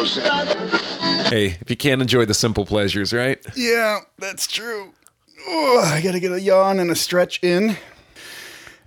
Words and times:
Hey, 0.00 1.56
if 1.60 1.68
you 1.68 1.76
can't 1.76 2.00
enjoy 2.00 2.24
the 2.24 2.34
simple 2.34 2.64
pleasures, 2.64 3.12
right? 3.12 3.44
Yeah, 3.56 4.00
that's 4.18 4.46
true. 4.46 4.92
Oh, 5.48 5.80
I 5.84 6.00
gotta 6.00 6.20
get 6.20 6.30
a 6.30 6.40
yawn 6.40 6.78
and 6.78 6.90
a 6.92 6.94
stretch 6.94 7.42
in, 7.42 7.76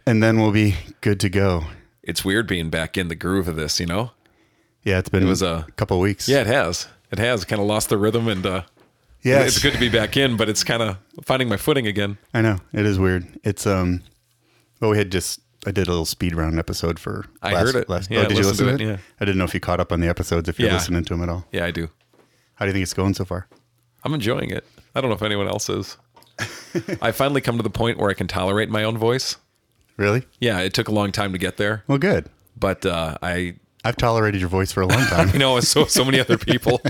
and 0.05 0.23
then 0.23 0.39
we'll 0.39 0.51
be 0.53 0.75
good 1.01 1.19
to 1.21 1.29
go. 1.29 1.65
It's 2.03 2.23
weird 2.23 2.47
being 2.47 2.69
back 2.69 2.97
in 2.97 3.09
the 3.09 3.15
groove 3.15 3.47
of 3.49 3.55
this, 3.57 3.79
you 3.81 3.85
know? 3.85 4.11
Yeah, 4.83 4.99
it's 4.99 5.09
been 5.09 5.23
It 5.23 5.27
was 5.27 5.41
a- 5.41 5.65
couple 5.75 5.99
weeks. 5.99 6.27
Yeah, 6.29 6.39
it 6.41 6.47
has. 6.47 6.87
It 7.11 7.19
has 7.19 7.43
kind 7.43 7.61
of 7.61 7.67
lost 7.67 7.89
the 7.89 7.97
rhythm, 7.97 8.27
and 8.29 8.45
uh, 8.45 8.61
yeah, 9.23 9.41
it's 9.43 9.59
good 9.59 9.73
to 9.73 9.79
be 9.79 9.89
back 9.89 10.15
in, 10.15 10.37
but 10.37 10.47
it's 10.47 10.63
kind 10.63 10.81
of 10.81 10.97
finding 11.25 11.49
my 11.49 11.57
footing 11.57 11.85
again. 11.85 12.17
I 12.33 12.41
know 12.41 12.59
it 12.71 12.85
is 12.85 12.97
weird. 12.97 13.27
It's 13.43 13.67
um, 13.67 14.01
well, 14.79 14.91
we 14.91 14.97
had 14.97 15.11
just 15.11 15.41
I 15.65 15.71
did 15.71 15.87
a 15.87 15.91
little 15.91 16.05
speed 16.05 16.35
round 16.35 16.59
episode 16.59 16.99
for. 16.99 17.25
I 17.41 17.53
last, 17.53 17.65
heard 17.65 17.75
it. 17.83 17.89
Last, 17.89 18.11
Yeah, 18.11 18.19
oh, 18.21 18.27
did 18.27 18.37
you 18.37 18.43
listen 18.45 18.67
to 18.67 18.73
it? 18.73 18.81
it, 18.81 18.85
yeah. 18.85 18.97
I 19.19 19.25
didn't 19.25 19.37
know 19.37 19.45
if 19.45 19.53
you 19.53 19.59
caught 19.59 19.79
up 19.79 19.91
on 19.91 19.99
the 20.01 20.07
episodes 20.07 20.49
if 20.49 20.59
you're 20.59 20.67
Yeah. 20.69 20.75
listening 20.75 21.03
to 21.05 21.13
them 21.13 21.23
at 21.23 21.29
all. 21.29 21.45
Yeah, 21.51 21.65
I 21.65 21.71
do. 21.71 21.89
How 22.55 22.65
do 22.65 22.69
you 22.69 22.73
think 22.73 22.83
it's 22.83 22.93
going 22.93 23.13
so 23.13 23.25
far? 23.25 23.47
I'm 24.03 24.13
enjoying 24.13 24.49
it. 24.49 24.65
I 24.93 25.01
don't 25.01 25.09
know 25.09 25.15
if 25.15 25.21
anyone 25.23 25.47
else 25.47 25.69
is. 25.69 25.97
I 27.01 27.11
finally 27.11 27.41
come 27.41 27.57
to 27.57 27.63
the 27.63 27.69
point 27.69 27.97
where 27.97 28.09
I 28.09 28.13
can 28.13 28.27
tolerate 28.27 28.69
my 28.69 28.83
own 28.83 28.97
voice. 28.97 29.37
Really? 29.97 30.23
Yeah, 30.39 30.59
it 30.59 30.73
took 30.73 30.87
a 30.87 30.91
long 30.91 31.11
time 31.11 31.31
to 31.33 31.37
get 31.37 31.57
there, 31.57 31.83
Well, 31.87 31.97
good. 31.99 32.27
but 32.59 32.85
uh, 32.85 33.17
I, 33.21 33.55
I've 33.85 33.95
tolerated 33.95 34.41
your 34.41 34.49
voice 34.49 34.71
for 34.71 34.81
a 34.81 34.87
long 34.87 35.05
time. 35.05 35.29
you 35.33 35.39
know, 35.39 35.59
so 35.61 35.85
so 35.85 36.03
many 36.03 36.19
other 36.19 36.37
people. 36.49 36.81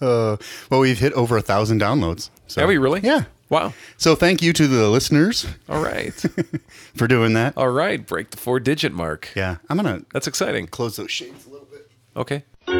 uh, 0.00 0.36
well, 0.70 0.80
we've 0.80 0.98
hit 0.98 1.12
over 1.14 1.36
a 1.36 1.42
thousand 1.42 1.80
downloads. 1.80 2.30
So. 2.46 2.60
Have 2.60 2.68
we 2.68 2.78
really? 2.78 3.00
Yeah. 3.02 3.24
Wow. 3.52 3.74
So 3.98 4.14
thank 4.14 4.40
you 4.40 4.54
to 4.54 4.66
the 4.66 4.88
listeners 4.88 5.46
All 5.68 5.82
right. 5.84 6.12
for 6.96 7.06
doing 7.06 7.34
that. 7.34 7.52
All 7.54 7.68
right. 7.68 8.04
Break 8.04 8.30
the 8.30 8.38
four 8.38 8.58
digit 8.58 8.94
mark. 8.94 9.28
Yeah, 9.36 9.58
I'm 9.68 9.76
gonna 9.76 10.00
That's 10.14 10.26
exciting. 10.26 10.66
close 10.68 10.96
those 10.96 11.10
shades 11.10 11.46
a 11.46 11.50
little 11.50 11.66
bit. 11.70 11.90
Okay. 12.16 12.44
You 12.66 12.74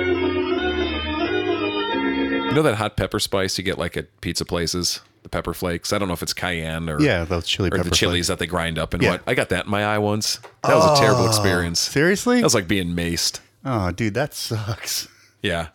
know 2.57 2.63
that 2.63 2.77
hot 2.77 2.97
pepper 2.97 3.21
spice 3.21 3.59
you 3.59 3.65
get 3.65 3.77
like 3.77 3.99
at 3.99 4.21
pizza 4.23 4.47
places? 4.47 5.03
The 5.25 5.29
pepper 5.29 5.53
flakes. 5.53 5.93
I 5.93 5.99
don't 5.99 6.09
know 6.09 6.15
if 6.15 6.23
it's 6.23 6.33
cayenne 6.33 6.89
or 6.89 6.99
Yeah, 7.03 7.25
those 7.25 7.47
chili 7.47 7.69
or 7.69 7.77
pepper 7.77 7.91
the 7.91 7.95
chilies 7.95 8.29
that 8.29 8.39
they 8.39 8.47
grind 8.47 8.79
up 8.79 8.95
and 8.95 9.03
Yeah. 9.03 9.11
what. 9.13 9.23
I 9.27 9.35
got 9.35 9.51
that 9.51 9.67
in 9.67 9.71
my 9.71 9.85
eye 9.85 9.99
once. 9.99 10.39
That 10.65 10.75
was 10.75 10.99
a 10.99 11.03
terrible 11.03 11.25
oh, 11.25 11.29
experience. 11.29 11.81
Seriously? 11.81 12.37
That 12.37 12.45
was 12.45 12.55
like 12.55 12.67
being 12.67 12.95
maced. 12.97 13.41
oh, 13.67 13.93
dude, 13.93 14.15
that 14.15 14.33
sucks. 14.33 15.07
Yeah. 15.43 15.69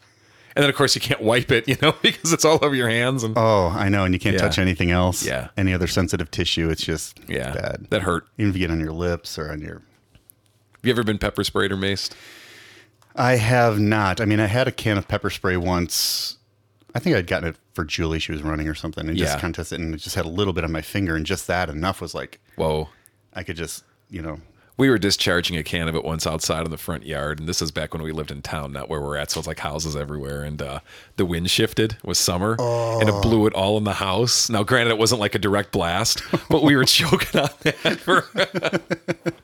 And 0.58 0.64
then 0.64 0.70
of 0.70 0.76
course 0.76 0.96
you 0.96 1.02
can't 1.02 1.22
wipe 1.22 1.52
it, 1.52 1.68
you 1.68 1.76
know, 1.82 1.94
because 2.02 2.34
it's 2.34 2.44
all 2.46 2.60
over 2.62 2.76
your 2.76 2.90
hands 2.90 3.24
and 3.24 3.34
Oh, 3.38 3.68
I 3.76 3.90
know, 3.90 4.04
and 4.06 4.14
you 4.14 4.20
can't 4.20 4.36
Yeah. 4.36 4.42
touch 4.42 4.58
anything 4.60 4.92
else. 4.92 5.26
Yeah. 5.26 5.50
Any 5.56 5.74
other 5.74 5.88
sensitive 5.88 6.30
tissue, 6.32 6.70
it's 6.70 6.84
just 6.84 7.20
yeah, 7.28 7.54
bad. 7.54 7.88
that 7.92 8.02
hurt. 8.02 8.28
Even 8.38 8.50
if 8.50 8.56
you 8.56 8.60
get 8.68 8.72
on 8.72 8.80
your 8.80 8.92
lips 8.92 9.38
or 9.38 9.52
on 9.52 9.62
your. 9.62 9.76
Have 9.76 10.84
you 10.84 10.92
ever 10.92 11.04
been 11.04 11.18
pepper 11.18 11.44
sprayed 11.44 11.72
or 11.72 11.78
maced? 11.78 12.12
I 13.16 13.38
have 13.38 13.80
not. 13.80 14.22
I 14.22 14.26
mean, 14.26 14.40
I 14.40 14.46
had 14.46 14.68
a 14.68 14.72
can 14.72 14.98
of 14.98 15.08
pepper 15.08 15.30
spray 15.30 15.58
once. 15.58 16.38
I 16.94 17.00
think 17.00 17.16
I'd 17.16 17.28
gotten 17.28 17.50
it 17.50 17.56
for 17.74 17.84
Julie. 17.84 18.20
She 18.20 18.32
was 18.32 18.42
running 18.44 18.68
or 18.68 18.76
something, 18.76 19.08
and 19.08 19.18
just 19.18 19.34
Yeah. 19.36 19.40
kind 19.40 19.52
of 19.52 19.56
tested, 19.58 19.80
and 19.80 19.94
it 19.94 19.98
just 19.98 20.16
had 20.16 20.26
a 20.26 20.30
little 20.30 20.54
bit 20.54 20.64
on 20.64 20.72
my 20.72 20.82
finger, 20.82 21.16
and 21.16 21.26
just 21.26 21.48
that 21.48 21.70
enough 21.70 22.00
was 22.02 22.14
like 22.16 22.40
Whoa. 22.56 22.90
I 23.34 23.44
could 23.44 23.56
just, 23.58 23.84
you 24.10 24.22
know, 24.22 24.40
We 24.78 24.92
were 24.92 25.00
discharging 25.00 25.58
a 25.58 25.64
can 25.64 25.88
of 25.88 25.96
it 25.96 26.04
once 26.06 26.28
outside 26.28 26.64
in 26.64 26.70
the 26.70 26.78
front 26.78 27.04
yard, 27.04 27.40
and 27.40 27.50
this 27.50 27.64
is 27.64 27.72
back 27.72 27.94
when 27.96 28.04
we 28.04 28.12
lived 28.12 28.30
in 28.30 28.44
town, 28.44 28.72
not 28.74 28.90
where 28.90 29.02
we're 29.02 29.18
at. 29.18 29.32
So 29.32 29.40
it's 29.40 29.48
like 29.48 29.58
houses 29.60 29.96
everywhere, 29.96 30.44
and 30.44 30.62
uh, 30.62 30.80
the 31.16 31.26
wind 31.26 31.50
shifted. 31.50 31.94
It 31.94 32.04
was 32.04 32.20
summer, 32.20 32.56
and 32.60 33.10
it 33.10 33.22
blew 33.24 33.48
it 33.48 33.56
all 33.56 33.78
in 33.80 33.86
the 33.86 33.94
house. 33.94 34.52
Now, 34.52 34.62
granted, 34.62 34.92
it 34.92 35.00
wasn't 35.00 35.20
like 35.20 35.34
a 35.34 35.40
direct 35.40 35.72
blast, 35.72 36.22
but 36.48 36.62
we 36.62 36.76
were 36.76 36.86
choking 36.86 37.42
on 37.42 37.50
that. 37.64 38.00
For, 38.00 38.26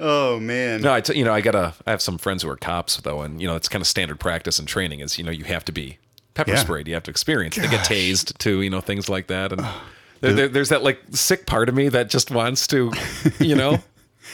Oh 0.00 0.40
man. 0.40 0.80
no, 0.80 0.92
I 0.92 1.00
t- 1.00 1.16
you 1.16 1.24
know 1.24 1.32
I 1.32 1.40
got 1.42 1.54
a 1.54 1.74
I 1.86 1.90
have 1.90 2.02
some 2.02 2.18
friends 2.18 2.42
who 2.42 2.48
are 2.48 2.56
cops 2.56 2.96
though, 2.96 3.20
and 3.20 3.40
you 3.40 3.46
know 3.46 3.54
it's 3.54 3.68
kind 3.68 3.80
of 3.80 3.86
standard 3.86 4.18
practice 4.18 4.58
and 4.58 4.66
training 4.66 4.98
is 5.00 5.16
you 5.18 5.22
know 5.22 5.30
you 5.30 5.44
have 5.44 5.64
to 5.66 5.72
be 5.72 5.98
pepper 6.34 6.52
Yeah. 6.52 6.56
sprayed, 6.58 6.88
you 6.88 6.94
have 6.94 7.04
to 7.04 7.10
experience. 7.10 7.54
They 7.56 7.62
get 7.62 7.70
Gosh. 7.72 7.88
tased 7.88 8.38
too, 8.38 8.62
you 8.62 8.70
know 8.70 8.80
things 8.80 9.08
like 9.08 9.26
that, 9.28 9.52
and. 9.52 9.64
There, 10.20 10.32
there- 10.34 10.48
there's 10.48 10.68
that 10.68 10.84
like 10.84 11.00
sick 11.10 11.46
part 11.46 11.68
of 11.68 11.74
me 11.74 11.88
that 11.88 12.08
just 12.08 12.30
wants 12.30 12.68
to, 12.68 12.92
you 13.40 13.56
know, 13.56 13.80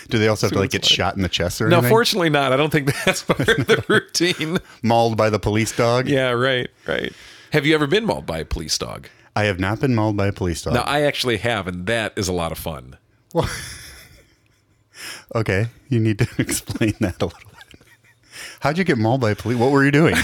Do 0.08 0.18
they 0.18 0.28
also 0.28 0.46
have 0.46 0.52
to 0.54 0.58
like 0.60 0.70
get 0.70 0.82
like. 0.84 0.90
shot 0.90 1.16
in 1.16 1.22
the 1.22 1.28
chest 1.28 1.60
or 1.60 1.68
No, 1.68 1.76
anything? 1.78 1.90
fortunately 1.90 2.30
not. 2.30 2.52
I 2.52 2.56
don't 2.56 2.70
think 2.70 2.90
that's 3.04 3.22
part 3.22 3.48
of 3.48 3.66
the 3.66 3.84
routine. 3.88 4.58
Mauled 4.82 5.16
by 5.16 5.28
the 5.30 5.38
police 5.38 5.76
dog? 5.76 6.08
Yeah, 6.08 6.30
right, 6.30 6.68
right. 6.86 7.12
Have 7.52 7.66
you 7.66 7.74
ever 7.74 7.86
been 7.86 8.04
mauled 8.06 8.26
by 8.26 8.38
a 8.38 8.44
police 8.44 8.76
dog? 8.78 9.08
I 9.36 9.44
have 9.44 9.60
not 9.60 9.80
been 9.80 9.94
mauled 9.94 10.16
by 10.16 10.26
a 10.26 10.32
police 10.32 10.62
dog. 10.62 10.74
No, 10.74 10.80
I 10.80 11.02
actually 11.02 11.36
have, 11.38 11.66
and 11.68 11.86
that 11.86 12.12
is 12.16 12.26
a 12.28 12.32
lot 12.32 12.52
of 12.52 12.58
fun. 12.58 12.96
okay, 15.34 15.66
you 15.88 16.00
need 16.00 16.18
to 16.18 16.28
explain 16.38 16.94
that 17.00 17.20
a 17.22 17.26
little 17.26 17.40
bit. 17.70 17.80
How'd 18.60 18.78
you 18.78 18.84
get 18.84 18.98
mauled 18.98 19.20
by 19.20 19.30
a 19.30 19.36
police? 19.36 19.58
What 19.58 19.70
were 19.70 19.84
you 19.84 19.90
doing? 19.92 20.16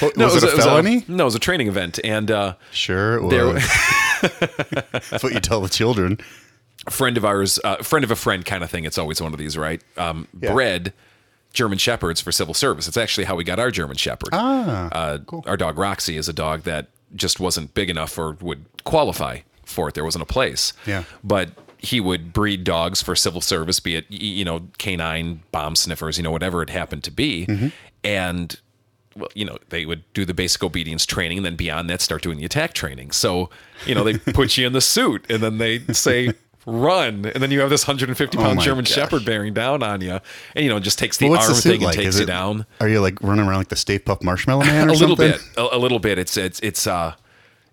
What- 0.00 0.16
was, 0.16 0.42
it 0.42 0.44
a 0.44 0.56
felony? 0.56 1.04
no, 1.08 1.24
it 1.24 1.26
was 1.26 1.34
a 1.34 1.38
training 1.40 1.68
event, 1.68 1.98
and 2.04 2.30
uh, 2.30 2.54
sure, 2.72 3.16
it 3.16 3.22
was. 3.22 3.30
there, 4.22 4.82
That's 5.10 5.22
what 5.22 5.32
you 5.34 5.40
tell 5.40 5.60
the 5.60 5.68
children. 5.68 6.18
Friend 6.88 7.16
of 7.16 7.24
ours, 7.24 7.58
uh, 7.64 7.76
friend 7.82 8.04
of 8.04 8.10
a 8.10 8.16
friend, 8.16 8.44
kind 8.44 8.64
of 8.64 8.70
thing. 8.70 8.84
It's 8.84 8.98
always 8.98 9.20
one 9.20 9.32
of 9.32 9.38
these, 9.38 9.56
right? 9.58 9.82
Um, 9.96 10.28
Yeah. 10.40 10.52
Bred 10.52 10.92
German 11.52 11.78
shepherds 11.78 12.20
for 12.20 12.32
civil 12.32 12.54
service. 12.54 12.86
It's 12.88 12.96
actually 12.96 13.24
how 13.24 13.34
we 13.36 13.44
got 13.44 13.58
our 13.58 13.70
German 13.70 13.96
shepherd. 13.96 14.30
Ah, 14.32 14.88
uh, 14.92 15.18
Our 15.46 15.56
dog 15.56 15.78
Roxy 15.78 16.16
is 16.16 16.28
a 16.28 16.32
dog 16.32 16.62
that 16.62 16.86
just 17.14 17.40
wasn't 17.40 17.74
big 17.74 17.90
enough 17.90 18.16
or 18.18 18.36
would 18.40 18.64
qualify 18.84 19.40
for 19.64 19.88
it. 19.88 19.94
There 19.94 20.04
wasn't 20.04 20.22
a 20.22 20.26
place. 20.32 20.72
Yeah. 20.86 21.02
But 21.24 21.50
he 21.78 21.98
would 22.00 22.32
breed 22.32 22.62
dogs 22.62 23.02
for 23.02 23.16
civil 23.16 23.40
service, 23.40 23.80
be 23.80 23.96
it 23.96 24.04
you 24.10 24.44
know 24.44 24.68
canine 24.78 25.42
bomb 25.50 25.74
sniffers, 25.74 26.18
you 26.18 26.22
know 26.22 26.30
whatever 26.30 26.62
it 26.62 26.70
happened 26.70 27.02
to 27.04 27.10
be, 27.10 27.46
Mm-hmm. 27.46 27.68
and 28.04 28.60
well, 29.16 29.28
you 29.34 29.44
know, 29.44 29.58
they 29.70 29.86
would 29.86 30.04
do 30.14 30.24
the 30.24 30.34
basic 30.34 30.62
obedience 30.62 31.04
training, 31.04 31.38
and 31.38 31.44
then 31.44 31.56
beyond 31.56 31.90
that, 31.90 32.00
start 32.00 32.22
doing 32.22 32.38
the 32.38 32.44
attack 32.44 32.74
training. 32.74 33.10
So, 33.10 33.50
you 33.86 33.92
know, 33.94 34.04
they 34.04 34.18
put 34.18 34.56
you 34.56 34.66
in 34.68 34.72
the 34.72 34.80
suit, 34.80 35.26
and 35.28 35.42
then 35.42 35.58
they 35.58 35.80
say. 35.92 36.32
Run, 36.70 37.26
and 37.26 37.42
then 37.42 37.50
you 37.50 37.60
have 37.60 37.70
this 37.70 37.86
150 37.86 38.36
pound 38.36 38.58
Oh 38.58 38.62
German 38.62 38.84
gosh. 38.84 38.94
Shepherd 38.94 39.24
bearing 39.24 39.52
down 39.54 39.82
on 39.82 40.00
you, 40.00 40.20
and 40.54 40.64
you 40.64 40.68
know, 40.70 40.76
it 40.76 40.80
just 40.82 40.98
takes 40.98 41.16
the 41.18 41.28
Well, 41.28 41.40
arm 41.40 41.52
the 41.52 41.60
thing 41.60 41.80
like? 41.80 41.96
and 41.96 42.04
takes 42.04 42.14
Is 42.14 42.20
you 42.20 42.26
down 42.26 42.64
Are 42.80 42.88
you 42.88 43.00
like 43.00 43.20
running 43.22 43.46
around 43.46 43.58
like 43.58 43.68
the 43.68 43.76
Stay 43.76 43.98
Puft 43.98 44.22
Marshmallow 44.22 44.64
Man 44.66 44.88
or 44.88 44.92
a 44.92 44.96
little 44.96 45.16
something? 45.16 45.32
bit 45.32 45.58
a, 45.58 45.76
a 45.76 45.78
little 45.78 45.98
bit 45.98 46.18
it's 46.18 46.36
it's 46.36 46.60
it's 46.60 46.86
uh 46.86 47.14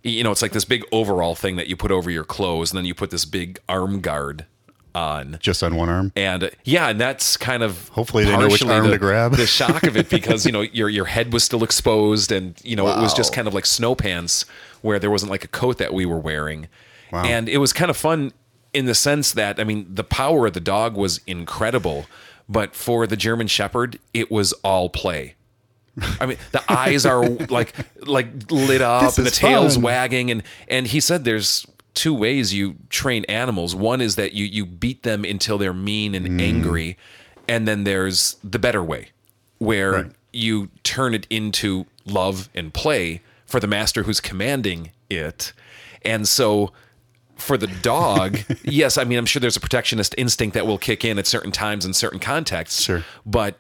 you 0.04 0.24
know 0.24 0.32
it's 0.32 0.42
like 0.42 0.52
this 0.54 0.66
big 0.66 0.84
overall 0.92 1.36
thing 1.36 1.58
that 1.58 1.68
you 1.68 1.76
put 1.76 1.92
over 1.92 2.10
your 2.10 2.24
clothes 2.24 2.72
and 2.72 2.78
then 2.78 2.86
you 2.86 2.96
put 2.96 3.10
this 3.12 3.26
big 3.26 3.60
arm 3.70 4.00
guard 4.02 4.46
on 4.96 5.38
Just 5.42 5.62
on 5.64 5.76
one 5.76 5.90
arm. 5.90 6.12
and 6.16 6.46
uh, 6.46 6.50
yeah 6.64 6.90
and 6.90 7.00
that's 7.00 7.38
kind 7.38 7.62
of 7.62 7.90
Hopefully 7.90 8.24
they 8.26 8.36
know 8.36 8.48
which 8.48 8.64
arm 8.64 8.86
the, 8.86 8.92
to 8.94 8.98
grab. 8.98 9.34
the 9.36 9.46
shock 9.46 9.84
of 9.84 9.96
it 9.96 10.10
because 10.18 10.46
you 10.46 10.52
know 10.52 10.62
your 10.62 10.90
your 10.90 11.06
head 11.06 11.34
was 11.34 11.44
still 11.44 11.64
exposed 11.64 12.32
and 12.32 12.60
you 12.64 12.76
know 12.76 12.88
it 12.88 13.00
was 13.00 13.14
just 13.14 13.32
kind 13.34 13.48
of 13.48 13.54
like 13.54 13.66
snow 13.68 13.94
pants 13.96 14.46
where 14.82 14.98
there 14.98 15.12
wasn't 15.12 15.30
like 15.30 15.44
a 15.44 15.48
coat 15.50 15.78
that 15.78 15.94
we 15.94 16.06
were 16.06 16.20
wearing 16.20 16.68
Wow. 17.12 17.24
and 17.26 17.48
it 17.48 17.60
was 17.60 17.72
kind 17.74 17.90
of 17.90 17.96
fun 17.98 18.34
in 18.74 18.86
the 18.86 18.96
sense 18.96 19.32
that 19.32 19.60
i 19.60 19.64
mean 19.64 19.86
the 19.90 20.04
power 20.04 20.48
of 20.48 20.54
the 20.54 20.60
dog 20.60 20.96
was 20.96 21.20
incredible 21.28 22.06
but 22.50 22.76
for 22.76 23.08
the 23.08 23.18
german 23.18 23.48
shepherd 23.48 24.00
it 24.14 24.30
was 24.32 24.54
all 24.64 24.90
play 24.90 25.34
I 26.20 26.28
mean, 26.28 26.38
the 26.52 26.62
eyes 26.72 27.08
are 27.08 27.28
like 27.50 27.74
like 28.06 28.52
lit 28.52 28.82
up, 28.84 29.18
and 29.18 29.26
the 29.26 29.32
tail's 29.32 29.74
fun. 29.76 29.84
wagging, 29.84 30.30
and 30.30 30.44
and 30.68 30.86
he 30.86 31.00
said 31.00 31.24
there's 31.24 31.66
two 31.96 32.14
ways 32.14 32.54
you 32.54 32.76
train 32.92 33.26
animals. 33.26 33.74
One 33.74 34.00
is 34.00 34.16
that 34.16 34.34
you 34.34 34.46
you 34.46 34.64
beat 34.68 35.02
them 35.02 35.24
until 35.26 35.58
they're 35.58 35.74
mean 35.74 36.14
and 36.14 36.28
Mm. 36.28 36.40
angry, 36.42 36.98
and 37.48 37.68
then 37.68 37.84
there's 37.84 38.36
the 38.44 38.60
better 38.60 38.84
way, 38.84 39.08
where 39.58 39.92
Right. 39.92 40.12
you 40.32 40.70
turn 40.84 41.16
it 41.16 41.26
into 41.32 41.88
love 42.06 42.48
and 42.54 42.72
play 42.72 43.22
for 43.48 43.60
the 43.60 43.66
master 43.68 44.04
who's 44.04 44.20
commanding 44.20 44.92
it, 45.10 45.52
and 46.04 46.28
so. 46.28 46.72
For 47.38 47.58
the 47.58 47.68
dog, 47.68 48.40
yes, 48.64 48.98
I 48.98 49.04
mean, 49.04 49.18
I'm 49.18 49.26
sure 49.26 49.40
there's 49.40 49.58
a 49.58 49.62
protectionist 49.62 50.16
instinct 50.18 50.54
that 50.56 50.66
will 50.68 50.78
kick 50.78 51.06
in 51.06 51.18
at 51.20 51.28
certain 51.28 51.52
times 51.52 51.86
in 51.86 51.94
certain 51.94 52.20
contexts. 52.20 52.82
Sure. 52.82 53.04
But 53.26 53.58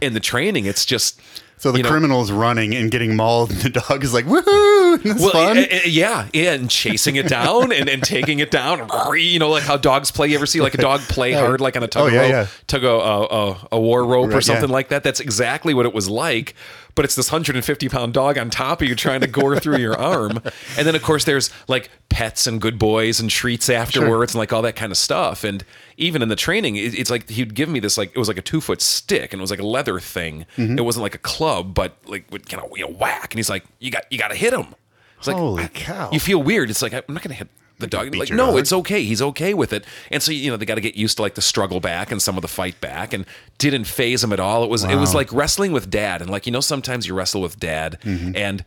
in 0.00 0.14
the 0.14 0.20
training, 0.20 0.66
it's 0.66 0.84
just 0.84 1.20
So 1.56 1.72
the 1.72 1.78
you 1.78 1.82
know, 1.84 1.90
criminal's 1.90 2.30
running 2.30 2.74
and 2.74 2.90
getting 2.90 3.16
mauled, 3.16 3.50
and 3.50 3.60
the 3.60 3.70
dog 3.70 4.04
is 4.04 4.14
like, 4.14 4.26
"Woohoo! 4.26 5.04
Well, 5.04 5.30
fun." 5.30 5.56
eh, 5.58 5.80
yeah, 5.86 6.28
yeah, 6.32 6.52
and 6.52 6.70
chasing 6.70 7.16
it 7.16 7.26
down 7.28 7.72
and, 7.72 7.88
and 7.88 8.02
taking 8.02 8.38
it 8.38 8.50
down. 8.50 8.88
You 9.16 9.38
know, 9.38 9.50
like 9.50 9.64
how 9.64 9.76
dogs 9.76 10.10
play. 10.10 10.28
You 10.28 10.36
ever 10.36 10.46
see 10.46 10.60
like 10.60 10.74
a 10.74 10.78
dog 10.78 11.00
play 11.00 11.32
hard, 11.32 11.60
like 11.60 11.76
on 11.76 11.82
a 11.82 11.88
tug 11.88 12.04
Oh, 12.04 12.06
of 12.06 12.12
yeah, 12.12 12.20
rope, 12.20 12.30
yeah. 12.30 12.46
tug 12.68 12.84
a, 12.84 12.88
a, 12.90 13.68
a, 13.72 13.80
war 13.80 14.04
rope 14.04 14.30
or 14.32 14.40
something 14.40 14.68
yeah. 14.68 14.72
like 14.74 14.88
that? 14.90 15.02
That's 15.02 15.20
exactly 15.20 15.74
what 15.74 15.86
it 15.86 15.92
was 15.94 16.08
like. 16.08 16.54
But 16.98 17.04
it's 17.04 17.14
this 17.14 17.30
150 17.30 17.88
pound 17.90 18.12
dog 18.12 18.36
on 18.38 18.50
top 18.50 18.82
of 18.82 18.88
you 18.88 18.96
trying 18.96 19.20
to 19.20 19.28
gore 19.28 19.60
through 19.60 19.76
your 19.76 19.96
arm. 19.96 20.42
And 20.76 20.84
then, 20.84 20.96
of 20.96 21.02
course, 21.04 21.22
there's 21.22 21.48
like 21.68 21.90
pets 22.08 22.48
and 22.48 22.60
good 22.60 22.76
boys 22.76 23.20
and 23.20 23.30
treats 23.30 23.70
afterwards 23.70 24.34
and 24.34 24.40
like 24.40 24.52
all 24.52 24.62
that 24.62 24.74
kind 24.74 24.90
of 24.90 24.98
stuff. 24.98 25.44
And 25.44 25.64
even 25.96 26.22
in 26.22 26.28
the 26.28 26.34
training, 26.34 26.74
it, 26.74 26.98
it's 26.98 27.08
like 27.08 27.30
he'd 27.30 27.54
give 27.54 27.68
me 27.68 27.78
this 27.78 27.98
like 27.98 28.10
it 28.16 28.18
was 28.18 28.26
like 28.26 28.36
a 28.36 28.42
two 28.42 28.60
foot 28.60 28.82
stick 28.82 29.32
and 29.32 29.38
it 29.38 29.42
was 29.42 29.52
like 29.52 29.60
a 29.60 29.66
leather 29.66 30.00
thing. 30.00 30.44
Mm-hmm. 30.56 30.76
It 30.76 30.84
wasn't 30.84 31.04
like 31.04 31.14
a 31.14 31.18
club, 31.18 31.72
but 31.72 31.96
like 32.06 32.28
would 32.32 32.48
kind 32.48 32.64
of 32.64 32.76
you 32.76 32.84
know 32.84 32.92
whack. 32.92 33.32
And 33.32 33.38
he's 33.38 33.48
like, 33.48 33.64
you 33.78 33.92
got 33.92 34.10
you 34.10 34.18
got 34.18 34.32
to 34.32 34.36
hit 34.36 34.52
him. 34.52 34.74
It's 35.18 35.28
like 35.28 35.36
Holy 35.36 35.68
cow. 35.68 36.10
You 36.10 36.18
feel 36.18 36.42
weird. 36.42 36.68
It's 36.68 36.82
like 36.82 36.94
I'm 36.94 37.02
not 37.06 37.22
going 37.22 37.30
to 37.30 37.34
hit 37.34 37.48
the 37.78 37.86
dog 37.86 38.14
like 38.14 38.30
no 38.30 38.48
dog. 38.52 38.58
it's 38.58 38.72
okay 38.72 39.02
he's 39.04 39.22
okay 39.22 39.54
with 39.54 39.72
it 39.72 39.84
and 40.10 40.22
so 40.22 40.32
you 40.32 40.50
know 40.50 40.56
they 40.56 40.66
got 40.66 40.74
to 40.76 40.80
get 40.80 40.96
used 40.96 41.16
to 41.16 41.22
like 41.22 41.34
the 41.34 41.40
struggle 41.42 41.80
back 41.80 42.10
and 42.10 42.20
some 42.20 42.36
of 42.36 42.42
the 42.42 42.48
fight 42.48 42.80
back 42.80 43.12
and 43.12 43.24
didn't 43.58 43.84
faze 43.84 44.22
him 44.24 44.32
at 44.32 44.40
all 44.40 44.64
it 44.64 44.70
was 44.70 44.84
it 44.84 44.96
was 44.96 45.14
like 45.14 45.32
wrestling 45.32 45.72
with 45.72 45.88
dad 45.90 46.20
and 46.20 46.28
like 46.30 46.44
you 46.46 46.52
know 46.52 46.60
sometimes 46.60 47.06
you 47.06 47.14
wrestle 47.14 47.40
with 47.40 47.58
dad 47.60 47.98
Mm-hmm. 48.02 48.34
and 48.36 48.64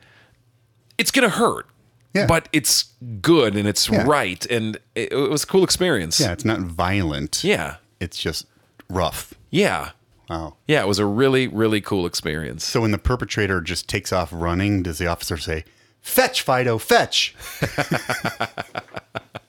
it's 0.97 1.11
gonna 1.11 1.29
hurt 1.29 1.67
Yeah. 2.13 2.25
but 2.27 2.47
it's 2.53 2.85
good 3.21 3.55
and 3.55 3.67
it's 3.67 3.89
Yeah. 3.89 4.03
right 4.07 4.45
and 4.45 4.77
it, 4.95 5.11
it 5.11 5.29
was 5.29 5.43
a 5.43 5.47
cool 5.47 5.63
experience 5.63 6.19
Yeah, 6.19 6.31
it's 6.33 6.45
not 6.45 6.59
violent. 6.59 7.43
yeah 7.43 7.75
It's 7.99 8.17
just 8.17 8.45
rough. 8.89 9.33
yeah 9.49 9.91
Wow. 10.29 10.55
yeah 10.67 10.81
it 10.81 10.87
was 10.87 10.99
a 10.99 11.05
really 11.05 11.47
really 11.49 11.81
cool 11.81 12.05
experience 12.05 12.63
So 12.63 12.79
when 12.81 12.91
the 12.91 12.97
perpetrator 12.97 13.59
just 13.59 13.89
takes 13.89 14.13
off 14.13 14.29
running, 14.31 14.83
does 14.83 14.97
the 14.97 15.07
officer 15.07 15.35
say, 15.35 15.65
"Fetch, 16.01 16.41
Fido, 16.41 16.77
fetch"? 16.77 17.35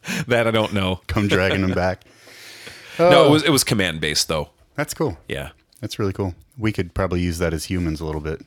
that 0.26 0.46
i 0.46 0.50
don't 0.50 0.72
know 0.72 1.00
Come 1.06 1.28
dragging 1.28 1.62
them 1.62 1.72
back. 1.72 2.02
no 2.98 3.26
it 3.26 3.30
was 3.30 3.42
it 3.44 3.50
was 3.50 3.64
command 3.64 4.00
based 4.00 4.28
though 4.28 4.50
That's 4.74 4.94
cool. 4.94 5.16
yeah 5.28 5.50
That's 5.80 5.98
really 5.98 6.12
cool. 6.12 6.34
We 6.58 6.70
could 6.72 6.92
probably 6.94 7.20
use 7.20 7.38
that 7.38 7.52
as 7.54 7.64
humans 7.66 8.00
a 8.00 8.04
little 8.04 8.20
bit. 8.20 8.42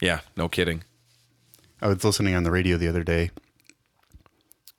yeah 0.00 0.20
no 0.36 0.48
kidding 0.48 0.82
I 1.80 1.88
was 1.88 2.02
listening 2.04 2.34
on 2.34 2.42
the 2.42 2.50
radio 2.50 2.78
the 2.78 2.88
other 2.88 3.04
day, 3.04 3.30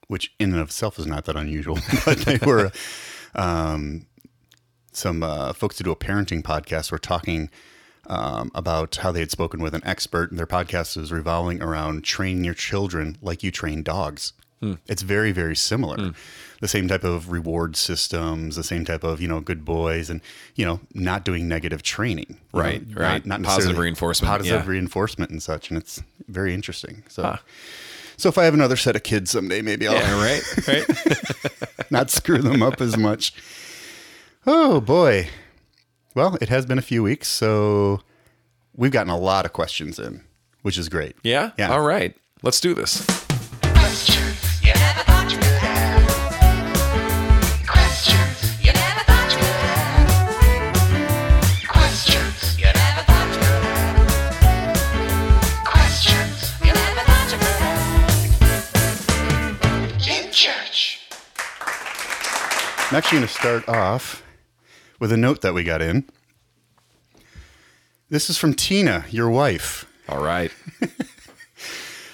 which 0.08 0.34
in 0.40 0.52
and 0.52 0.60
of 0.60 0.70
itself 0.70 0.98
is 0.98 1.06
not 1.06 1.26
that 1.26 1.36
unusual, 1.36 1.78
but 2.06 2.18
they 2.20 2.40
were 2.44 2.72
um, 3.36 4.08
some 4.92 5.22
uh, 5.22 5.54
folks 5.54 5.78
who 5.78 5.84
do 5.84 5.92
a 5.92 5.96
parenting 5.96 6.42
podcast 6.42 6.92
were 6.92 6.98
talking 6.98 7.52
um, 8.08 8.50
about 8.56 8.96
how 8.96 9.12
they 9.12 9.20
had 9.20 9.30
spoken 9.30 9.62
with 9.62 9.76
an 9.76 9.84
expert, 9.86 10.32
and 10.32 10.40
their 10.40 10.48
podcast 10.48 10.98
was 10.98 11.12
revolving 11.12 11.62
around 11.62 12.04
training 12.04 12.44
your 12.44 12.56
children 12.56 13.16
like 13.22 13.44
you 13.44 13.52
train 13.52 13.84
dogs. 13.84 14.34
Hmm. 14.62 14.74
It's 14.88 15.04
very, 15.04 15.32
very 15.32 15.56
similar. 15.56 15.98
Hmm. 15.98 16.10
The 16.62 16.68
same 16.68 16.88
type 16.88 17.04
of 17.04 17.32
reward 17.32 17.76
systems, 17.76 18.56
the 18.56 18.64
same 18.64 18.84
type 18.84 19.04
of 19.04 19.22
you 19.22 19.28
know 19.28 19.40
good 19.40 19.64
boys, 19.64 20.10
and 20.10 20.22
you 20.56 20.66
know 20.66 20.80
not 20.96 21.24
doing 21.24 21.48
negative 21.48 21.84
training. 21.84 22.26
you 22.54 22.60
Right, 22.60 22.88
know, 22.88 23.00
right. 23.00 23.24
Not, 23.26 23.42
not 23.42 23.48
Positive 23.50 23.78
reinforcement, 23.78 24.28
positive 24.32 24.64
yeah. 24.66 24.70
reinforcement 24.72 25.30
and 25.30 25.44
such, 25.44 25.70
and 25.70 25.78
it's 25.78 26.02
very 26.28 26.56
interesting. 26.56 27.04
So, 27.10 27.38
so 28.18 28.30
if 28.30 28.40
I 28.40 28.46
have 28.46 28.56
another 28.56 28.76
set 28.76 28.96
of 28.96 29.04
kids 29.04 29.30
someday, 29.30 29.62
maybe 29.62 29.88
I'll 29.88 29.94
yeah 29.94 30.20
right 30.24 30.68
right 30.68 31.92
not 31.92 32.10
screw 32.10 32.40
them 32.40 32.64
up 32.64 32.82
as 32.82 32.98
much. 32.98 33.34
Oh 34.48 34.82
boy. 34.82 35.30
Well, 36.16 36.36
it 36.42 36.50
has 36.50 36.66
been 36.66 36.80
a 36.80 36.82
few 36.82 37.04
weeks, 37.04 37.28
so 37.28 38.00
we've 38.76 38.92
gotten 38.92 39.12
a 39.12 39.18
lot 39.20 39.46
of 39.46 39.54
questions 39.54 40.00
in, 40.00 40.24
which 40.64 40.80
is 40.80 40.90
great. 40.90 41.16
Yeah? 41.22 41.52
Yeah. 41.60 41.70
All 41.70 41.82
right. 41.82 42.16
Let's 42.42 42.60
do 42.60 42.74
this. 42.74 43.06
I'm 62.98 63.04
actually 63.04 63.20
going 63.20 63.28
to 63.28 63.34
start 63.36 63.70
off 63.70 64.24
with 65.00 65.12
a 65.12 65.18
note 65.18 65.42
that 65.42 65.54
we 65.54 65.64
got 65.64 65.84
in. 65.84 66.10
This 68.10 68.28
is 68.28 68.40
from 68.40 68.56
Tina, 68.56 69.06
your 69.12 69.30
wife. 69.30 69.86
All 70.10 70.24
right. 70.24 70.52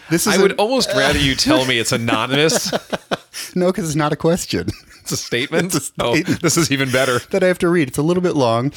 This 0.09 0.27
is 0.27 0.37
I 0.37 0.41
would 0.41 0.51
almost 0.59 0.89
rather 0.89 1.17
you 1.17 1.33
tell 1.35 1.65
me 1.65 1.79
it's 1.79 1.93
anonymous. 1.93 2.69
no, 3.55 3.67
because 3.67 3.85
it's 3.87 3.95
not 3.95 4.11
a 4.11 4.17
question 4.17 4.67
It's 4.99 5.13
a 5.13 5.17
statement. 5.17 5.73
It's 5.73 5.89
a 5.97 6.03
Oh, 6.03 6.17
this 6.17 6.57
is 6.57 6.69
even 6.69 6.91
better. 6.91 7.19
that 7.31 7.41
I 7.43 7.47
have 7.47 7.57
to 7.59 7.69
read. 7.69 7.87
It's 7.87 7.97
a 7.97 8.03
little 8.03 8.21
bit 8.21 8.35
long. 8.35 8.73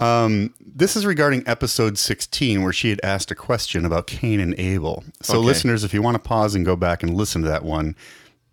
Um, 0.00 0.52
this 0.60 0.96
is 0.96 1.06
regarding 1.06 1.44
episode 1.46 1.96
16, 1.96 2.64
where 2.64 2.72
she 2.72 2.90
had 2.90 3.00
asked 3.04 3.30
a 3.30 3.36
question 3.36 3.84
about 3.84 4.08
Cain 4.08 4.40
and 4.40 4.58
Abel. 4.58 5.04
So, 5.22 5.34
Okay. 5.38 5.46
listeners, 5.46 5.84
if 5.84 5.94
you 5.94 6.02
want 6.02 6.16
to 6.16 6.28
pause 6.28 6.56
and 6.56 6.66
go 6.66 6.74
back 6.74 7.04
and 7.04 7.14
listen 7.14 7.42
to 7.42 7.48
that 7.48 7.62
one, 7.62 7.94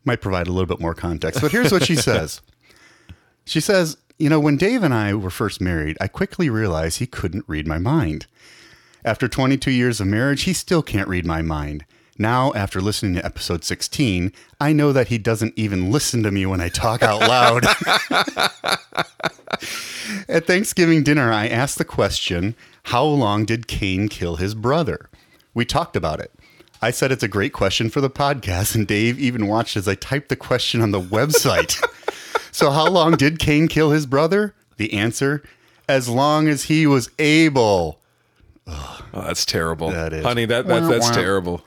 might 0.06 0.22
provide 0.22 0.48
a 0.48 0.52
little 0.52 0.68
bit 0.68 0.80
more 0.80 0.94
context. 0.94 1.42
But 1.42 1.52
here's 1.52 1.72
what 1.72 1.84
she 1.84 1.96
says 1.96 2.42
She 3.48 3.62
says, 3.62 3.96
You 4.20 4.30
know, 4.30 4.42
when 4.42 4.58
Dave 4.58 4.84
and 4.84 4.94
I 4.94 5.14
were 5.14 5.30
first 5.30 5.62
married, 5.62 5.98
I 6.02 6.10
quickly 6.10 6.50
realized 6.50 7.00
he 7.00 7.08
couldn't 7.08 7.46
read 7.48 7.66
my 7.66 7.78
mind. 7.78 8.28
After 9.06 9.30
22 9.30 9.72
years 9.72 10.02
of 10.02 10.08
marriage, 10.08 10.44
he 10.44 10.52
still 10.52 10.84
can't 10.84 11.08
read 11.08 11.26
my 11.26 11.42
mind. 11.42 11.86
Now, 12.18 12.52
after 12.54 12.82
listening 12.82 13.16
to 13.16 13.26
episode 13.26 13.64
16, 13.64 14.34
I 14.60 14.74
know 14.74 14.92
that 14.92 15.08
he 15.08 15.18
doesn't 15.18 15.54
even 15.56 15.92
listen 15.92 16.24
to 16.24 16.32
me 16.32 16.46
when 16.46 16.60
I 16.60 16.68
talk 16.68 17.02
out 17.02 17.22
loud. 17.22 17.64
At 20.28 20.46
Thanksgiving 20.46 21.04
dinner, 21.04 21.32
I 21.32 21.48
asked 21.48 21.78
the 21.78 21.86
question 21.86 22.54
How 22.84 23.06
long 23.06 23.46
did 23.46 23.68
Cain 23.68 24.10
kill 24.10 24.36
his 24.36 24.56
brother? 24.56 25.10
We 25.54 25.64
talked 25.64 25.96
about 25.96 26.20
it. 26.20 26.34
I 26.82 26.92
said 26.92 27.14
it's 27.14 27.24
a 27.24 27.30
great 27.30 27.54
question 27.54 27.90
for 27.90 28.02
the 28.02 28.10
podcast, 28.10 28.76
and 28.76 28.86
Dave 28.86 29.18
even 29.20 29.48
watched 29.48 29.78
as 29.78 29.88
I 29.88 29.96
typed 29.96 30.28
the 30.28 30.36
question 30.36 30.82
on 30.82 30.92
the 30.92 31.00
website. 31.00 31.82
so, 32.58 32.72
how 32.72 32.90
long 32.90 33.14
did 33.14 33.40
Cain 33.40 33.68
kill 33.68 33.92
his 33.92 34.06
brother? 34.06 34.56
The 34.78 34.94
answer 34.94 35.44
as 35.88 36.10
long 36.10 36.48
as 36.48 36.64
he 36.64 36.86
was 36.86 37.10
able. 37.20 38.02
Oh, 38.66 39.06
that's 39.14 39.46
terrible. 39.46 39.92
That 39.92 40.14
is. 40.14 40.26
Honey, 40.26 40.46
that, 40.46 40.68
that 40.68 40.88
that's 40.90 41.10
terrible. 41.12 41.64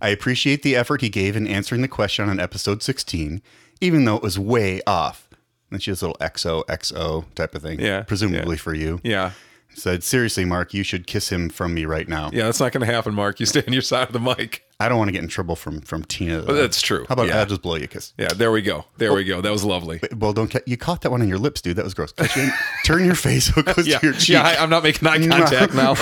I 0.00 0.08
appreciate 0.08 0.62
the 0.62 0.76
effort 0.76 1.00
he 1.00 1.08
gave 1.08 1.34
in 1.34 1.46
answering 1.46 1.82
the 1.82 1.88
question 1.88 2.28
on 2.28 2.38
episode 2.38 2.82
16, 2.82 3.42
even 3.80 4.04
though 4.04 4.16
it 4.16 4.22
was 4.22 4.38
way 4.38 4.80
off. 4.86 5.28
And 5.70 5.82
she 5.82 5.90
has 5.90 6.02
a 6.02 6.08
little 6.08 6.20
XOXO 6.20 7.34
type 7.34 7.54
of 7.54 7.62
thing. 7.62 7.80
Yeah, 7.80 8.02
Presumably 8.02 8.56
yeah. 8.56 8.62
for 8.62 8.74
you. 8.74 9.00
Yeah. 9.02 9.32
Said, 9.74 10.04
seriously, 10.04 10.44
Mark, 10.44 10.72
you 10.72 10.84
should 10.84 11.06
kiss 11.08 11.30
him 11.30 11.48
from 11.48 11.74
me 11.74 11.84
right 11.84 12.08
now. 12.08 12.30
Yeah, 12.32 12.44
that's 12.44 12.60
not 12.60 12.70
going 12.70 12.86
to 12.86 12.92
happen, 12.92 13.12
Mark. 13.12 13.40
You 13.40 13.46
stay 13.46 13.64
on 13.66 13.72
your 13.72 13.82
side 13.82 14.06
of 14.06 14.12
the 14.12 14.20
mic. 14.20 14.64
I 14.84 14.88
don't 14.88 14.98
want 14.98 15.08
to 15.08 15.12
get 15.12 15.22
in 15.22 15.28
trouble 15.28 15.56
from 15.56 15.80
from 15.80 16.04
Tina. 16.04 16.44
Well, 16.46 16.56
that's 16.56 16.80
true. 16.82 17.06
How 17.08 17.14
about 17.14 17.28
Yeah. 17.28 17.40
I'll 17.40 17.46
just 17.46 17.62
blow 17.62 17.76
you 17.76 17.84
a 17.84 17.86
kiss? 17.86 18.12
Yeah, 18.18 18.28
there 18.34 18.52
we 18.52 18.62
go. 18.62 18.84
There 18.98 19.12
we 19.12 19.24
go. 19.24 19.40
That 19.40 19.50
was 19.52 19.64
lovely. 19.64 20.00
Well, 20.16 20.32
don't 20.32 20.50
ca- 20.50 20.60
you 20.66 20.76
caught 20.76 21.00
that 21.02 21.10
one 21.10 21.22
on 21.22 21.28
your 21.28 21.38
lips, 21.38 21.60
dude? 21.62 21.76
That 21.76 21.84
was 21.84 21.94
gross. 21.94 22.12
You 22.36 22.50
turn 22.84 23.04
your 23.04 23.14
face 23.14 23.46
so 23.54 23.60
it 23.66 23.86
Yeah, 23.86 23.98
to 23.98 24.06
your 24.06 24.14
cheek. 24.14 24.28
yeah 24.34 24.42
I, 24.42 24.56
I'm 24.62 24.70
not 24.70 24.82
making 24.82 25.06
eye 25.08 25.18
contact 25.28 25.74
now. 25.74 25.94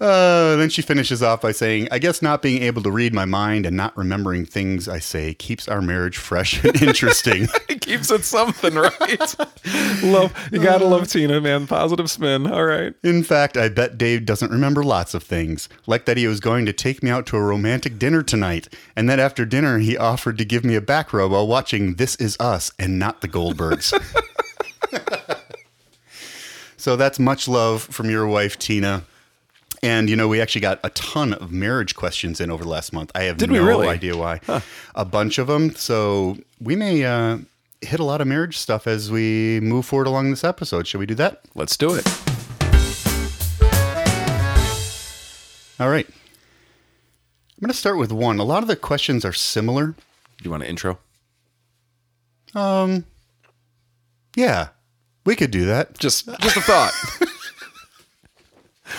Uh, 0.00 0.56
then 0.56 0.68
she 0.70 0.82
finishes 0.82 1.22
off 1.22 1.40
by 1.40 1.52
saying, 1.52 1.88
I 1.90 1.98
guess 1.98 2.22
not 2.22 2.42
being 2.42 2.62
able 2.62 2.82
to 2.82 2.90
read 2.90 3.14
my 3.14 3.24
mind 3.24 3.66
and 3.66 3.76
not 3.76 3.96
remembering 3.96 4.44
things 4.44 4.88
I 4.88 4.98
say 4.98 5.34
keeps 5.34 5.68
our 5.68 5.80
marriage 5.80 6.16
fresh 6.16 6.62
and 6.64 6.80
interesting. 6.82 7.48
it 7.68 7.80
keeps 7.80 8.10
it 8.10 8.24
something, 8.24 8.74
right? 8.74 9.34
love 10.02 10.48
you 10.52 10.58
gotta 10.60 10.86
love 10.86 11.08
Tina, 11.08 11.40
man. 11.40 11.66
Positive 11.66 12.10
spin. 12.10 12.46
All 12.46 12.64
right. 12.64 12.94
In 13.02 13.22
fact, 13.22 13.56
I 13.56 13.68
bet 13.68 13.98
Dave 13.98 14.26
doesn't 14.26 14.50
remember 14.50 14.82
lots 14.82 15.14
of 15.14 15.22
things, 15.22 15.68
like 15.86 16.04
that 16.06 16.16
he 16.16 16.26
was 16.26 16.40
going 16.40 16.66
to 16.66 16.72
take 16.72 17.02
me 17.02 17.10
out 17.10 17.26
to 17.26 17.36
a 17.36 17.42
romantic 17.42 17.98
dinner 17.98 18.22
tonight, 18.22 18.68
and 18.96 19.08
that 19.08 19.18
after 19.18 19.44
dinner 19.44 19.78
he 19.78 19.96
offered 19.96 20.38
to 20.38 20.44
give 20.44 20.64
me 20.64 20.74
a 20.74 20.80
back 20.80 21.12
rub 21.12 21.30
while 21.30 21.46
watching 21.46 21.94
This 21.94 22.16
Is 22.16 22.36
Us 22.40 22.72
and 22.78 22.98
not 22.98 23.20
the 23.20 23.28
Goldbergs. 23.28 23.92
so 26.76 26.96
that's 26.96 27.18
much 27.18 27.48
love 27.48 27.82
from 27.82 28.10
your 28.10 28.26
wife, 28.26 28.58
Tina. 28.58 29.04
And 29.84 30.08
you 30.08 30.16
know, 30.16 30.28
we 30.28 30.40
actually 30.40 30.62
got 30.62 30.80
a 30.82 30.88
ton 30.90 31.34
of 31.34 31.52
marriage 31.52 31.94
questions 31.94 32.40
in 32.40 32.50
over 32.50 32.64
the 32.64 32.70
last 32.70 32.94
month. 32.94 33.12
I 33.14 33.24
have 33.24 33.36
Did 33.36 33.50
no 33.50 33.62
really? 33.62 33.86
idea 33.86 34.16
why. 34.16 34.40
A 34.94 35.04
bunch 35.04 35.36
of 35.36 35.46
them. 35.46 35.74
So 35.74 36.38
we 36.58 36.74
may 36.74 37.04
uh, 37.04 37.38
hit 37.82 38.00
a 38.00 38.04
lot 38.04 38.22
of 38.22 38.26
marriage 38.26 38.56
stuff 38.56 38.86
as 38.86 39.10
we 39.10 39.60
move 39.60 39.84
forward 39.84 40.06
along 40.06 40.30
this 40.30 40.42
episode. 40.42 40.86
Should 40.86 41.00
we 41.00 41.06
do 41.06 41.14
that? 41.16 41.42
Let's 41.54 41.76
do 41.76 41.92
it. 41.94 42.06
All 45.78 45.90
right. 45.90 46.06
I'm 46.08 47.60
going 47.60 47.70
to 47.70 47.74
start 47.74 47.98
with 47.98 48.10
one. 48.10 48.38
A 48.38 48.44
lot 48.44 48.62
of 48.62 48.68
the 48.68 48.76
questions 48.76 49.22
are 49.22 49.34
similar. 49.34 49.88
Do 49.88 49.96
you 50.44 50.50
want 50.50 50.62
an 50.62 50.70
intro? 50.70 50.98
Um, 52.54 53.04
yeah, 54.34 54.68
we 55.26 55.36
could 55.36 55.50
do 55.50 55.66
that. 55.66 55.98
Just 55.98 56.26
just 56.40 56.56
a 56.56 56.60
thought. 56.62 56.92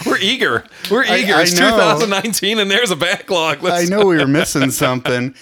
We're 0.05 0.17
eager. 0.19 0.63
We're 0.91 1.03
eager. 1.03 1.35
I 1.35 1.43
it's 1.43 1.59
know. 1.59 1.71
2019 1.71 2.59
and 2.59 2.69
there's 2.69 2.91
a 2.91 2.95
backlog. 2.95 3.59
I 3.59 3.61
Let's, 3.61 3.91
I 3.91 3.95
know 3.95 4.05
we 4.05 4.17
were 4.17 4.27
missing 4.27 4.71
something. 4.71 5.35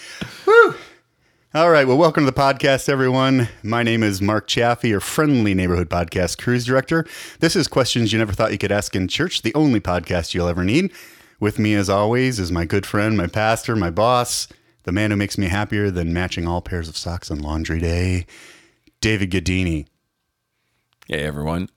Woo! 0.45 0.75
All 1.53 1.69
right. 1.69 1.87
Well, 1.87 1.97
welcome 1.97 2.25
to 2.25 2.31
the 2.31 2.39
podcast, 2.39 2.89
everyone. 2.89 3.47
My 3.61 3.83
name 3.83 4.01
is 4.03 4.21
Mark 4.21 4.47
Chaffee, 4.47 4.89
your 4.89 4.99
friendly 4.99 5.53
neighborhood 5.53 5.89
podcast 5.89 6.37
cruise 6.37 6.65
director. 6.65 7.05
This 7.39 7.55
is 7.55 7.67
Questions 7.67 8.11
You 8.11 8.19
Never 8.19 8.33
Thought 8.33 8.51
You 8.51 8.57
Could 8.57 8.71
Ask 8.71 8.95
in 8.95 9.07
Church, 9.07 9.41
the 9.41 9.53
only 9.53 9.79
podcast 9.79 10.33
you'll 10.33 10.47
ever 10.47 10.63
need. 10.63 10.91
With 11.39 11.59
me, 11.59 11.73
as 11.75 11.89
always, 11.89 12.39
is 12.39 12.51
my 12.51 12.65
good 12.65 12.85
friend, 12.85 13.17
my 13.17 13.27
pastor, 13.27 13.75
my 13.75 13.89
boss, 13.89 14.47
the 14.83 14.91
man 14.91 15.11
who 15.11 15.17
makes 15.17 15.37
me 15.37 15.47
happier 15.47 15.91
than 15.91 16.13
matching 16.13 16.47
all 16.47 16.61
pairs 16.61 16.87
of 16.87 16.97
socks 16.97 17.29
on 17.29 17.39
laundry 17.39 17.79
day, 17.79 18.25
David 19.01 19.29
Gadini. 19.31 19.85
Hey 21.07 21.19
everyone. 21.23 21.69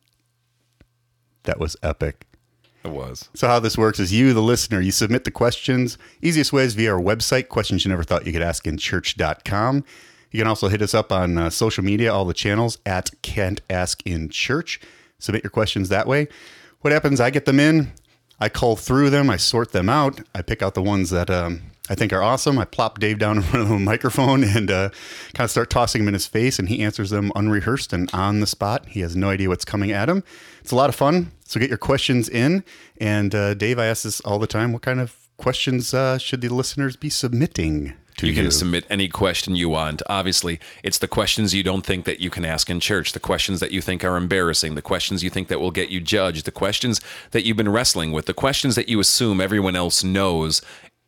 That 1.43 1.59
was 1.59 1.77
epic. 1.83 2.27
It 2.87 2.93
was. 2.93 3.29
So 3.35 3.49
how 3.49 3.59
this 3.59 3.77
works 3.77 3.99
is 3.99 4.13
you, 4.13 4.33
the 4.33 4.41
listener, 4.41 4.81
you 4.81 4.93
submit 4.93 5.25
the 5.25 5.31
questions. 5.31 5.99
Easiest 6.23 6.53
way 6.53 6.63
is 6.63 6.75
via 6.75 6.95
our 6.95 7.01
website, 7.01 7.49
questions 7.49 7.85
you 7.85 7.89
never 7.89 8.05
thought 8.05 8.27
you 8.27 8.33
could 8.33 8.43
ask 8.43 8.67
in 8.67 8.79
church.com. 8.79 9.85
You 10.31 10.41
can 10.41 10.47
also 10.47 10.69
hit 10.69 10.83
us 10.83 10.95
up 10.95 11.11
on 11.11 11.37
uh, 11.37 11.51
social 11.51 11.83
media, 11.83 12.13
all 12.13 12.25
the 12.25 12.35
channels 12.35 12.79
at 12.87 13.11
Can't 13.23 13.61
Ask 13.69 14.07
in 14.07 14.29
Church. 14.29 14.81
Submit 15.19 15.43
your 15.43 15.51
questions 15.51 15.89
that 15.89 16.07
way. 16.07 16.29
What 16.83 16.93
happens? 16.93 17.21
I 17.21 17.31
get 17.31 17.45
them 17.45 17.59
in, 17.59 17.93
I 18.39 18.49
call 18.49 18.77
through 18.77 19.11
them, 19.11 19.31
I 19.31 19.37
sort 19.37 19.73
them 19.73 19.89
out, 19.89 20.21
I 20.35 20.43
pick 20.43 20.63
out 20.63 20.75
the 20.75 20.83
ones 20.83 21.11
that 21.11 21.29
um, 21.29 21.63
I 21.89 21.95
think 21.95 22.13
are 22.13 22.23
awesome. 22.23 22.59
I 22.59 22.65
plop 22.65 22.99
Dave 22.99 23.19
down 23.19 23.37
in 23.37 23.43
front 23.45 23.65
of 23.67 23.71
a 23.71 23.79
microphone 23.79 24.43
and 24.43 24.71
uh, 24.71 24.91
kind 25.35 25.45
of 25.45 25.51
start 25.51 25.71
tossing 25.71 26.03
them 26.03 26.09
in 26.09 26.15
his 26.15 26.27
face, 26.27 26.59
and 26.59 26.69
he 26.69 26.83
answers 26.83 27.11
them 27.11 27.31
unrehearsed 27.37 27.93
and 27.93 28.11
on 28.13 28.41
the 28.41 28.47
spot. 28.47 28.87
He 28.89 29.01
has 29.01 29.15
no 29.15 29.31
idea 29.31 29.49
what's 29.49 29.65
coming 29.65 29.93
at 29.93 30.09
him. 30.09 30.25
It's 30.61 30.73
a 30.73 30.77
lot 30.77 30.89
of 30.89 30.97
fun. 30.97 31.31
So 31.45 31.61
get 31.61 31.69
your 31.69 31.79
questions 31.79 32.29
in. 32.29 32.65
And 33.01 33.35
uh, 33.35 33.55
Dave, 33.55 33.79
I 33.79 33.87
ask 33.87 34.03
this 34.03 34.21
all 34.23 34.41
the 34.41 34.49
time. 34.49 34.73
What 34.73 34.83
kind 34.83 34.99
of 34.99 35.17
questions 35.37 35.95
uh, 35.95 36.19
should 36.19 36.41
the 36.41 36.49
listeners 36.49 36.97
be 36.97 37.09
submitting 37.11 37.93
to 38.17 38.27
You 38.27 38.33
you? 38.33 38.43
can 38.43 38.51
submit 38.51 38.85
any 38.91 39.07
question 39.09 39.55
you 39.55 39.69
want. 39.69 40.03
Obviously, 40.09 40.59
it's 40.83 40.99
the 40.99 41.07
questions 41.07 41.55
you 41.55 41.63
don't 41.63 41.85
think 41.85 42.05
that 42.07 42.19
you 42.19 42.31
can 42.31 42.45
ask 42.45 42.69
in 42.71 42.81
church, 42.81 43.13
the 43.13 43.21
questions 43.21 43.61
that 43.61 43.71
you 43.71 43.81
think 43.83 44.03
are 44.03 44.17
embarrassing, 44.17 44.75
the 44.75 44.83
questions 44.83 45.23
you 45.23 45.29
think 45.31 45.49
that 45.49 45.61
will 45.61 45.71
get 45.71 45.91
you 45.91 46.01
judged, 46.01 46.47
the 46.47 46.51
questions 46.51 47.01
that 47.33 47.45
you've 47.45 47.59
been 47.59 47.69
wrestling 47.69 48.11
with, 48.13 48.25
the 48.27 48.35
questions 48.35 48.75
that 48.75 48.89
you 48.89 48.99
assume 48.99 49.41
everyone 49.41 49.77
else 49.77 50.03
knows. 50.03 50.63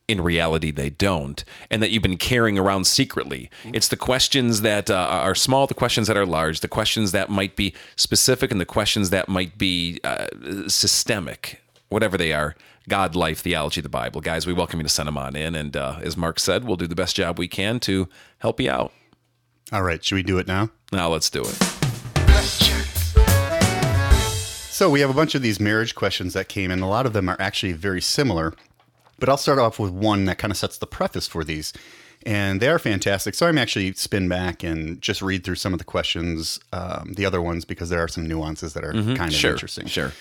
In 0.09 0.23
reality, 0.23 0.71
they 0.71 0.89
don't, 0.89 1.45
and 1.71 1.83
that 1.83 1.91
you've 1.91 2.03
been 2.03 2.17
carrying 2.17 2.59
around 2.59 2.87
secretly. 2.87 3.51
It's 3.75 3.89
the 3.89 3.97
questions 3.97 4.63
that 4.63 4.91
uh, 4.91 4.95
are 4.95 5.35
small, 5.35 5.67
the 5.67 5.75
questions 5.75 6.07
that 6.07 6.17
are 6.17 6.25
large, 6.25 6.61
the 6.61 6.69
questions 6.69 7.13
that 7.13 7.29
might 7.29 7.57
be 7.57 7.75
specific, 7.95 8.51
and 8.51 8.59
the 8.59 8.65
questions 8.65 9.11
that 9.11 9.29
might 9.29 9.59
be 9.59 10.01
uh, 10.05 10.29
systemic, 10.67 11.61
whatever 11.91 12.17
they 12.17 12.33
are. 12.33 12.57
God, 12.89 13.15
life, 13.15 13.41
theology, 13.41 13.83
the 13.83 13.91
Bible. 13.91 14.23
Guys, 14.23 14.47
we 14.47 14.55
welcome 14.55 14.81
you 14.81 14.85
to 14.85 14.89
send 14.89 15.09
them 15.09 15.19
on 15.19 15.37
in. 15.37 15.55
And 15.55 15.77
uh, 15.77 15.99
as 16.01 16.17
Mark 16.17 16.41
said, 16.41 16.65
we'll 16.65 16.79
do 16.79 16.87
the 16.87 16.95
best 16.95 17.15
job 17.15 17.39
we 17.39 17.47
can 17.47 17.79
to 17.81 18.09
help 18.39 18.59
you 18.61 18.71
out. 18.71 18.95
all 19.73 19.83
right, 19.83 20.03
should 20.03 20.15
we 20.15 20.23
do 20.23 20.39
it 20.39 20.47
now? 20.47 20.71
Now 20.91 21.11
let's 21.11 21.29
do 21.29 21.43
it. 21.43 21.55
So 24.79 24.89
we 24.89 25.01
have 25.01 25.11
a 25.11 25.15
bunch 25.15 25.35
of 25.35 25.43
these 25.43 25.59
marriage 25.59 25.95
questions 25.97 26.35
that 26.35 26.49
came 26.49 26.71
in. 26.71 26.81
A 26.81 26.89
lot 26.89 27.05
of 27.05 27.13
them 27.13 27.29
are 27.29 27.37
actually 27.41 27.73
very 27.73 28.01
similar, 28.01 28.55
but 29.19 29.29
I'll 29.29 29.37
start 29.37 29.59
off 29.59 29.79
with 29.79 29.91
one 29.93 30.25
that 30.27 30.39
kind 30.39 30.51
of 30.51 30.57
sets 30.57 30.79
the 30.79 30.87
preface 30.87 31.27
for 31.27 31.45
these. 31.45 31.73
And 32.27 32.61
they 32.61 32.69
are 32.69 32.79
fantastic. 32.81 33.35
So 33.35 33.47
I'm 33.47 33.59
actually 33.59 33.93
spin 33.93 34.29
back 34.29 34.63
and 34.65 35.01
just 35.01 35.23
read 35.23 35.45
through 35.45 35.55
some 35.55 35.73
of 35.73 35.79
the 35.79 35.85
questions, 35.85 36.59
um, 36.73 37.15
the 37.17 37.25
other 37.25 37.41
ones, 37.41 37.65
because 37.65 37.91
there 37.91 38.03
are 38.03 38.09
some 38.09 38.27
nuances 38.27 38.73
that 38.75 38.85
are 38.85 38.93
kind 38.93 39.21
of 39.21 39.33
Sure. 39.33 39.53
interesting. 39.53 39.87
Sure. 39.87 40.13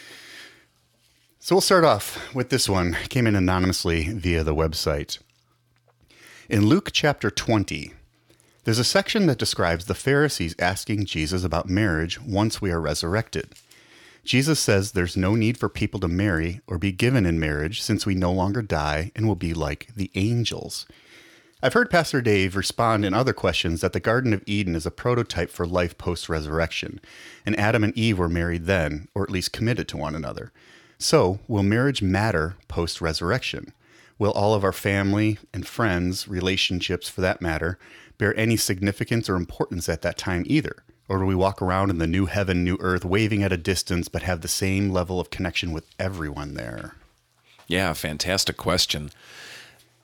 So 1.40 1.56
we'll 1.56 1.62
start 1.62 1.84
off 1.86 2.34
with 2.36 2.50
this 2.50 2.68
one. 2.70 2.96
It 3.04 3.10
came 3.10 3.26
in 3.26 3.36
anonymously 3.36 4.10
via 4.14 4.44
the 4.44 4.54
website. 4.56 5.18
In 6.50 6.66
Luke 6.68 6.90
chapter 6.94 7.30
20, 7.32 7.94
there's 8.64 8.80
a 8.80 8.84
section 8.84 9.26
that 9.28 9.38
describes 9.38 9.86
the 9.86 9.96
Pharisees 9.96 10.56
asking 10.60 11.06
Jesus 11.06 11.44
about 11.44 11.70
marriage 11.70 12.22
once 12.22 12.62
we 12.62 12.70
are 12.72 12.82
resurrected. 12.82 13.54
Jesus 14.28 14.60
says 14.60 14.92
there's 14.92 15.16
no 15.16 15.36
need 15.36 15.58
for 15.58 15.70
people 15.70 16.02
to 16.02 16.10
marry 16.10 16.60
or 16.68 16.78
be 16.78 16.92
given 16.92 17.26
in 17.26 17.40
marriage 17.40 17.82
since 17.82 18.06
we 18.06 18.14
no 18.14 18.30
longer 18.30 18.62
die 18.62 19.10
and 19.16 19.26
will 19.26 19.38
be 19.38 19.54
like 19.54 19.88
the 19.96 20.12
angels. 20.16 20.86
I've 21.64 21.72
heard 21.72 21.90
Pastor 21.90 22.20
Dave 22.20 22.58
respond 22.58 23.06
in 23.06 23.14
other 23.14 23.32
questions 23.32 23.80
that 23.80 23.94
the 23.94 24.02
Garden 24.02 24.34
of 24.34 24.44
Eden 24.46 24.76
is 24.76 24.86
a 24.86 24.92
prototype 24.92 25.50
for 25.50 25.66
life 25.66 25.98
post 25.98 26.28
resurrection, 26.28 27.00
and 27.46 27.58
Adam 27.58 27.86
and 27.86 27.98
Eve 27.98 28.20
were 28.20 28.28
married 28.28 28.66
then, 28.66 29.08
or 29.16 29.24
at 29.24 29.32
least 29.32 29.54
committed 29.54 29.88
to 29.88 29.98
one 29.98 30.14
another. 30.14 30.52
So, 31.00 31.40
will 31.48 31.64
marriage 31.64 32.02
matter 32.02 32.58
post 32.68 33.00
resurrection? 33.00 33.72
Will 34.20 34.32
all 34.32 34.54
of 34.54 34.66
our 34.66 34.74
family 34.74 35.38
and 35.54 35.66
friends, 35.66 36.28
relationships 36.28 37.08
for 37.08 37.22
that 37.22 37.42
matter, 37.42 37.80
bear 38.18 38.38
any 38.38 38.58
significance 38.58 39.30
or 39.30 39.38
importance 39.38 39.88
at 39.88 40.02
that 40.02 40.18
time 40.18 40.44
either? 40.48 40.84
Or 41.10 41.20
do 41.20 41.26
we 41.26 41.36
walk 41.36 41.62
around 41.62 41.90
in 41.90 42.00
the 42.00 42.08
new 42.08 42.26
heaven, 42.26 42.64
new 42.64 42.78
earth, 42.80 43.06
waving 43.06 43.44
at 43.44 43.54
a 43.54 43.58
distance, 43.58 44.08
but 44.08 44.24
have 44.24 44.42
the 44.42 44.48
same 44.48 44.90
level 44.90 45.20
of 45.20 45.30
connection 45.30 45.72
with 45.72 45.86
everyone 45.98 46.54
there? 46.54 46.96
Yeah, 47.68 47.94
fantastic 47.94 48.58
question. 48.58 49.12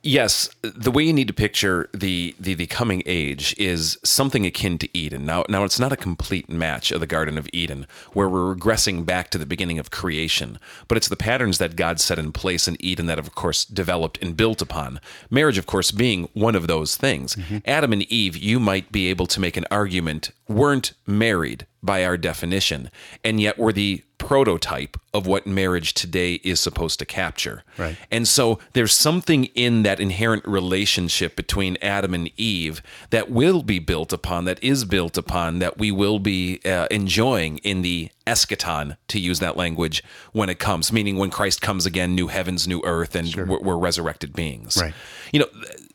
Yes, 0.06 0.50
the 0.62 0.92
way 0.92 1.04
you 1.04 1.14
need 1.14 1.30
to 1.30 1.34
picture 1.34 1.90
the, 1.94 2.36
the 2.38 2.56
the 2.56 2.68
coming 2.68 3.04
age 3.06 3.56
is 3.58 3.98
something 4.04 4.46
akin 4.46 4.78
to 4.80 4.98
Eden. 4.98 5.26
Now, 5.26 5.46
now 5.48 5.64
it's 5.64 5.80
not 5.80 5.94
a 5.94 5.98
complete 5.98 6.50
match 6.50 6.92
of 6.92 7.00
the 7.00 7.08
Garden 7.08 7.38
of 7.38 7.48
Eden, 7.54 7.88
where 8.12 8.28
we're 8.28 8.54
regressing 8.54 9.06
back 9.06 9.30
to 9.30 9.38
the 9.38 9.46
beginning 9.46 9.80
of 9.80 9.92
creation, 9.92 10.60
but 10.90 10.98
it's 10.98 11.08
the 11.08 11.16
patterns 11.16 11.58
that 11.60 11.78
God 11.78 12.02
set 12.02 12.20
in 12.20 12.34
place 12.34 12.68
in 12.68 12.76
Eden 12.82 13.06
that 13.06 13.18
have, 13.18 13.28
of 13.28 13.36
course, 13.36 13.64
developed 13.64 14.22
and 14.22 14.36
built 14.36 14.62
upon. 14.62 15.00
Marriage, 15.30 15.58
of 15.58 15.68
course, 15.68 15.92
being 15.92 16.28
one 16.34 16.56
of 16.56 16.68
those 16.68 16.98
things. 16.98 17.38
Mm-hmm. 17.38 17.60
Adam 17.64 17.94
and 17.94 18.02
Eve, 18.12 18.36
you 18.36 18.60
might 18.60 18.92
be 18.92 19.08
able 19.08 19.28
to 19.28 19.40
make 19.40 19.56
an 19.56 19.66
argument, 19.72 20.32
weren't 20.48 20.94
married 21.06 21.66
by 21.82 22.06
our 22.06 22.18
definition, 22.18 22.90
and 23.24 23.42
yet 23.42 23.58
were 23.58 23.74
the 23.74 24.04
prototype 24.18 24.98
of 25.14 25.28
what 25.28 25.46
marriage 25.46 25.94
today 25.94 26.36
is 26.36 26.58
supposed 26.58 26.98
to 26.98 27.06
capture. 27.06 27.64
Right. 27.78 27.98
And 28.10 28.26
so 28.26 28.58
there's 28.72 28.94
something 28.94 29.46
in 29.54 29.84
that 29.84 30.00
inherent 30.00 30.48
relationship 30.48 31.36
between 31.36 31.78
Adam 31.82 32.14
and 32.14 32.32
Eve 32.38 32.82
that 33.10 33.30
will 33.30 33.64
be 33.64 33.80
built 33.80 34.14
upon, 34.14 34.46
that 34.46 34.64
is 34.64 34.86
built 34.86 35.18
upon, 35.18 35.60
that 35.60 35.78
we 35.78 35.92
will 35.92 36.20
be 36.20 36.62
uh, 36.64 36.88
enjoying 36.90 37.58
in 37.60 37.82
the 37.82 38.12
eschaton, 38.26 38.96
to 39.10 39.20
use 39.20 39.40
that 39.40 39.58
language, 39.58 40.02
when 40.32 40.48
it 40.48 40.58
comes, 40.58 40.94
meaning 40.94 41.18
when 41.18 41.30
Christ 41.30 41.62
comes 41.62 41.86
again, 41.86 42.16
new 42.16 42.28
heavens, 42.28 42.66
new 42.66 42.82
earth, 42.86 43.16
and 43.16 43.36
we're, 43.36 43.60
we're 43.60 43.78
resurrected 43.78 44.32
beings. 44.34 44.78
Right. 44.82 44.94
You 45.34 45.40
know, 45.40 45.48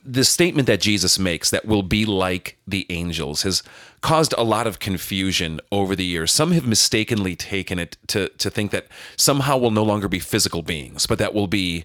the 0.05 0.25
statement 0.25 0.67
that 0.67 0.81
Jesus 0.81 1.19
makes 1.19 1.51
that 1.51 1.67
will 1.67 1.83
be 1.83 2.05
like 2.07 2.57
the 2.67 2.87
angels 2.89 3.43
has 3.43 3.63
caused 4.01 4.33
a 4.39 4.43
lot 4.43 4.67
of 4.67 4.79
confusion 4.79 5.61
over 5.71 5.95
the 5.95 6.05
years. 6.05 6.33
Some 6.33 6.53
have 6.53 6.67
mistakenly 6.67 7.37
taken 7.37 7.79
it 7.79 7.97
to, 8.09 8.29
to 8.29 8.51
think 8.51 8.71
that 8.71 8.87
somehow 9.17 9.57
we'll 9.57 9.71
no 9.71 9.83
longer 9.83 10.09
be 10.09 10.19
physical 10.19 10.63
beings, 10.63 11.07
but 11.07 11.19
that 11.19 11.35
we'll 11.35 11.47
be 11.47 11.85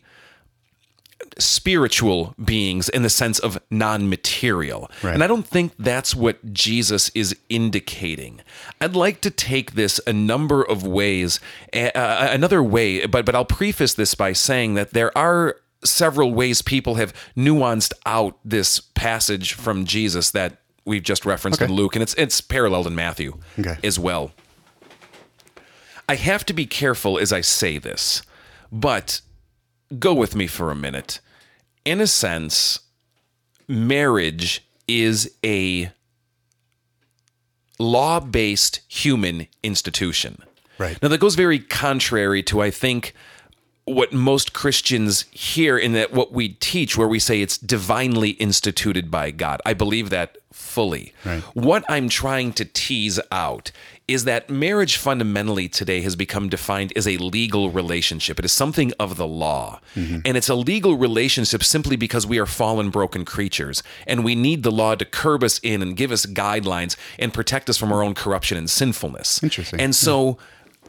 spiritual 1.39 2.36
beings 2.43 2.89
in 2.89 3.01
the 3.01 3.10
sense 3.10 3.39
of 3.39 3.60
non-material. 3.72 4.91
Right. 5.01 5.13
And 5.13 5.24
I 5.24 5.27
don't 5.27 5.48
think 5.48 5.74
that's 5.79 6.15
what 6.15 6.53
Jesus 6.53 7.10
is 7.15 7.36
indicating. 7.50 8.41
I'd 8.79 8.96
like 8.96 9.22
to 9.22 9.32
take 9.32 9.74
this 9.74 10.00
a 10.05 10.13
number 10.13 10.62
of 10.62 10.86
ways, 10.86 11.39
uh, 11.74 11.91
another 11.96 12.62
way, 12.62 13.05
but 13.05 13.25
but 13.25 13.36
I'll 13.36 13.46
preface 13.46 13.93
this 13.93 14.15
by 14.15 14.34
saying 14.34 14.75
that 14.75 14.91
there 14.91 15.17
are 15.17 15.58
several 15.84 16.34
ways 16.34 16.62
people 16.62 16.96
have 16.96 17.13
nuanced 17.36 17.94
out 18.06 18.38
this 18.44 18.80
passage 18.80 19.54
from 19.54 19.86
Jesus 19.86 20.32
that 20.32 20.58
we've 20.86 21.04
just 21.04 21.25
referenced 21.25 21.62
in 21.62 21.72
Luke, 21.72 21.96
and 21.96 22.04
it's 22.04 22.13
it's 22.16 22.42
paralleled 22.42 22.88
in 22.88 22.96
Matthew 22.96 23.38
Okay. 23.60 23.78
as 23.84 23.98
well. 24.00 24.32
I 26.10 26.16
have 26.16 26.46
to 26.48 26.54
be 26.54 26.66
careful 26.66 27.18
as 27.18 27.32
I 27.32 27.42
say 27.42 27.78
this, 27.78 28.22
but 28.72 29.22
go 30.00 30.13
with 30.13 30.36
me 30.36 30.48
for 30.48 30.70
a 30.72 30.75
minute. 30.75 31.20
In 31.86 32.02
a 32.02 32.08
sense, 32.08 32.80
marriage 33.68 34.66
is 34.88 35.34
a 35.46 35.92
law 37.80 38.20
based 38.20 38.82
human 38.88 39.48
institution. 39.63 40.44
Right. 40.78 41.02
Now, 41.02 41.08
that 41.10 41.20
goes 41.20 41.36
very 41.36 41.60
contrary 41.60 42.42
to, 42.44 42.62
I 42.62 42.72
think, 42.72 43.13
what 43.86 44.13
most 44.13 44.54
Christians 44.54 45.25
hear 45.32 45.78
in 45.78 45.94
that 45.94 46.13
what 46.13 46.32
we 46.32 46.50
teach, 46.50 46.98
where 46.98 47.08
we 47.08 47.20
say 47.20 47.42
it's 47.42 47.58
divinely 47.58 48.32
instituted 48.32 49.12
by 49.12 49.32
God. 49.32 49.62
I 49.66 49.74
believe 49.74 50.10
that 50.10 50.38
fully. 50.52 51.13
Right. 51.25 51.42
What 51.54 51.84
I'm 51.90 52.08
trying 52.10 52.54
to 52.54 52.66
tease 52.66 53.20
out 53.32 53.72
is 54.08 54.25
that 54.25 54.50
marriage 54.50 54.98
fundamentally 54.98 55.70
today 55.70 56.02
has 56.02 56.16
become 56.16 56.50
defined 56.50 56.92
as 56.96 57.08
a 57.08 57.18
legal 57.18 57.70
relationship. 57.70 58.38
It 58.38 58.46
is 58.46 58.52
something 58.52 58.92
of 59.00 59.18
the 59.18 59.28
law. 59.28 59.80
Mm-hmm. 59.96 60.20
And 60.25 60.38
it's 60.38 60.50
a 60.50 60.56
legal 60.56 60.96
relationship 60.96 61.63
simply 61.63 61.96
because 61.96 62.28
we 62.28 62.38
are 62.38 62.46
fallen, 62.46 62.90
broken 62.90 63.24
creatures. 63.24 63.82
And 64.06 64.24
we 64.24 64.36
need 64.36 64.63
the 64.63 64.72
law 64.72 64.96
to 64.96 65.06
curb 65.06 65.44
us 65.44 65.60
in 65.63 65.82
and 65.82 65.96
give 65.96 66.12
us 66.12 66.25
guidelines 66.25 66.98
and 67.18 67.34
protect 67.34 67.70
us 67.70 67.78
from 67.78 67.94
our 67.94 68.04
own 68.04 68.13
corruption 68.13 68.58
and 68.58 68.70
sinfulness. 68.70 69.42
Interesting. 69.42 69.80
And 69.80 69.96
so 69.96 70.38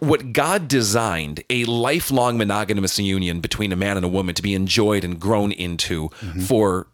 what 0.00 0.32
God 0.32 0.68
designed, 0.68 1.42
a 1.50 1.64
lifelong 1.64 2.36
monogamous 2.36 2.98
union 2.98 3.40
between 3.40 3.72
a 3.72 3.76
man 3.76 3.96
and 3.96 4.04
a 4.04 4.08
woman 4.08 4.34
to 4.34 4.42
be 4.42 4.54
enjoyed 4.54 5.04
and 5.04 5.18
grown 5.20 5.52
into 5.52 6.08
for 6.46 6.86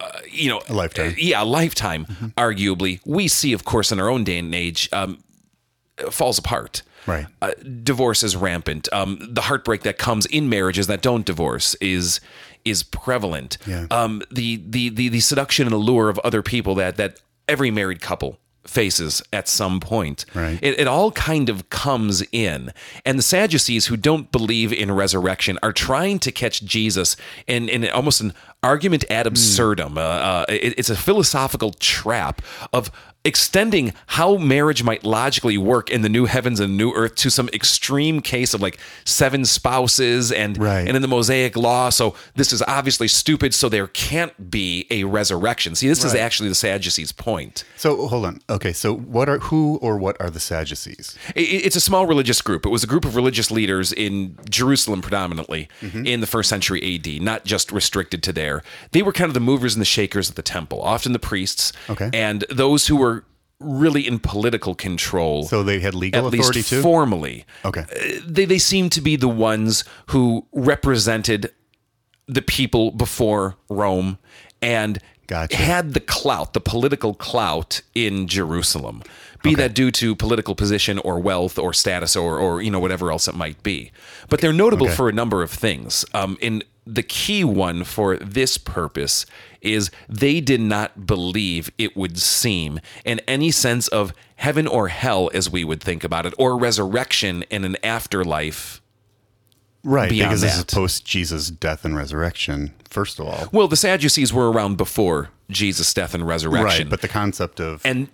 uh, 0.00 0.08
you 0.30 0.48
know 0.48 0.60
A 0.68 0.74
lifetime. 0.74 1.10
uh, 1.10 1.14
yeah 1.16 1.42
a 1.42 1.44
lifetime 1.44 2.06
arguably 2.36 3.00
we 3.06 3.28
see 3.28 3.52
of 3.52 3.64
course 3.64 3.92
in 3.92 4.00
our 4.00 4.08
own 4.08 4.24
day 4.24 4.38
and 4.38 4.52
age 4.54 4.88
um, 4.92 5.22
falls 6.10 6.38
apart 6.38 6.82
Right. 7.06 7.26
uh, 7.40 7.50
divorce 7.82 8.22
is 8.24 8.34
rampant 8.36 8.88
um, 8.92 9.18
the 9.30 9.42
heartbreak 9.42 9.82
that 9.82 9.98
comes 9.98 10.26
in 10.26 10.48
marriages 10.48 10.86
that 10.88 11.02
don't 11.02 11.24
divorce 11.26 11.74
is 11.80 12.20
is 12.64 12.82
prevalent 12.82 13.58
Yeah. 13.66 13.86
um, 13.92 14.22
the, 14.30 14.60
the 14.68 14.88
the 14.88 15.08
the 15.08 15.20
seduction 15.20 15.66
and 15.66 15.74
allure 15.74 16.08
of 16.08 16.18
other 16.20 16.42
people 16.42 16.74
that 16.76 16.96
that 16.96 17.20
every 17.48 17.70
married 17.70 18.00
couple 18.00 18.38
faces 18.64 19.22
at 19.32 19.48
some 19.48 19.80
point. 19.80 20.24
Right. 20.34 20.58
It, 20.62 20.80
it 20.80 20.86
all 20.86 21.10
kind 21.12 21.48
of 21.48 21.68
comes 21.70 22.22
in. 22.32 22.72
And 23.04 23.18
the 23.18 23.22
Sadducees 23.22 23.86
who 23.86 23.96
don't 23.96 24.30
believe 24.30 24.72
in 24.72 24.90
resurrection 24.92 25.58
are 25.62 25.72
trying 25.72 26.18
to 26.20 26.32
catch 26.32 26.62
Jesus 26.64 27.16
in, 27.46 27.68
in 27.68 27.88
almost 27.90 28.20
an 28.20 28.32
argument 28.62 29.04
ad 29.10 29.26
absurdum. 29.26 29.98
Uh, 29.98 30.00
uh, 30.00 30.44
it- 30.48 30.74
it's 30.78 30.90
a 30.90 30.96
philosophical 30.96 31.72
trap 31.72 32.40
of 32.72 32.90
extending 33.24 33.92
how 34.06 34.36
marriage 34.36 34.82
might 34.82 35.04
logically 35.04 35.56
work 35.56 35.90
in 35.90 36.02
the 36.02 36.08
new 36.08 36.24
heavens 36.26 36.58
and 36.58 36.76
new 36.76 36.92
earth 36.92 37.14
to 37.14 37.30
some 37.30 37.48
extreme 37.52 38.20
case 38.20 38.52
of 38.52 38.60
like 38.60 38.78
seven 39.04 39.44
spouses 39.44 40.32
and 40.32 40.58
Right. 40.58 40.86
and 40.86 40.96
in 40.96 41.02
the 41.02 41.08
Mosaic 41.08 41.56
law. 41.56 41.88
So 41.90 42.14
this 42.34 42.52
is 42.52 42.62
obviously 42.66 43.06
stupid. 43.08 43.54
So 43.54 43.68
there 43.68 43.86
can't 43.86 44.50
be 44.50 44.86
a 44.90 45.04
resurrection. 45.04 45.74
See, 45.76 45.88
this 45.88 46.02
is 46.04 46.14
actually 46.14 46.48
the 46.48 46.54
Sadducees' 46.56 47.12
point. 47.12 47.64
So 47.76 48.08
hold 48.08 48.26
on. 48.26 48.40
Okay, 48.50 48.72
so 48.72 48.92
what 48.94 49.28
are 49.28 49.38
who 49.38 49.78
or 49.80 49.96
what 49.98 50.20
are 50.20 50.30
the 50.30 50.40
Sadducees? 50.40 51.16
I- 51.36 51.40
It's 51.62 51.76
a 51.76 51.80
small 51.80 52.06
religious 52.06 52.42
group. 52.42 52.66
It 52.66 52.70
was 52.70 52.82
a 52.82 52.86
group 52.88 53.04
of 53.04 53.14
religious 53.14 53.50
leaders 53.50 53.92
in 53.92 54.36
Jerusalem, 54.50 55.00
predominantly 55.00 55.68
Mm-hmm. 55.80 56.06
in 56.06 56.20
the 56.20 56.26
first 56.26 56.48
century 56.48 56.80
AD, 56.82 57.20
not 57.22 57.44
just 57.44 57.70
restricted 57.70 58.22
to 58.24 58.32
there. 58.32 58.62
They 58.90 59.02
were 59.02 59.12
kind 59.12 59.28
of 59.28 59.34
the 59.34 59.40
movers 59.40 59.74
and 59.74 59.80
the 59.80 59.84
shakers 59.86 60.28
of 60.28 60.34
the 60.34 60.42
temple, 60.42 60.80
often 60.82 61.12
the 61.12 61.18
priests, 61.18 61.72
Okay. 61.88 62.10
and 62.12 62.44
those 62.50 62.86
who 62.88 62.96
were 62.96 63.11
really 63.62 64.06
in 64.06 64.18
political 64.18 64.74
control. 64.74 65.44
So 65.44 65.62
they 65.62 65.80
had 65.80 65.94
legal 65.94 66.26
at 66.28 66.34
authority 66.34 66.58
least 66.60 66.70
too. 66.70 66.82
formally, 66.82 67.44
okay. 67.64 67.84
they 68.26 68.44
they 68.44 68.58
seem 68.58 68.90
to 68.90 69.00
be 69.00 69.16
the 69.16 69.28
ones 69.28 69.84
who 70.06 70.46
represented 70.52 71.52
the 72.26 72.42
people 72.42 72.90
before 72.90 73.56
Rome 73.68 74.18
and 74.60 74.98
Gotcha. 75.26 75.56
had 75.56 75.94
the 75.94 76.00
clout, 76.00 76.52
the 76.52 76.60
political 76.60 77.14
clout 77.14 77.80
in 77.94 78.26
Jerusalem. 78.28 79.02
Be 79.42 79.56
that 79.56 79.74
due 79.74 79.90
to 79.92 80.14
political 80.14 80.54
position 80.54 80.98
or 81.00 81.18
wealth 81.18 81.58
or 81.58 81.72
status 81.74 82.14
or 82.14 82.38
or 82.38 82.62
you 82.62 82.70
know 82.70 82.78
whatever 82.78 83.10
else 83.10 83.26
it 83.26 83.34
might 83.34 83.60
be. 83.64 83.90
But 84.28 84.40
they're 84.40 84.52
notable 84.52 84.86
Okay. 84.86 84.94
for 84.94 85.08
a 85.08 85.12
number 85.12 85.42
of 85.42 85.50
things. 85.50 86.04
Um, 86.14 86.38
in 86.40 86.62
the 86.86 87.02
key 87.02 87.44
one 87.44 87.84
for 87.84 88.16
this 88.16 88.58
purpose 88.58 89.24
is 89.60 89.90
they 90.08 90.40
did 90.40 90.60
not 90.60 91.06
believe 91.06 91.70
it 91.78 91.96
would 91.96 92.18
seem 92.18 92.80
in 93.04 93.20
any 93.20 93.50
sense 93.50 93.86
of 93.88 94.12
heaven 94.36 94.66
or 94.66 94.88
hell 94.88 95.30
as 95.32 95.48
we 95.48 95.62
would 95.62 95.80
think 95.80 96.02
about 96.02 96.26
it 96.26 96.34
or 96.38 96.58
resurrection 96.58 97.44
in 97.50 97.64
an 97.64 97.76
afterlife 97.84 98.80
Right, 99.84 100.08
because 100.10 100.42
this 100.42 100.58
is 100.58 100.64
post 100.64 101.04
Jesus' 101.04 101.50
death 101.50 101.84
and 101.84 101.96
resurrection. 101.96 102.72
First 102.88 103.18
of 103.18 103.26
all, 103.26 103.48
Well, 103.50 103.66
the 103.66 103.76
Sadducees 103.76 104.32
were 104.32 104.50
around 104.50 104.76
before 104.76 105.30
Jesus' 105.50 105.92
death 105.92 106.14
and 106.14 106.24
resurrection. 106.24 106.84
right, 106.84 106.88
but 106.88 107.00
the 107.00 107.08
concept 107.08 107.58
of 107.60 107.80
and 107.84 108.08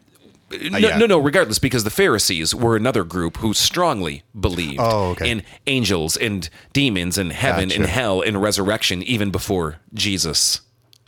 Uh, 0.52 0.56
uh, 0.56 0.68
no, 0.70 0.78
yeah. 0.78 0.98
no, 0.98 1.06
no, 1.06 1.18
regardless, 1.18 1.58
because 1.58 1.84
the 1.84 1.90
Pharisees 1.90 2.54
were 2.54 2.76
another 2.76 3.04
group 3.04 3.38
who 3.38 3.52
strongly 3.54 4.22
believed 4.38 4.80
Oh, 4.80 5.10
okay. 5.10 5.30
in 5.30 5.42
angels 5.66 6.16
and 6.16 6.48
demons 6.72 7.18
and 7.18 7.32
heaven 7.32 7.70
and 7.70 7.86
hell 7.86 8.22
and 8.22 8.40
resurrection 8.40 9.02
even 9.02 9.30
before 9.30 9.76
Jesus 9.92 10.60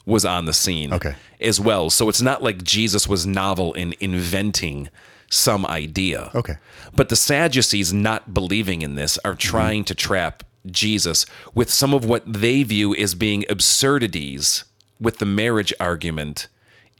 was 0.06 0.24
on 0.24 0.44
the 0.44 0.52
scene 0.52 0.92
Okay. 0.92 1.14
as 1.40 1.60
well. 1.60 1.90
So 1.90 2.08
it's 2.08 2.22
not 2.22 2.42
like 2.42 2.62
Jesus 2.62 3.06
was 3.08 3.26
novel 3.26 3.72
in 3.74 3.94
inventing 4.00 4.88
some 5.30 5.64
idea. 5.66 6.30
Okay. 6.34 6.56
But 6.94 7.08
the 7.08 7.16
Sadducees 7.16 7.92
not 7.92 8.34
believing 8.34 8.82
in 8.82 8.96
this 8.96 9.18
are 9.24 9.32
mm-hmm. 9.32 9.38
trying 9.38 9.84
to 9.84 9.94
trap 9.94 10.42
Jesus 10.66 11.24
with 11.54 11.70
some 11.70 11.94
of 11.94 12.04
what 12.04 12.30
they 12.30 12.62
view 12.62 12.94
as 12.96 13.14
being 13.14 13.44
absurdities 13.48 14.64
with 15.00 15.18
the 15.18 15.24
marriage 15.26 15.72
argument 15.80 16.48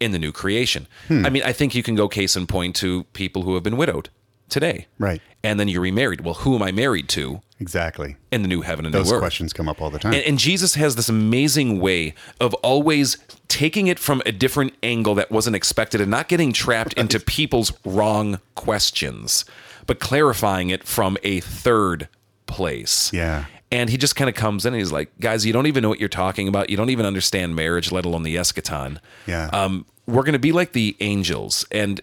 in 0.01 0.13
the 0.13 0.19
new 0.19 0.33
creation. 0.33 0.87
Hmm. 1.09 1.27
I 1.27 1.31
mean, 1.31 1.43
I 1.45 1.53
think 1.53 1.75
you 1.75 1.83
can 1.83 1.95
go 1.95 2.09
case 2.09 2.37
in 2.37 2.47
point 2.47 2.75
to 2.77 3.05
people 3.13 3.43
who 3.43 3.55
have 3.55 3.63
been 3.63 3.77
widowed 3.77 4.09
today. 4.49 4.87
Right. 4.99 5.23
And 5.43 5.59
then 5.59 5.69
you're 5.69 5.81
remarried. 5.81 6.23
Well, 6.23 6.35
who 6.35 6.55
am 6.55 6.63
I 6.63 6.73
married 6.73 7.09
to 7.11 7.41
exactly 7.61 8.17
in 8.33 8.43
the 8.43 8.49
new 8.49 8.63
heaven 8.63 8.85
and 8.85 8.95
those 8.95 9.09
new 9.09 9.17
earth? 9.17 9.21
questions 9.21 9.53
come 9.53 9.69
up 9.69 9.81
all 9.81 9.91
the 9.91 9.99
time. 9.99 10.13
And, 10.13 10.23
and 10.25 10.39
Jesus 10.39 10.75
has 10.75 10.97
this 10.97 11.09
amazing 11.09 11.81
way 11.81 12.15
of 12.41 12.53
always 12.55 13.17
taking 13.49 13.87
it 13.87 13.99
from 13.99 14.23
a 14.27 14.33
different 14.33 14.75
angle 14.83 15.15
that 15.15 15.31
wasn't 15.31 15.57
expected 15.57 16.01
and 16.01 16.11
not 16.11 16.29
getting 16.29 16.53
trapped 16.53 16.93
into 16.95 17.19
people's 17.21 17.73
wrong 17.85 18.41
questions, 18.55 19.45
but 19.87 20.01
clarifying 20.01 20.71
it 20.71 20.85
from 20.85 21.17
a 21.23 21.41
third 21.41 22.09
place. 22.47 23.13
Yeah. 23.13 23.47
And 23.73 23.89
he 23.89 23.97
just 23.97 24.17
kind 24.17 24.29
of 24.29 24.35
comes 24.35 24.67
in 24.67 24.75
and 24.75 24.81
he's 24.81 24.91
like, 24.91 25.13
guys, 25.21 25.47
you 25.47 25.53
don't 25.53 25.67
even 25.67 25.83
know 25.83 25.89
what 25.89 26.01
you're 26.01 26.09
talking 26.09 26.49
about. 26.49 26.71
You 26.71 26.77
don't 26.77 26.91
even 26.91 27.07
understand 27.07 27.55
marriage, 27.55 27.93
let 27.93 28.05
alone 28.05 28.25
the 28.25 28.35
eschaton. 28.35 28.99
Yeah. 29.27 29.49
Um, 29.53 29.87
we're 30.11 30.23
going 30.23 30.33
to 30.33 30.39
be 30.39 30.53
like 30.53 30.73
the 30.73 30.97
angels. 31.01 31.65
And 31.71 32.01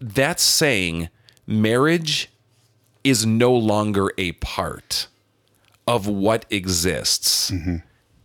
that's 0.00 0.42
saying 0.42 1.08
marriage 1.46 2.30
is 3.04 3.26
no 3.26 3.54
longer 3.54 4.10
a 4.16 4.32
part 4.32 5.08
of 5.86 6.06
what 6.06 6.46
exists 6.50 7.50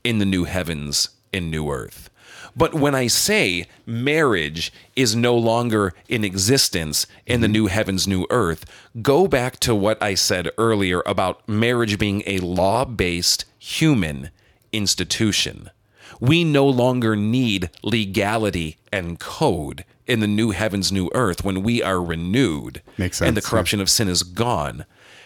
in 0.03 0.19
the 0.19 0.25
new 0.25 0.45
heavens 0.45 1.09
and 1.33 1.49
new 1.49 1.71
earth. 1.71 2.09
But 2.55 2.73
when 2.73 2.95
I 2.95 3.07
say 3.07 3.67
marriage 3.85 4.73
is 4.95 5.15
no 5.15 5.35
longer 5.35 5.93
in 6.09 6.23
existence 6.23 7.05
in 7.25 7.41
the 7.41 7.47
mm-hmm. 7.47 7.53
new 7.53 7.67
heavens, 7.67 8.07
new 8.07 8.25
earth, 8.31 8.65
go 9.01 9.27
back 9.27 9.59
to 9.61 9.75
what 9.75 10.01
I 10.01 10.15
said 10.15 10.49
earlier 10.57 11.03
about 11.05 11.47
marriage 11.47 11.99
being 11.99 12.23
a 12.25 12.39
law 12.39 12.83
based 12.85 13.45
human 13.59 14.31
institution. 14.71 15.69
We 16.19 16.43
no 16.43 16.65
longer 16.67 17.15
need 17.15 17.69
legality 17.83 18.77
and 18.91 19.19
code 19.19 19.85
in 20.05 20.19
the 20.19 20.27
new 20.27 20.51
heavens, 20.51 20.91
new 20.91 21.09
earth 21.13 21.43
when 21.43 21.63
we 21.63 21.83
are 21.83 22.01
renewed 22.01 22.81
Makes 22.97 23.21
and 23.21 23.35
the 23.35 23.41
sense, 23.41 23.45
yeah. 23.45 23.49
corruption 23.51 23.81
of 23.81 23.89
sin 23.89 24.07
is 24.07 24.23
gone. 24.23 24.85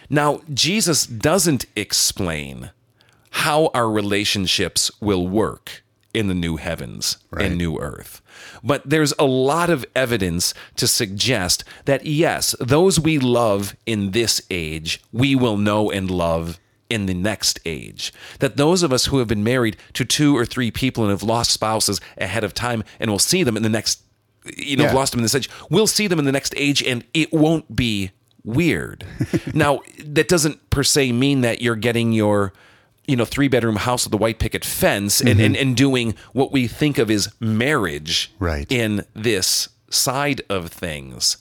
Now, 0.10 0.42
Jesus 0.54 1.06
doesn't 1.06 1.66
explain 1.76 2.72
how 3.30 3.68
our 3.74 3.90
relationships 3.90 4.92
will 5.00 5.28
work 5.28 5.84
in 6.14 6.28
the 6.28 6.34
new 6.34 6.58
heavens 6.58 7.18
Right. 7.30 7.46
and 7.46 7.58
new 7.58 7.78
earth. 7.80 8.22
But 8.64 8.82
there's 8.90 9.14
a 9.18 9.24
lot 9.26 9.70
of 9.70 9.86
evidence 9.96 10.54
to 10.76 10.88
suggest 10.88 11.64
that 11.86 12.06
yes, 12.06 12.54
those 12.60 13.00
we 13.00 13.18
love 13.20 13.76
in 13.86 14.12
this 14.12 14.42
age, 14.50 15.02
we 15.14 15.36
will 15.36 15.56
know 15.58 15.90
and 15.90 16.12
love 16.12 16.60
in 16.92 17.06
the 17.06 17.14
next 17.14 17.60
age. 17.66 18.14
That 18.40 18.58
those 18.58 18.84
of 18.84 18.92
us 18.94 19.06
who 19.06 19.20
have 19.20 19.28
been 19.28 19.44
married 19.44 19.78
to 19.94 20.06
two 20.06 20.38
or 20.38 20.46
three 20.46 20.72
people 20.72 21.04
and 21.04 21.12
have 21.12 21.24
lost 21.24 21.52
spouses 21.52 22.02
ahead 22.18 22.44
of 22.44 22.54
time 22.54 22.84
and 23.00 23.10
will 23.10 23.20
see 23.20 23.44
them 23.44 23.58
in 23.58 23.64
the 23.64 23.70
next 23.70 24.02
you 24.58 24.76
know, 24.76 24.86
Yeah. 24.86 24.94
lost 24.94 25.12
them 25.12 25.20
in 25.20 25.24
this 25.24 25.36
age. 25.36 25.50
We'll 25.70 25.86
see 25.88 26.08
them 26.08 26.18
in 26.18 26.26
the 26.26 26.32
next 26.32 26.54
age 26.58 26.82
and 26.84 27.04
it 27.14 27.32
won't 27.32 27.76
be 27.76 28.10
weird. 28.44 29.06
now, 29.54 29.82
that 30.04 30.28
doesn't 30.28 30.70
per 30.72 30.82
se 30.84 31.12
mean 31.12 31.42
that 31.42 31.62
you're 31.62 31.76
getting 31.76 32.12
your 32.12 32.52
you 33.08 33.16
know, 33.16 33.26
three 33.26 33.48
bedroom 33.48 33.76
house 33.76 34.06
with 34.06 34.14
a 34.14 34.18
white 34.18 34.40
picket 34.40 34.64
fence 34.64 35.20
and, 35.22 35.30
mm-hmm. 35.32 35.42
and, 35.42 35.58
and 35.58 35.78
doing 35.78 36.16
what 36.34 36.52
we 36.52 36.68
think 36.68 36.98
of 36.98 37.10
as 37.12 37.30
marriage 37.40 38.32
Right. 38.40 38.66
in 38.72 39.06
this 39.14 39.70
side 39.90 40.42
of 40.50 40.72
things. 40.72 41.38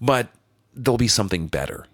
But 0.00 0.28
there'll 0.74 0.98
be 0.98 1.08
something 1.08 1.46
better. 1.46 1.86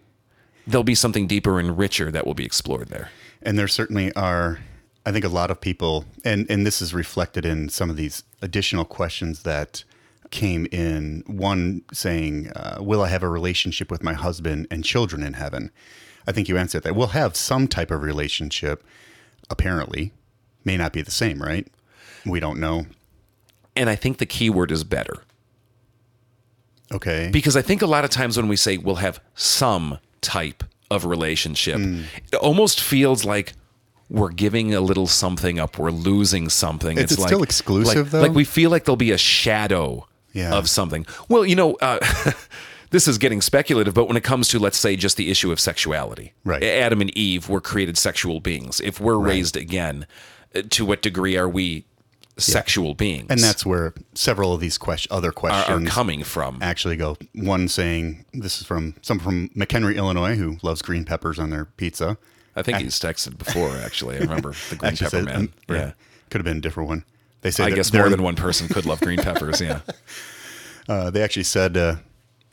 There'll 0.70 0.84
be 0.84 0.94
something 0.94 1.26
deeper 1.26 1.58
and 1.58 1.76
richer 1.76 2.10
that 2.10 2.26
will 2.26 2.34
be 2.34 2.44
explored 2.44 2.88
there. 2.88 3.10
And 3.42 3.58
there 3.58 3.68
certainly 3.68 4.14
are, 4.14 4.60
I 5.04 5.10
think, 5.10 5.24
a 5.24 5.28
lot 5.28 5.50
of 5.50 5.60
people, 5.60 6.04
and, 6.24 6.48
and 6.48 6.64
this 6.64 6.80
is 6.80 6.94
reflected 6.94 7.44
in 7.44 7.68
some 7.68 7.90
of 7.90 7.96
these 7.96 8.22
additional 8.40 8.84
questions 8.84 9.42
that 9.42 9.82
came 10.30 10.66
in. 10.70 11.24
One 11.26 11.82
saying, 11.92 12.52
uh, 12.54 12.78
Will 12.80 13.02
I 13.02 13.08
have 13.08 13.22
a 13.24 13.28
relationship 13.28 13.90
with 13.90 14.02
my 14.02 14.12
husband 14.12 14.68
and 14.70 14.84
children 14.84 15.22
in 15.24 15.32
heaven? 15.32 15.72
I 16.26 16.32
think 16.32 16.48
you 16.48 16.56
answered 16.56 16.84
that. 16.84 16.94
We'll 16.94 17.08
have 17.08 17.34
some 17.34 17.66
type 17.66 17.90
of 17.90 18.02
relationship, 18.02 18.84
apparently. 19.48 20.12
May 20.64 20.76
not 20.76 20.92
be 20.92 21.02
the 21.02 21.10
same, 21.10 21.42
right? 21.42 21.66
We 22.24 22.38
don't 22.38 22.60
know. 22.60 22.86
And 23.74 23.90
I 23.90 23.96
think 23.96 24.18
the 24.18 24.26
key 24.26 24.50
word 24.50 24.70
is 24.70 24.84
better. 24.84 25.22
Okay. 26.92 27.30
Because 27.32 27.56
I 27.56 27.62
think 27.62 27.82
a 27.82 27.86
lot 27.86 28.04
of 28.04 28.10
times 28.10 28.36
when 28.36 28.48
we 28.48 28.56
say 28.56 28.76
we'll 28.76 28.96
have 28.96 29.20
some 29.34 29.98
type 30.22 30.64
of 30.90 31.04
relationship, 31.04 31.76
Hmm. 31.78 32.02
it 32.32 32.36
almost 32.36 32.80
feels 32.80 33.24
like 33.24 33.52
we're 34.08 34.30
giving 34.30 34.74
a 34.74 34.80
little 34.80 35.06
something 35.06 35.60
up, 35.60 35.78
we're 35.78 35.90
losing 35.92 36.48
something. 36.48 36.98
Is 36.98 37.12
it 37.12 37.20
still 37.20 37.42
exclusive, 37.44 38.06
like, 38.06 38.10
though? 38.10 38.20
Like 38.22 38.32
we 38.34 38.44
feel 38.44 38.70
like 38.70 38.84
there'll 38.84 38.96
be 38.96 39.12
a 39.12 39.18
shadow 39.18 40.06
Yeah. 40.32 40.52
of 40.54 40.68
something. 40.68 41.06
Well, 41.28 41.46
you 41.46 41.54
know, 41.54 41.74
uh, 41.74 41.98
this 42.90 43.06
is 43.06 43.18
getting 43.18 43.40
speculative, 43.40 43.94
but 43.94 44.08
when 44.08 44.16
it 44.16 44.24
comes 44.24 44.48
to, 44.48 44.58
let's 44.58 44.78
say, 44.78 44.96
just 44.96 45.16
the 45.16 45.30
issue 45.30 45.52
of 45.52 45.60
sexuality, 45.60 46.32
Right. 46.44 46.62
Adam 46.62 47.00
and 47.00 47.16
Eve 47.16 47.48
were 47.48 47.60
created 47.60 47.96
sexual 47.96 48.40
beings. 48.40 48.80
If 48.80 48.98
we're 49.00 49.16
raised 49.18 49.56
again, 49.56 50.06
uh, 50.56 50.62
to 50.70 50.84
what 50.84 51.02
degree 51.02 51.36
are 51.36 51.48
we 51.48 51.84
sexual 52.40 52.94
beings? 52.94 53.26
and 53.30 53.40
that's 53.40 53.64
where 53.66 53.94
several 54.14 54.52
of 54.52 54.60
these 54.60 54.78
question, 54.78 55.12
other 55.12 55.32
are, 55.42 55.50
are 55.50 55.80
coming 55.82 56.24
from. 56.24 56.58
actually 56.62 56.96
go. 56.96 57.16
One 57.34 57.68
saying, 57.68 58.24
this 58.32 58.60
is 58.60 58.66
from 58.66 58.94
someone 59.02 59.24
from 59.24 59.48
McHenry, 59.50 59.96
Illinois, 59.96 60.36
who 60.36 60.58
loves 60.62 60.82
green 60.82 61.04
peppers 61.04 61.38
on 61.38 61.50
their 61.50 61.64
pizza. 61.64 62.16
I 62.56 62.62
think 62.62 62.78
he's 62.78 62.98
texted 62.98 63.38
before. 63.38 63.76
Actually, 63.76 64.16
I 64.16 64.20
remember 64.20 64.54
the 64.70 64.76
green 64.78 64.96
pepper 64.96 65.10
said- 65.10 65.24
man. 65.24 65.36
um, 65.36 65.52
Yeah, 65.68 65.92
Could 66.30 66.40
have 66.40 66.44
been 66.44 66.58
a 66.58 66.60
different 66.60 66.88
one. 66.88 67.04
They 67.42 67.50
say 67.50 67.64
I 67.64 67.70
guess 67.70 67.92
more 67.92 68.08
than 68.10 68.22
one 68.22 68.36
person 68.36 68.68
could 68.68 68.84
love 68.86 69.00
green 69.00 69.18
peppers. 69.18 69.60
Yeah, 69.60 69.80
Uh, 70.88 71.08
they 71.10 71.22
actually 71.22 71.44
said 71.44 71.76
uh, 71.76 71.96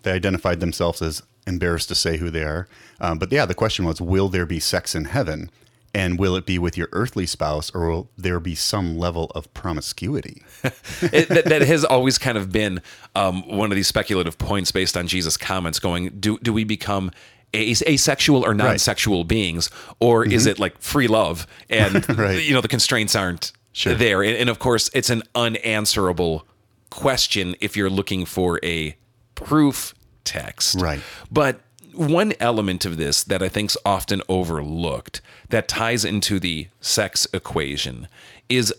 they 0.03 0.11
identified 0.11 0.59
themselves 0.59 1.01
as 1.01 1.23
embarrassed 1.47 1.87
to 1.89 1.95
say 1.95 2.17
who 2.17 2.29
they 2.29 2.43
are. 2.43 2.67
Um, 3.01 3.17
but 3.17 3.31
yeah, 3.31 3.45
the 3.45 3.55
question 3.55 3.85
was, 3.85 3.99
will 3.99 4.29
there 4.29 4.45
be 4.45 4.59
sex 4.59 4.93
in 4.95 5.05
heaven? 5.05 5.49
And 5.93 6.19
will 6.19 6.35
it 6.35 6.45
be 6.45 6.59
with 6.59 6.77
your 6.77 6.89
earthly 6.91 7.25
spouse, 7.25 7.71
or 7.73 7.89
will 7.89 8.09
there 8.17 8.39
be 8.39 8.53
some 8.55 8.97
level 8.99 9.31
of 9.33 9.51
promiscuity? 9.55 10.43
it, 11.01 11.27
that, 11.29 11.45
that 11.45 11.61
has 11.63 11.83
always 11.83 12.17
kind 12.19 12.37
of 12.37 12.51
been 12.51 12.81
um, 13.15 13.47
one 13.47 13.71
of 13.71 13.75
these 13.75 13.87
speculative 13.87 14.37
points 14.37 14.71
based 14.71 14.95
on 14.95 15.07
Jesus' 15.07 15.37
comments. 15.37 15.79
Going, 15.79 16.09
do 16.19 16.37
do 16.39 16.53
we 16.53 16.65
become 16.65 17.09
as- 17.53 17.81
asexual 17.87 18.45
or 18.45 18.53
non-sexual 18.53 19.23
beings, 19.23 19.71
or 19.99 20.25
is 20.27 20.45
it 20.45 20.59
like 20.59 20.79
free 20.81 21.07
love 21.07 21.47
and 21.69 21.95
Mm-hmm. 21.95 22.21
Right. 22.21 22.43
you 22.43 22.53
know 22.53 22.61
the 22.61 22.67
constraints 22.67 23.15
aren't 23.15 23.51
Sure. 23.71 23.95
there? 23.95 24.21
And, 24.23 24.35
and 24.37 24.49
of 24.49 24.59
course, 24.59 24.89
it's 24.93 25.09
an 25.09 25.23
unanswerable 25.35 26.45
question 26.89 27.55
if 27.61 27.75
you're 27.77 27.89
looking 27.89 28.25
for 28.25 28.59
a 28.63 28.95
proof 29.35 29.93
text, 30.23 30.75
Right. 30.81 30.99
But 31.31 31.61
one 31.97 32.33
element 32.39 32.85
of 32.85 32.97
this 32.97 33.23
that 33.23 33.41
I 33.41 33.49
think's 33.49 33.77
often 33.85 34.21
overlooked 34.29 35.21
that 35.49 35.67
ties 35.67 36.05
into 36.05 36.39
the 36.39 36.67
sex 36.79 37.27
equation 37.33 38.07
is 38.49 38.73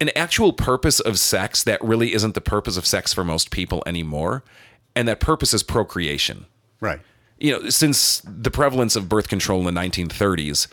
an 0.00 0.10
actual 0.16 0.52
purpose 0.52 1.00
of 1.00 1.18
sex 1.18 1.62
that 1.64 1.82
really 1.82 2.12
isn't 2.12 2.34
the 2.34 2.40
purpose 2.40 2.76
of 2.76 2.86
sex 2.86 3.12
for 3.12 3.24
most 3.24 3.50
people 3.50 3.82
anymore. 3.86 4.42
And 4.94 5.06
that 5.08 5.20
purpose 5.20 5.54
is 5.54 5.62
procreation. 5.62 6.46
Right. 6.80 7.00
You 7.38 7.52
know, 7.52 7.68
since 7.68 8.22
the 8.24 8.50
prevalence 8.50 8.96
of 8.96 9.08
birth 9.08 9.28
control 9.28 9.66
in 9.66 9.74
the 9.74 9.80
1930s, 9.80 10.68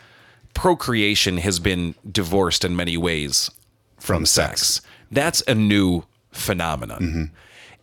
procreation 0.54 1.38
has 1.38 1.58
been 1.58 1.94
divorced 2.10 2.64
in 2.64 2.74
many 2.74 2.96
ways 2.96 3.50
from, 3.98 4.18
From 4.18 4.26
sex. 4.26 4.66
sex. 4.66 4.86
That's 5.10 5.42
a 5.46 5.54
new 5.54 6.04
phenomenon. 6.32 7.00
Mm-hmm. 7.02 7.24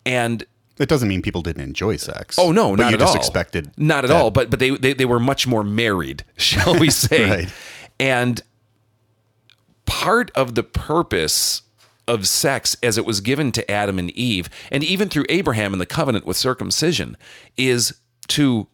And 0.05 0.45
It 0.81 0.89
doesn't 0.89 1.07
mean 1.07 1.21
people 1.21 1.41
didn't 1.41 1.61
enjoy 1.63 1.97
sex. 1.97 2.37
Oh 2.39 2.51
no, 2.51 2.71
but 2.75 2.83
not 2.83 2.89
you 2.89 2.95
at 2.95 2.99
just 3.01 3.11
all. 3.15 3.17
expected 3.21 3.71
not 3.77 4.03
at 4.03 4.07
that- 4.09 4.21
all. 4.21 4.31
But 4.31 4.49
but 4.49 4.59
they, 4.59 4.71
they 4.71 4.93
they 4.93 5.05
were 5.05 5.19
much 5.19 5.45
more 5.47 5.63
married, 5.63 6.25
shall 6.37 6.77
we 6.79 6.89
say? 7.05 7.29
Right. 7.29 7.53
And 7.99 8.41
part 9.85 10.31
of 10.31 10.55
the 10.55 10.63
purpose 10.63 11.61
of 12.07 12.27
sex, 12.27 12.75
as 12.81 12.97
it 12.97 13.05
was 13.05 13.21
given 13.21 13.51
to 13.53 13.69
Adam 13.71 13.99
and 13.99 14.09
Eve, 14.11 14.49
and 14.71 14.83
even 14.83 15.07
through 15.07 15.25
Abraham 15.29 15.73
in 15.73 15.79
the 15.79 15.85
covenant 15.85 16.25
with 16.25 16.35
circumcision, 16.37 17.15
is 17.57 17.93
to 18.29 18.67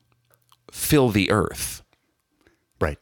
fill 0.72 1.10
the 1.10 1.30
earth. 1.30 1.84
Right. 2.80 2.98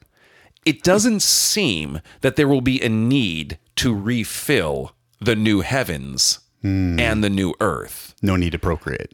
It 0.66 0.82
doesn't 0.84 1.22
seem 1.22 2.02
that 2.22 2.38
there 2.38 2.48
will 2.48 2.62
be 2.62 2.82
a 2.82 2.90
need 2.90 3.60
to 3.78 3.94
refill 3.94 4.96
the 5.20 5.36
new 5.36 5.62
heavens 5.62 6.40
Mm. 6.66 7.00
and 7.00 7.24
the 7.24 7.30
new 7.30 7.54
earth. 7.60 8.16
No 8.24 8.36
need 8.36 8.54
to 8.54 8.60
procreate. 8.60 9.14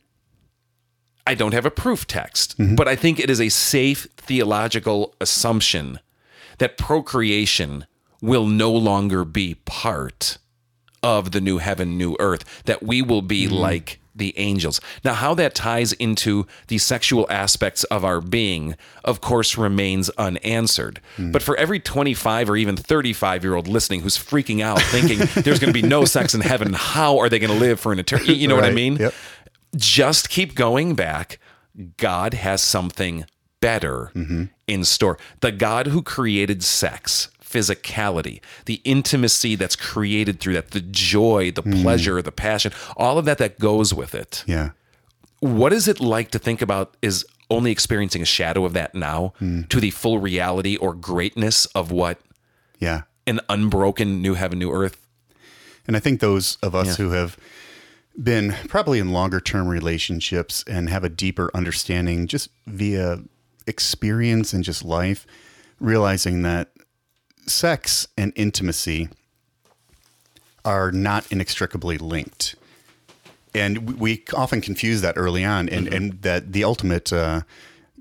I 1.27 1.35
don't 1.35 1.53
have 1.53 1.65
a 1.65 1.71
proof 1.71 2.07
text, 2.07 2.57
mm-hmm. 2.57 2.75
but 2.75 2.87
I 2.87 2.95
think 2.95 3.19
it 3.19 3.29
is 3.29 3.41
a 3.41 3.49
safe 3.49 4.07
theological 4.15 5.13
assumption 5.19 5.99
that 6.59 6.77
procreation 6.77 7.85
will 8.21 8.45
no 8.45 8.71
longer 8.71 9.25
be 9.25 9.55
part 9.65 10.37
of 11.03 11.31
the 11.31 11.41
new 11.41 11.57
heaven, 11.57 11.97
new 11.97 12.15
earth, 12.19 12.63
that 12.63 12.83
we 12.83 13.01
will 13.01 13.21
be 13.21 13.47
mm. 13.47 13.51
like 13.51 13.99
the 14.15 14.37
angels. 14.37 14.81
Now, 15.03 15.13
how 15.13 15.33
that 15.35 15.55
ties 15.55 15.93
into 15.93 16.45
the 16.67 16.77
sexual 16.77 17.25
aspects 17.29 17.83
of 17.85 18.03
our 18.03 18.21
being, 18.21 18.75
of 19.03 19.21
course, 19.21 19.57
remains 19.57 20.09
unanswered. 20.11 21.01
Hmm. 21.15 21.31
But 21.31 21.41
for 21.41 21.55
every 21.57 21.79
25 21.79 22.49
or 22.49 22.57
even 22.57 22.75
35 22.75 23.43
year 23.43 23.55
old 23.55 23.67
listening 23.67 24.01
who's 24.01 24.17
freaking 24.17 24.61
out, 24.61 24.81
thinking 24.81 25.19
there's 25.43 25.59
going 25.59 25.73
to 25.73 25.81
be 25.81 25.87
no 25.87 26.05
sex 26.05 26.33
in 26.33 26.41
heaven, 26.41 26.73
how 26.73 27.19
are 27.19 27.29
they 27.29 27.39
going 27.39 27.53
to 27.53 27.59
live 27.59 27.79
for 27.79 27.91
an 27.91 27.99
eternity? 27.99 28.33
You 28.33 28.47
know 28.47 28.55
what 28.55 28.65
I 28.65 28.71
mean? 28.71 28.97
Yep. 28.97 29.13
just 29.75 30.29
keep 30.29 30.55
going 30.55 30.95
back. 30.95 31.39
God 31.97 32.33
has 32.33 32.61
something 32.61 33.25
better 33.61 34.11
mm-hmm. 34.13 34.45
in 34.67 34.83
store. 34.83 35.17
The 35.39 35.51
God 35.51 35.87
who 35.87 36.01
created 36.01 36.63
sex, 36.63 37.29
physicality, 37.51 38.41
the 38.65 38.81
intimacy 38.83 39.55
that's 39.55 39.75
created 39.75 40.39
through 40.39 40.53
that, 40.53 40.71
the 40.71 40.81
joy, 40.81 41.51
the 41.51 41.63
mm. 41.63 41.81
pleasure, 41.81 42.21
the 42.21 42.31
passion, 42.31 42.71
all 42.95 43.17
of 43.17 43.25
that 43.25 43.37
that 43.39 43.59
goes 43.59 43.93
with 43.93 44.15
it. 44.15 44.43
Yeah. 44.47 44.71
What 45.39 45.73
is 45.73 45.87
it 45.87 45.99
like 45.99 46.31
to 46.31 46.39
think 46.39 46.61
about 46.61 46.95
is 47.01 47.25
only 47.49 47.71
experiencing 47.71 48.21
a 48.21 48.25
shadow 48.25 48.63
of 48.65 48.73
that 48.73 48.95
now 48.95 49.33
mm. 49.41 49.67
to 49.69 49.79
the 49.79 49.89
full 49.89 50.19
reality 50.19 50.77
or 50.77 50.93
greatness 50.93 51.65
of 51.67 51.91
what 51.91 52.19
Yeah. 52.79 53.01
an 53.27 53.41
unbroken 53.49 54.21
new 54.21 54.35
heaven, 54.35 54.59
new 54.59 54.71
earth 54.71 54.97
And 55.87 55.97
I 55.97 55.99
think 55.99 56.19
those 56.19 56.57
of 56.61 56.75
us 56.75 56.87
Yeah. 56.87 57.05
who 57.05 57.11
have 57.11 57.37
been 58.21 58.55
probably 58.67 58.99
in 58.99 59.11
longer 59.11 59.39
term 59.39 59.67
relationships 59.67 60.63
and 60.67 60.89
have 60.89 61.03
a 61.03 61.09
deeper 61.09 61.49
understanding 61.53 62.27
just 62.27 62.49
via 62.67 63.19
experience 63.67 64.53
and 64.53 64.63
just 64.63 64.83
life, 64.83 65.25
realizing 65.79 66.41
that 66.43 66.69
sex 67.51 68.07
and 68.17 68.33
intimacy 68.35 69.09
are 70.63 70.91
not 70.91 71.31
inextricably 71.31 71.97
linked. 71.97 72.55
And 73.53 73.99
we- 73.99 74.23
often 74.33 74.61
confuse 74.61 75.01
that 75.01 75.17
early 75.17 75.43
on, 75.43 75.67
and, 75.67 75.87
and 75.87 76.21
that 76.21 76.53
the 76.53 76.63
ultimate 76.63 77.11
uh, 77.11 77.41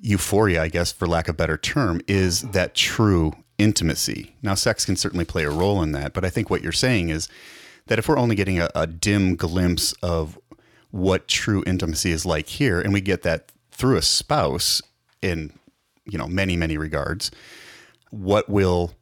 euphoria, 0.00 0.62
I 0.62 0.68
guess, 0.68 0.92
for 0.92 1.08
lack 1.08 1.28
of 1.28 1.34
a 1.34 1.36
better 1.36 1.56
term, 1.56 2.00
is 2.06 2.42
that 2.42 2.74
true 2.74 3.34
intimacy. 3.58 4.34
Now, 4.42 4.54
sex 4.54 4.84
can 4.84 4.96
certainly 4.96 5.24
play 5.24 5.44
a 5.44 5.50
role 5.50 5.82
in 5.82 5.92
that, 5.92 6.12
but 6.12 6.24
I 6.24 6.30
think 6.30 6.50
what 6.50 6.62
you're 6.62 6.72
saying 6.72 7.10
is 7.10 7.28
that 7.86 7.98
if 7.98 8.08
we're 8.08 8.18
only 8.18 8.36
getting 8.36 8.60
a, 8.60 8.70
a 8.74 8.86
dim 8.86 9.36
glimpse 9.36 9.92
of 10.02 10.38
what 10.90 11.28
true 11.28 11.62
intimacy 11.66 12.12
is 12.12 12.24
like 12.24 12.46
here, 12.46 12.80
and 12.80 12.92
we 12.92 13.00
get 13.00 13.22
that 13.22 13.52
through 13.70 13.96
a 13.96 14.02
spouse 14.02 14.82
in 15.22 15.52
you 16.04 16.18
know 16.18 16.26
many 16.26 16.56
many 16.56 16.76
regards, 16.76 17.30
what 18.10 18.48
will 18.48 18.94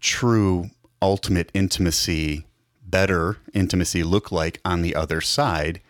true 0.00 0.70
ultimate 1.02 1.50
intimacy, 1.54 2.46
better 2.86 3.38
intimacy 3.54 4.02
look 4.02 4.30
like 4.32 4.60
on 4.64 4.82
the 4.82 4.94
other 4.94 5.20
side? 5.20 5.80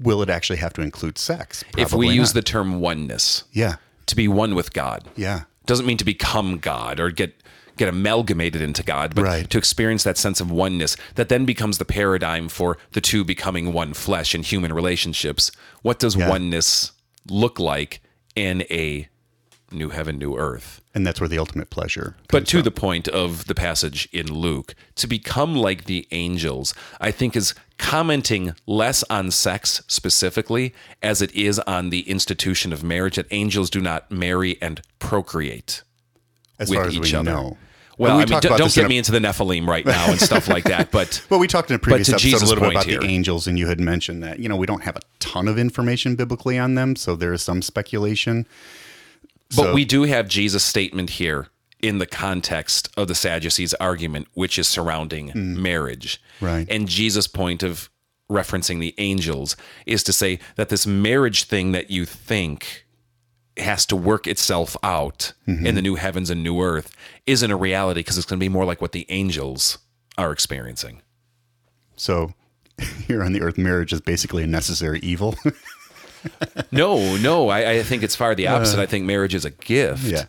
Will 0.00 0.20
it 0.22 0.28
actually 0.30 0.56
have 0.58 0.72
to 0.74 0.80
include 0.82 1.16
sex? 1.18 1.62
if 1.78 1.92
we 1.92 2.06
Probably 2.06 2.08
use 2.16 2.32
the 2.32 2.42
term 2.42 2.80
oneness, 2.80 3.44
yeah 3.52 3.76
to 4.06 4.16
be 4.16 4.26
one 4.28 4.54
with 4.54 4.72
God. 4.72 5.08
yeah 5.16 5.42
doesn't 5.66 5.86
mean 5.86 5.96
to 5.98 6.04
become 6.04 6.58
God 6.58 6.98
or 6.98 7.10
get 7.10 7.34
get 7.78 7.88
amalgamated 7.88 8.60
into 8.60 8.82
God, 8.82 9.14
but 9.14 9.22
Right. 9.24 9.48
to 9.48 9.56
experience 9.56 10.02
that 10.04 10.18
sense 10.18 10.40
of 10.42 10.50
oneness 10.50 10.94
that 11.14 11.30
then 11.30 11.46
becomes 11.46 11.78
the 11.78 11.86
paradigm 11.86 12.48
for 12.50 12.76
the 12.92 13.00
two 13.00 13.24
becoming 13.24 13.72
one 13.72 13.94
flesh 13.94 14.34
in 14.34 14.42
human 14.42 14.74
relationships. 14.74 15.50
What 15.80 15.98
does 15.98 16.14
Yeah. 16.14 16.28
oneness 16.28 16.92
look 17.30 17.58
like 17.58 18.02
in 18.36 18.62
a 18.70 19.08
new 19.70 19.88
heaven, 19.88 20.18
new 20.18 20.36
earth? 20.36 20.81
And 20.94 21.06
that's 21.06 21.20
where 21.20 21.28
the 21.28 21.38
ultimate 21.38 21.70
pleasure. 21.70 22.16
But 22.28 22.46
to 22.48 22.58
from. 22.58 22.64
the 22.64 22.70
point 22.70 23.08
of 23.08 23.46
the 23.46 23.54
passage 23.54 24.08
in 24.12 24.26
Luke, 24.32 24.74
to 24.96 25.06
become 25.06 25.54
like 25.54 25.84
the 25.84 26.06
angels, 26.10 26.74
I 27.00 27.10
think 27.10 27.34
is 27.36 27.54
commenting 27.78 28.54
less 28.66 29.02
on 29.10 29.30
sex 29.30 29.82
specifically 29.88 30.74
as 31.02 31.20
it 31.22 31.34
is 31.34 31.58
on 31.60 31.90
the 31.90 32.08
institution 32.08 32.72
of 32.72 32.82
marriage, 32.84 33.16
that 33.16 33.26
angels 33.30 33.70
do 33.70 33.80
not 33.80 34.10
marry 34.10 34.56
and 34.60 34.82
procreate 34.98 35.82
as 36.58 36.68
with 36.70 36.78
far 36.78 36.86
as 36.86 36.94
each 36.96 37.12
we 37.12 37.18
other. 37.18 37.30
know. 37.30 37.56
Well, 37.98 38.16
we 38.16 38.22
I 38.22 38.24
mean, 38.24 38.28
talked 38.32 38.42
don't, 38.44 38.50
about 38.52 38.58
don't 38.58 38.66
this 38.68 38.76
in 38.78 38.82
get 38.82 38.86
a- 38.86 38.88
me 38.88 38.98
into 38.98 39.12
the 39.12 39.18
Nephilim 39.18 39.66
right 39.66 39.84
now 39.84 40.10
and 40.10 40.18
stuff 40.20 40.48
like 40.48 40.64
that. 40.64 40.90
But 40.90 41.24
Well, 41.30 41.38
we 41.38 41.46
talked 41.46 41.70
in 41.70 41.76
a 41.76 41.78
previous 41.78 42.08
episode 42.08 42.22
Jesus' 42.26 42.42
a 42.42 42.46
little 42.46 42.64
bit 42.64 42.72
about 42.72 42.86
the 42.86 43.04
angels, 43.06 43.46
and 43.46 43.58
you 43.58 43.66
had 43.66 43.80
mentioned 43.80 44.22
that 44.22 44.38
you 44.38 44.48
know 44.48 44.56
we 44.56 44.66
don't 44.66 44.82
have 44.82 44.96
a 44.96 45.00
ton 45.18 45.46
of 45.46 45.58
information 45.58 46.16
biblically 46.16 46.58
on 46.58 46.74
them, 46.74 46.96
so 46.96 47.14
there 47.16 47.32
is 47.32 47.42
some 47.42 47.60
speculation. 47.62 48.46
But 49.56 49.62
So- 49.64 49.74
we 49.74 49.84
do 49.84 50.02
have 50.04 50.28
Jesus' 50.28 50.64
statement 50.64 51.10
here 51.10 51.48
in 51.80 51.98
the 51.98 52.06
context 52.06 52.88
of 52.96 53.08
the 53.08 53.14
Sadducees' 53.14 53.74
argument, 53.74 54.28
which 54.34 54.58
is 54.58 54.68
surrounding 54.68 55.32
marriage. 55.34 56.20
Hmm. 56.38 56.44
Right. 56.44 56.66
And 56.70 56.88
Jesus' 56.88 57.26
point 57.26 57.62
of 57.62 57.90
referencing 58.30 58.78
the 58.80 58.94
angels 58.98 59.56
is 59.84 60.02
to 60.04 60.12
say 60.12 60.38
that 60.56 60.68
this 60.68 60.86
marriage 60.86 61.44
thing 61.44 61.72
that 61.72 61.90
you 61.90 62.04
think 62.06 62.86
has 63.58 63.84
to 63.86 63.96
work 63.96 64.26
itself 64.26 64.76
out 64.82 65.32
Mm-hmm. 65.46 65.66
in 65.66 65.74
the 65.74 65.82
new 65.82 65.96
heavens 65.96 66.30
and 66.30 66.42
new 66.42 66.62
earth 66.62 66.94
isn't 67.26 67.50
a 67.50 67.56
reality 67.56 68.00
because 68.00 68.16
it's 68.16 68.26
going 68.26 68.38
to 68.38 68.44
be 68.44 68.48
more 68.48 68.64
like 68.64 68.80
what 68.80 68.92
the 68.92 69.04
angels 69.10 69.78
are 70.16 70.32
experiencing. 70.32 71.02
So 71.96 72.32
here 73.06 73.22
on 73.22 73.32
the 73.32 73.42
earth, 73.42 73.58
marriage 73.58 73.92
is 73.92 74.00
basically 74.00 74.44
a 74.44 74.46
necessary 74.46 75.00
evil. 75.00 75.34
No, 76.72 77.16
no, 77.16 77.48
I, 77.48 77.70
I 77.72 77.82
think 77.82 78.02
it's 78.02 78.16
far 78.16 78.34
the 78.34 78.46
opposite. 78.48 78.78
I 78.80 78.86
think 78.86 79.04
marriage 79.04 79.34
is 79.34 79.44
a 79.44 79.50
gift. 79.50 80.06
Uh, 80.06 80.08
Yeah. 80.08 80.24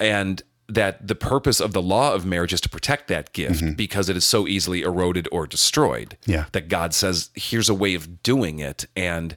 And 0.00 0.42
that 0.68 1.06
the 1.08 1.14
purpose 1.14 1.60
of 1.60 1.72
the 1.72 1.80
law 1.80 2.12
of 2.12 2.26
marriage 2.26 2.52
is 2.52 2.60
to 2.60 2.68
protect 2.68 3.08
that 3.08 3.32
gift 3.32 3.76
because 3.76 4.10
it 4.10 4.16
is 4.18 4.24
so 4.26 4.46
easily 4.46 4.82
eroded 4.82 5.26
or 5.32 5.46
destroyed. 5.46 6.16
Mm-hmm. 6.22 6.30
Yeah. 6.32 6.44
That 6.52 6.68
God 6.68 6.92
says, 6.94 7.30
here's 7.34 7.68
a 7.70 7.74
way 7.74 7.94
of 7.94 8.22
doing 8.22 8.58
it, 8.58 8.84
and 8.94 9.34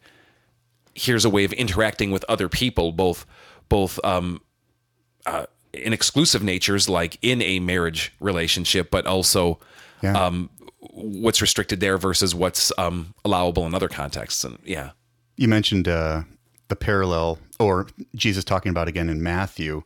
here's 0.94 1.24
a 1.24 1.30
way 1.30 1.46
of 1.46 1.54
interacting 1.54 2.12
with 2.12 2.26
other 2.28 2.50
people, 2.50 2.92
both 2.92 3.26
both 3.70 3.98
um, 4.04 4.42
uh, 5.26 5.46
in 5.74 5.94
exclusive 5.94 6.44
natures, 6.44 6.90
like 6.90 7.18
in 7.22 7.42
a 7.42 7.60
marriage 7.62 8.12
relationship, 8.20 8.92
but 8.92 9.06
also 9.06 9.58
Yeah. 10.04 10.22
um, 10.26 10.50
what's 10.82 11.42
restricted 11.42 11.80
there 11.80 11.98
versus 11.98 12.36
what's 12.36 12.74
um, 12.78 13.14
allowable 13.24 13.66
in 13.66 13.74
other 13.74 13.88
contexts. 13.88 14.44
And 14.44 14.60
yeah, 14.66 14.92
You 15.42 15.48
mentioned 15.48 15.88
uh, 15.88 16.22
the 16.68 16.76
parallel, 16.76 17.40
or 17.60 17.88
Jesus 18.14 18.44
talking 18.44 18.70
about 18.70 18.88
again 18.88 19.10
in 19.10 19.24
Matthew. 19.24 19.82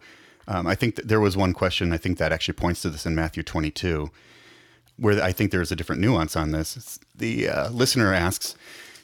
Um, 0.49 0.67
I 0.67 0.75
think 0.75 0.95
that 0.95 1.07
there 1.07 1.21
was 1.21 1.37
one 1.37 1.53
question. 1.53 1.93
I 1.93 1.97
think 1.97 2.17
that 2.17 2.33
actually 2.33 2.55
points 2.55 2.81
to 2.81 2.89
this 2.89 3.05
in 3.05 3.15
Matthew 3.15 3.41
22, 3.41 4.11
where 4.97 5.23
I 5.23 5.31
think 5.31 5.51
there's 5.51 5.71
a 5.71 5.75
different 5.77 6.01
nuance 6.01 6.35
on 6.35 6.51
this. 6.51 6.75
It's- 6.75 6.99
the 7.15 7.47
uh, 7.47 7.69
listener 7.69 8.13
asks, 8.13 8.55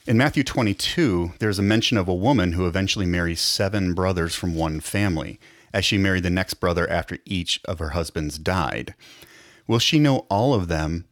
in 0.06 0.18
Matthew 0.18 0.44
22, 0.44 1.32
there's 1.38 1.58
a 1.58 1.62
mention 1.62 1.96
of 1.96 2.06
a 2.06 2.14
woman 2.14 2.52
who 2.52 2.66
eventually 2.66 3.06
marries 3.06 3.40
seven 3.40 3.94
brothers 3.94 4.34
from 4.34 4.54
one 4.54 4.80
family, 4.80 5.40
as 5.72 5.86
she 5.86 5.96
married 5.96 6.22
the 6.22 6.28
next 6.28 6.54
brother 6.60 6.86
after 6.90 7.16
each 7.24 7.62
of 7.64 7.78
her 7.78 7.90
husbands 7.90 8.36
died. 8.36 8.94
Will 9.66 9.78
she 9.78 9.98
know 9.98 10.26
all 10.28 10.52
of 10.52 10.68
them, 10.68 11.06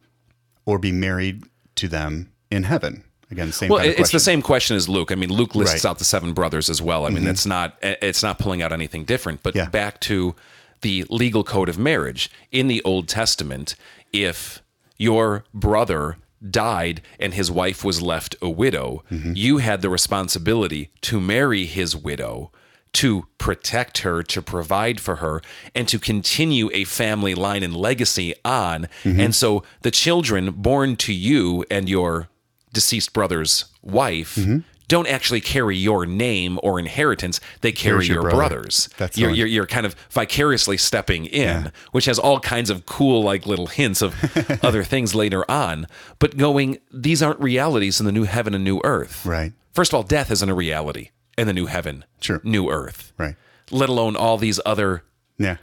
or 0.67 0.77
be 0.77 0.91
married 0.91 1.45
to 1.77 1.87
them 1.87 2.31
in 2.51 2.61
heaven? 2.61 3.05
Again, 3.31 3.51
same. 3.51 3.69
well, 3.69 3.79
kind 3.79 3.91
of 3.93 3.99
it's 3.99 4.11
the 4.11 4.19
same 4.19 4.41
question 4.41 4.75
as 4.75 4.87
Luke. 4.89 5.11
I 5.11 5.15
mean, 5.15 5.31
Luke 5.31 5.55
lists 5.55 5.73
Right. 5.73 5.79
Mm-hmm. 5.79 5.87
out 5.87 5.99
the 5.99 6.05
seven 6.05 6.33
brothers 6.33 6.69
as 6.69 6.81
well. 6.81 7.05
I 7.05 7.09
mean, 7.09 7.23
that's 7.23 7.45
not 7.45 7.77
it's 7.81 8.21
not 8.23 8.37
pulling 8.39 8.61
out 8.61 8.71
anything 8.71 9.05
different. 9.05 9.41
But 9.43 9.55
Yeah. 9.55 9.69
back 9.69 9.99
to 10.01 10.35
the 10.81 11.05
legal 11.09 11.43
code 11.43 11.69
of 11.69 11.77
marriage 11.77 12.29
in 12.51 12.67
the 12.67 12.81
Old 12.83 13.07
Testament, 13.07 13.75
if 14.11 14.61
your 14.97 15.43
brother 15.53 16.17
died 16.49 17.01
and 17.19 17.33
his 17.35 17.51
wife 17.51 17.83
was 17.85 18.01
left 18.01 18.35
a 18.41 18.49
widow, 18.49 19.03
Mm-hmm. 19.11 19.33
you 19.35 19.57
had 19.59 19.81
the 19.81 19.89
responsibility 19.89 20.89
to 21.01 21.19
marry 21.21 21.65
his 21.65 21.95
widow. 21.95 22.51
To 22.95 23.25
protect 23.37 23.99
her, 23.99 24.21
to 24.21 24.41
provide 24.41 24.99
for 24.99 25.15
her, 25.17 25.41
and 25.73 25.87
to 25.87 25.97
continue 25.97 26.69
a 26.73 26.83
family 26.83 27.33
line 27.33 27.63
and 27.63 27.73
legacy 27.73 28.33
on. 28.43 28.89
Mm-hmm. 29.05 29.17
And 29.21 29.33
so 29.33 29.63
the 29.81 29.91
children 29.91 30.51
born 30.51 30.97
to 30.97 31.13
you 31.13 31.63
and 31.71 31.87
your 31.87 32.27
deceased 32.73 33.13
brother's 33.13 33.65
wife 33.81 34.35
Mm-hmm. 34.35 34.59
don't 34.87 35.07
actually 35.07 35.39
carry 35.41 35.77
your 35.77 36.05
name 36.05 36.59
or 36.63 36.77
inheritance. 36.79 37.39
They 37.61 37.71
carry 37.71 38.05
your 38.05 38.15
your, 38.15 38.21
brother. 38.23 38.37
brothers. 38.37 38.89
That's 38.97 39.17
you're, 39.17 39.31
you're, 39.31 39.47
you're 39.47 39.65
kind 39.67 39.85
of 39.85 39.95
vicariously 40.09 40.75
stepping 40.77 41.25
in, 41.25 41.71
which 41.93 42.05
has 42.05 42.19
all 42.19 42.39
kinds 42.41 42.69
of 42.69 42.85
cool, 42.85 43.23
like 43.23 43.45
little 43.45 43.67
hints 43.67 44.01
of 44.01 44.13
other 44.63 44.83
things 44.83 45.15
later 45.15 45.49
on. 45.49 45.87
But 46.19 46.35
going, 46.37 46.79
these 46.91 47.21
aren't 47.23 47.39
realities 47.39 47.99
in 48.01 48.05
the 48.05 48.11
new 48.11 48.23
heaven 48.25 48.53
and 48.53 48.63
new 48.65 48.81
earth. 48.83 49.25
Right. 49.25 49.53
First 49.73 49.91
of 49.93 49.95
all, 49.95 50.03
death 50.03 50.29
isn't 50.29 50.49
a 50.49 50.53
reality 50.53 51.11
in 51.37 51.47
the 51.47 51.53
new 51.53 51.67
heaven, 51.67 52.03
Sure. 52.19 52.41
new 52.43 52.69
earth. 52.69 53.13
Right. 53.17 53.35
Let 53.71 53.87
alone 53.87 54.17
all 54.17 54.37
these 54.37 54.59
other 54.65 55.03
Yeah. 55.37 55.55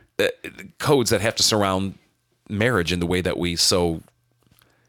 codes 0.78 1.10
that 1.10 1.20
have 1.20 1.34
to 1.36 1.42
surround 1.42 1.94
marriage 2.48 2.92
in 2.92 3.00
the 3.00 3.06
way 3.06 3.20
that 3.20 3.36
we 3.36 3.56
so, 3.56 4.00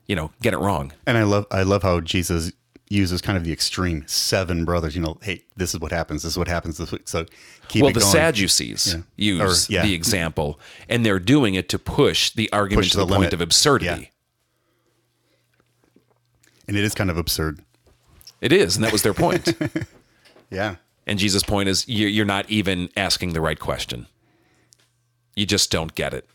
you 0.09 0.15
know, 0.15 0.31
get 0.41 0.53
it 0.53 0.57
wrong. 0.57 0.91
And 1.05 1.17
I 1.17 1.23
love 1.23 1.45
I 1.51 1.61
love 1.63 1.83
how 1.83 2.01
Jesus 2.01 2.51
uses 2.89 3.21
kind 3.21 3.37
of 3.37 3.43
the 3.43 3.51
extreme 3.53 4.03
seven 4.07 4.65
brothers. 4.65 4.95
You 4.95 5.01
know, 5.03 5.17
hey, 5.21 5.43
this 5.55 5.75
is 5.75 5.79
what 5.79 5.91
happens. 5.91 6.23
This 6.23 6.31
is 6.33 6.37
what 6.37 6.47
happens. 6.47 6.77
This 6.79 6.91
is- 6.91 6.99
so 7.05 7.25
keep 7.67 7.81
going. 7.83 7.83
well, 7.83 7.93
the 7.93 7.99
going. 7.99 8.11
Sadducees 8.11 8.95
Yeah. 8.95 9.01
use 9.15 9.69
Or- 9.69 9.73
yeah. 9.73 9.83
the 9.83 9.93
example, 9.93 10.59
and 10.89 11.05
they're 11.05 11.19
doing 11.19 11.53
it 11.53 11.69
to 11.69 11.77
push 11.79 12.31
the 12.31 12.51
argument 12.51 12.85
Push 12.85 12.91
to 12.93 12.97
the 12.97 13.05
the, 13.05 13.15
point 13.15 13.31
of 13.33 13.39
absurdity. 13.41 14.09
and 16.67 16.75
it 16.77 16.83
is 16.83 16.93
kind 16.95 17.09
of 17.11 17.17
absurd. 17.17 17.59
It 18.41 18.51
is, 18.51 18.75
and 18.75 18.83
that 18.83 18.91
was 18.91 19.03
their 19.03 19.13
point. 19.13 19.53
Yeah. 20.51 20.77
and 21.05 21.19
Jesus' 21.19 21.43
point 21.43 21.69
is 21.69 21.87
you're 21.87 22.25
not 22.25 22.49
even 22.49 22.89
asking 22.97 23.33
the 23.33 23.41
right 23.41 23.59
question. 23.59 24.07
You 25.35 25.45
just 25.45 25.69
don't 25.69 25.93
get 25.93 26.11
it. 26.11 26.27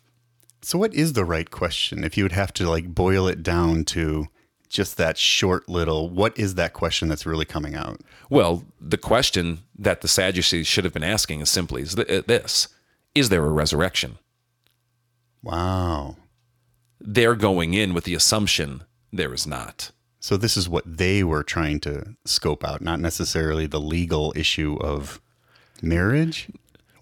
So 0.64 0.78
what 0.78 0.94
is 0.94 1.12
the 1.12 1.26
right 1.26 1.50
question? 1.50 2.04
If 2.04 2.16
you 2.16 2.24
would 2.24 2.32
have 2.32 2.52
to 2.54 2.68
like 2.68 2.94
boil 2.94 3.28
it 3.28 3.42
down 3.42 3.84
to 3.86 4.28
just 4.70 4.96
that 4.96 5.18
short 5.18 5.68
little, 5.68 6.08
what 6.08 6.36
is 6.38 6.54
that 6.54 6.72
question 6.72 7.08
that's 7.08 7.26
really 7.26 7.44
coming 7.44 7.74
out? 7.74 8.00
Well, 8.30 8.64
the 8.80 8.96
question 8.96 9.60
that 9.78 10.00
the 10.00 10.08
Sadducees 10.08 10.66
should 10.66 10.84
have 10.84 10.94
been 10.94 11.04
asking 11.04 11.42
is 11.42 11.50
simply 11.50 11.82
is 11.82 11.98
uh, 11.98 12.22
this: 12.26 12.68
Is 13.14 13.28
there 13.28 13.44
a 13.44 13.50
resurrection? 13.50 14.16
Wow. 15.42 16.16
They're 16.98 17.34
going 17.34 17.74
in 17.74 17.92
with 17.92 18.04
the 18.04 18.14
assumption 18.14 18.84
there 19.12 19.34
is 19.34 19.46
not. 19.46 19.90
So 20.18 20.38
this 20.38 20.56
is 20.56 20.66
what 20.66 20.84
they 20.86 21.22
were 21.22 21.42
trying 21.42 21.80
to 21.80 22.16
scope 22.24 22.64
out, 22.64 22.80
not 22.80 23.00
necessarily 23.00 23.66
the 23.66 23.80
legal 23.80 24.32
issue 24.34 24.78
of 24.80 25.20
marriage. 25.82 26.48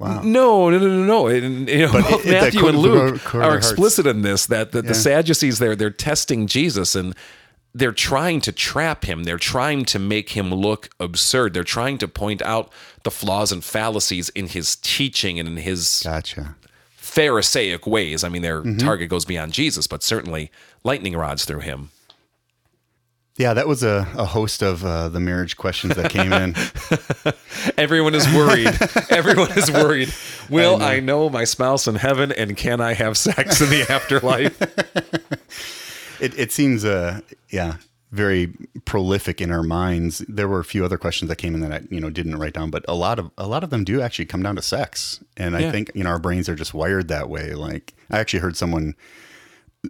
Wow. 0.02 0.20
No, 0.22 0.70
no, 0.70 0.78
no, 0.78 0.86
no, 0.88 1.04
no. 1.04 1.26
And, 1.28 1.68
you 1.68 1.86
know, 1.86 1.92
both 1.92 2.26
it- 2.26 2.30
Matthew 2.30 2.66
and 2.66 2.78
Luke 2.78 3.22
core 3.24 3.42
are 3.42 3.56
explicit 3.56 4.06
in 4.06 4.22
this 4.22 4.46
that, 4.46 4.72
that 4.72 4.84
Yeah. 4.84 4.88
the 4.88 4.94
Sadducees 4.94 5.58
there 5.58 5.74
they're 5.76 5.90
testing 5.90 6.46
Jesus 6.46 6.94
and 6.94 7.14
they're 7.74 7.92
trying 7.92 8.40
to 8.42 8.52
trap 8.52 9.04
him. 9.06 9.24
They're 9.24 9.38
trying 9.38 9.84
to 9.86 9.98
make 9.98 10.30
him 10.30 10.52
look 10.52 10.90
absurd. 11.00 11.54
They're 11.54 11.64
trying 11.64 11.96
to 11.98 12.08
point 12.08 12.42
out 12.42 12.70
the 13.04 13.10
flaws 13.10 13.50
and 13.52 13.64
fallacies 13.64 14.28
in 14.30 14.48
his 14.48 14.76
teaching 14.76 15.38
and 15.38 15.48
in 15.48 15.56
his 15.56 16.02
Gotcha. 16.04 16.56
Pharisaic 16.96 17.86
ways. 17.86 18.24
I 18.24 18.28
mean, 18.28 18.42
their 18.42 18.62
Mm-hmm. 18.62 18.78
target 18.78 19.08
goes 19.08 19.24
beyond 19.24 19.52
Jesus, 19.52 19.86
but 19.86 20.02
certainly 20.02 20.50
lightning 20.84 21.16
rods 21.16 21.44
through 21.44 21.60
him. 21.60 21.90
Yeah, 23.42 23.55
that 23.55 23.66
was 23.66 23.83
a, 23.83 24.07
a 24.14 24.24
host 24.24 24.62
of 24.62 24.85
uh, 24.85 25.09
the 25.09 25.18
marriage 25.18 25.57
questions 25.57 25.96
that 25.96 26.12
came 26.12 26.33
in. 26.33 26.55
Everyone 27.76 28.14
is 28.14 28.24
worried. 28.33 28.68
Everyone 29.11 29.50
is 29.59 29.68
worried. 29.68 30.14
Will 30.48 30.81
I 30.81 31.00
know. 31.00 31.28
my 31.28 31.42
spouse 31.42 31.88
in 31.88 31.96
heaven 31.96 32.31
and 32.31 32.57
can 32.57 32.81
I 32.81 32.94
have 32.94 33.18
sex 33.18 33.61
in 33.61 33.68
the 33.68 33.85
afterlife? 33.90 34.57
It, 36.20 36.38
it 36.38 36.52
seems, 36.52 36.85
uh, 36.85 37.18
yeah, 37.50 37.78
very 38.12 38.52
prolific 38.85 39.40
in 39.40 39.50
our 39.50 39.64
minds. 39.64 40.18
There 40.28 40.46
were 40.46 40.61
a 40.61 40.64
few 40.64 40.85
other 40.85 40.96
questions 40.96 41.28
that 41.28 41.38
came 41.38 41.52
in 41.52 41.62
that 41.62 41.72
I, 41.72 41.81
you 41.90 42.00
know, 42.00 42.11
didn't 42.11 42.37
write 42.37 42.52
down, 42.52 42.70
but 42.70 42.85
a 42.87 42.94
lot 42.94 43.18
of 43.18 43.33
a 43.37 43.48
lot 43.48 43.64
of 43.64 43.70
them 43.70 43.83
do 43.83 44.00
actually 44.00 44.26
come 44.26 44.40
down 44.40 44.55
to 44.55 44.62
sex, 44.62 45.18
and 45.37 45.57
I 45.57 45.72
think 45.72 45.90
you 45.96 46.05
know 46.05 46.11
our 46.11 46.20
brains 46.20 46.48
are 46.48 46.55
just 46.55 46.74
wired 46.74 47.09
that 47.09 47.28
way. 47.28 47.55
Like 47.55 47.92
I 48.09 48.20
actually 48.20 48.38
heard 48.38 48.57
someone 48.57 48.94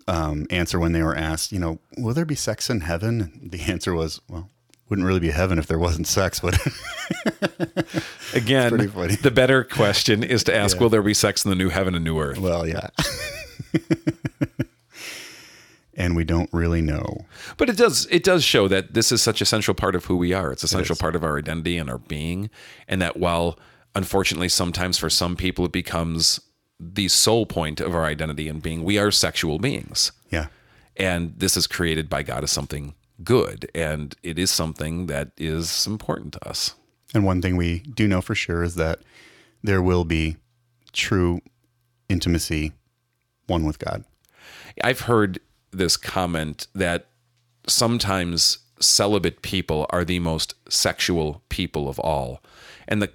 um, 0.07 0.47
answer 0.51 0.79
when 0.79 0.93
they 0.93 1.03
were 1.03 1.17
asked, 1.17 1.53
you 1.53 1.59
know, 1.59 1.79
will 1.97 2.15
there 2.15 2.25
be 2.25 2.35
sex 2.35 2.71
in 2.71 2.81
heaven? 2.81 3.41
The 3.43 3.61
answer 3.69 3.95
was, 3.95 4.21
well, 4.29 4.51
wouldn't 4.89 5.07
really 5.07 5.21
be 5.21 5.31
heaven 5.31 5.59
if 5.59 5.67
there 5.67 5.79
wasn't 5.79 6.07
sex, 6.07 6.41
but 6.41 6.55
Again, 8.35 8.77
the 8.77 9.33
better 9.35 9.65
question 9.65 10.23
is 10.23 10.45
to 10.45 10.55
ask, 10.55 10.79
will 10.81 10.89
there 10.89 11.03
be 11.03 11.15
sex 11.15 11.45
in 11.45 11.51
the 11.51 11.55
new 11.55 11.69
heaven 11.71 11.95
and 11.95 12.05
new 12.05 12.19
earth? 12.19 12.39
well, 12.39 12.67
yeah. 12.67 12.89
and 15.95 16.17
we 16.17 16.25
don't 16.25 16.51
really 16.53 16.81
know. 16.81 17.27
But 17.57 17.69
it 17.69 17.77
does 17.77 18.07
it 18.11 18.25
does 18.25 18.45
show 18.45 18.69
that 18.69 18.95
this 18.95 19.13
is 19.13 19.23
such 19.23 19.41
a 19.41 19.45
central 19.45 19.75
part 19.75 19.95
of 19.95 20.07
who 20.07 20.17
we 20.17 20.33
are. 20.33 20.53
It's 20.53 20.63
a 20.63 20.69
central 20.69 20.95
is. 20.95 20.99
part 21.01 21.15
of 21.15 21.25
our 21.25 21.39
identity 21.39 21.79
and 21.79 21.91
our 21.91 21.99
being. 21.99 22.51
And 22.89 23.01
that 23.03 23.17
while 23.17 23.59
unfortunately 23.95 24.49
sometimes 24.49 24.99
for 24.99 25.11
some 25.11 25.37
people 25.37 25.67
it 25.67 25.73
becomes 25.73 26.41
the 26.83 27.09
sole 27.09 27.47
point 27.47 27.81
of 27.81 27.95
our 27.95 28.05
identity 28.05 28.49
and 28.49 28.63
being, 28.63 28.83
we 28.83 28.99
are 28.99 29.11
sexual 29.11 29.59
beings. 29.59 30.13
Yeah. 30.31 30.49
And 30.97 31.35
this 31.39 31.57
is 31.57 31.67
created 31.67 32.09
by 32.09 32.23
God 32.23 32.43
as 32.45 32.51
something 32.51 32.95
good. 33.23 33.71
And 33.75 34.15
it 34.23 34.39
is 34.39 34.51
something 34.51 35.07
that 35.07 35.31
is 35.37 35.87
important 35.87 36.33
to 36.35 36.49
us. 36.49 36.75
And 37.15 37.25
one 37.25 37.41
thing 37.41 37.57
we 37.57 37.81
do 37.81 38.09
know 38.09 38.21
for 38.21 38.35
sure 38.35 38.63
is 38.63 38.75
that 38.77 39.01
there 39.63 39.83
will 39.83 40.05
be 40.05 40.37
true 40.93 41.41
intimacy 42.09 42.73
one 43.47 43.65
with 43.65 43.79
God. 43.79 44.05
I've 44.83 45.01
heard 45.01 45.39
this 45.71 45.97
comment 45.97 46.67
that 46.75 47.07
sometimes 47.67 48.59
celibate 48.81 49.43
people 49.43 49.87
are 49.91 50.05
the 50.05 50.19
most 50.19 50.55
sexual 50.69 51.43
people 51.49 51.89
of 51.89 51.99
all. 52.01 52.43
And 52.89 53.01
the 53.01 53.11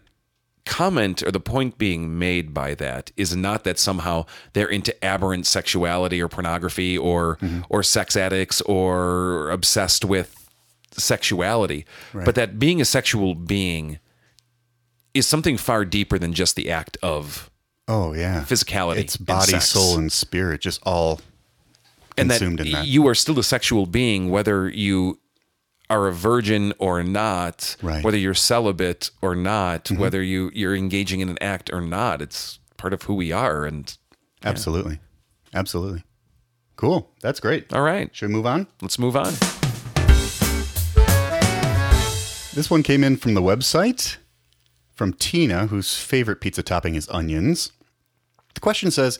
comment 0.67 1.23
or 1.23 1.32
the 1.32 1.39
point 1.39 1.77
being 1.77 2.19
made 2.19 2.53
by 2.53 2.75
that 2.75 3.12
is 3.17 3.36
not 3.36 3.63
that 3.63 3.80
somehow 3.80 4.25
they're 4.53 4.67
into 4.67 4.93
aberrant 5.03 5.45
sexuality 5.47 6.21
or 6.21 6.27
pornography 6.27 6.97
or 6.97 7.38
mm-hmm. 7.38 7.62
or 7.69 7.82
sex 7.84 8.15
addicts 8.15 8.62
or 8.62 9.49
obsessed 9.49 10.06
with 10.06 10.49
sexuality, 10.91 11.86
but 12.13 12.36
that 12.36 12.60
being 12.60 12.82
a 12.82 12.86
sexual 12.86 13.36
being 13.36 13.99
is 15.13 15.25
something 15.27 15.58
far 15.58 15.86
deeper 15.86 16.19
than 16.19 16.34
just 16.34 16.56
the 16.56 16.69
act 16.69 16.97
of 17.01 17.49
Oh 17.88 18.13
yeah. 18.13 18.43
physicality. 18.43 18.97
It's 18.97 19.15
and 19.15 19.25
body, 19.25 19.51
sex. 19.53 19.67
soul, 19.67 19.97
and 19.97 20.12
spirit 20.12 20.62
just 20.62 20.82
all 20.84 21.21
and 22.17 22.30
that 22.30 22.39
consumed 22.39 22.60
in 22.62 22.71
that. 22.71 22.88
you 22.88 23.08
are 23.08 23.15
still 23.15 23.39
a 23.39 23.43
sexual 23.43 23.86
being 23.86 24.30
whether 24.30 24.69
you 24.69 25.19
are 25.89 26.08
a 26.08 26.12
virgin 26.13 26.73
or 26.80 27.02
not 27.04 27.76
Right. 27.82 27.95
Mm-hmm. 27.97 28.04
whether 28.04 28.17
you're 28.17 28.34
celibate 28.34 29.10
or 29.21 29.36
not 29.36 29.89
whether 29.91 30.21
you 30.21 30.52
you're 30.54 30.76
engaging 30.76 31.19
in 31.21 31.30
an 31.30 31.38
act 31.41 31.69
or 31.71 31.82
not 31.82 32.21
it's 32.21 32.60
part 32.78 32.93
of 32.93 33.04
who 33.04 33.13
we 33.15 33.32
are 33.32 33.65
and 33.65 33.97
Absolutely. 34.43 35.00
Absolutely. 35.54 36.04
Cool. 36.76 37.10
That's 37.21 37.39
great. 37.39 37.71
all 37.73 37.82
right 37.82 38.13
Should 38.15 38.30
we 38.30 38.36
move 38.36 38.45
on? 38.45 38.67
let's 38.82 39.00
move 39.00 39.15
on 39.15 39.34
This 42.54 42.71
one 42.71 42.82
came 42.84 43.04
in 43.04 43.17
from 43.17 43.36
the 43.36 43.41
website 43.41 44.17
from 44.95 45.13
Tina, 45.13 45.67
whose 45.67 45.95
favorite 46.00 46.41
pizza 46.41 46.63
topping 46.63 46.95
is 46.95 47.08
onions. 47.10 47.71
The 48.56 48.60
question 48.62 48.89
says, 48.89 49.19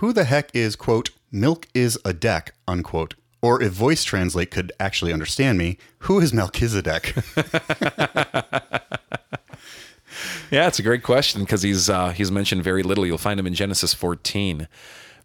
Who 0.00 0.14
the 0.14 0.24
heck 0.24 0.54
is, 0.56 0.74
quote, 0.74 1.10
milk 1.30 1.68
is 1.74 1.98
a 2.02 2.14
deck, 2.14 2.54
unquote, 2.66 3.12
Or 3.42 3.62
if 3.62 3.72
voice 3.72 4.02
translate 4.02 4.50
could 4.50 4.72
actually 4.80 5.12
understand 5.12 5.58
me, 5.58 5.78
who 6.00 6.20
is 6.20 6.32
Melchizedek? 6.32 7.14
Yeah, 10.50 10.68
it's 10.68 10.78
a 10.78 10.82
great 10.82 11.02
question 11.02 11.42
because 11.42 11.62
he's 11.62 11.90
uh, 11.90 12.10
he's 12.10 12.30
mentioned 12.30 12.62
very 12.62 12.82
little. 12.82 13.04
You'll 13.04 13.18
find 13.18 13.38
him 13.38 13.46
in 13.46 13.54
Genesis 13.54 13.94
14. 13.94 14.68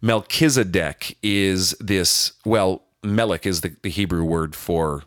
Melchizedek 0.02 1.18
is 1.22 1.76
this. 1.80 2.34
Well, 2.44 2.84
Melech 3.04 3.46
is 3.46 3.62
the, 3.62 3.76
the 3.84 3.90
Hebrew 3.90 4.24
word 4.24 4.56
for 4.56 5.04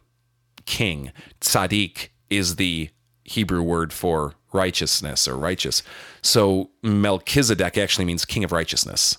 king. 0.67 1.13
Tzaddik 1.41 2.09
is 2.31 2.57
the 2.57 2.91
Hebrew 3.25 3.63
word 3.63 3.93
for 3.93 4.35
righteousness 4.53 5.27
or 5.27 5.37
righteous. 5.37 5.83
So 6.23 6.71
Melchizedek 6.83 7.77
actually 7.77 8.05
means 8.05 8.25
king 8.25 8.45
of 8.45 8.53
righteousness. 8.53 9.19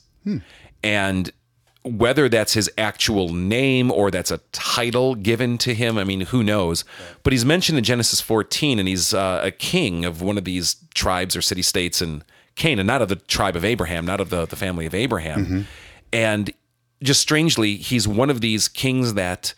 And 0.84 1.32
whether 1.86 2.28
that's 2.28 2.54
his 2.54 2.70
actual 2.78 3.32
name 3.32 3.92
or 3.92 4.10
that's 4.10 4.32
a 4.32 4.40
title 4.52 5.14
given 5.14 5.58
to 5.60 5.74
him, 5.74 5.98
I 5.98 6.04
mean, 6.04 6.22
who 6.22 6.44
knows? 6.44 6.84
But 7.22 7.32
he's 7.32 7.46
mentioned 7.46 7.78
in 7.78 7.84
Genesis 7.84 8.20
14, 8.22 8.80
and 8.80 8.88
he's 8.88 9.14
uh, 9.14 9.42
a 9.44 9.52
king 9.52 10.04
of 10.04 10.22
one 10.22 10.38
of 10.38 10.46
these 10.46 10.78
tribes 10.96 11.36
or 11.36 11.42
city 11.42 11.62
states 11.62 12.02
in 12.02 12.24
Canaan, 12.56 12.88
not 12.88 13.02
of 13.04 13.10
the 13.10 13.18
tribe 13.18 13.56
of 13.56 13.64
Abraham, 13.64 14.06
not 14.06 14.20
of 14.20 14.32
the, 14.32 14.46
the 14.48 14.56
family 14.56 14.86
of 14.86 14.96
Abraham. 14.96 15.68
And 16.12 16.52
just 17.04 17.22
strangely, 17.22 17.76
he's 17.78 18.08
one 18.08 18.30
of 18.32 18.42
these 18.42 18.68
kings 18.68 19.14
that 19.14 19.54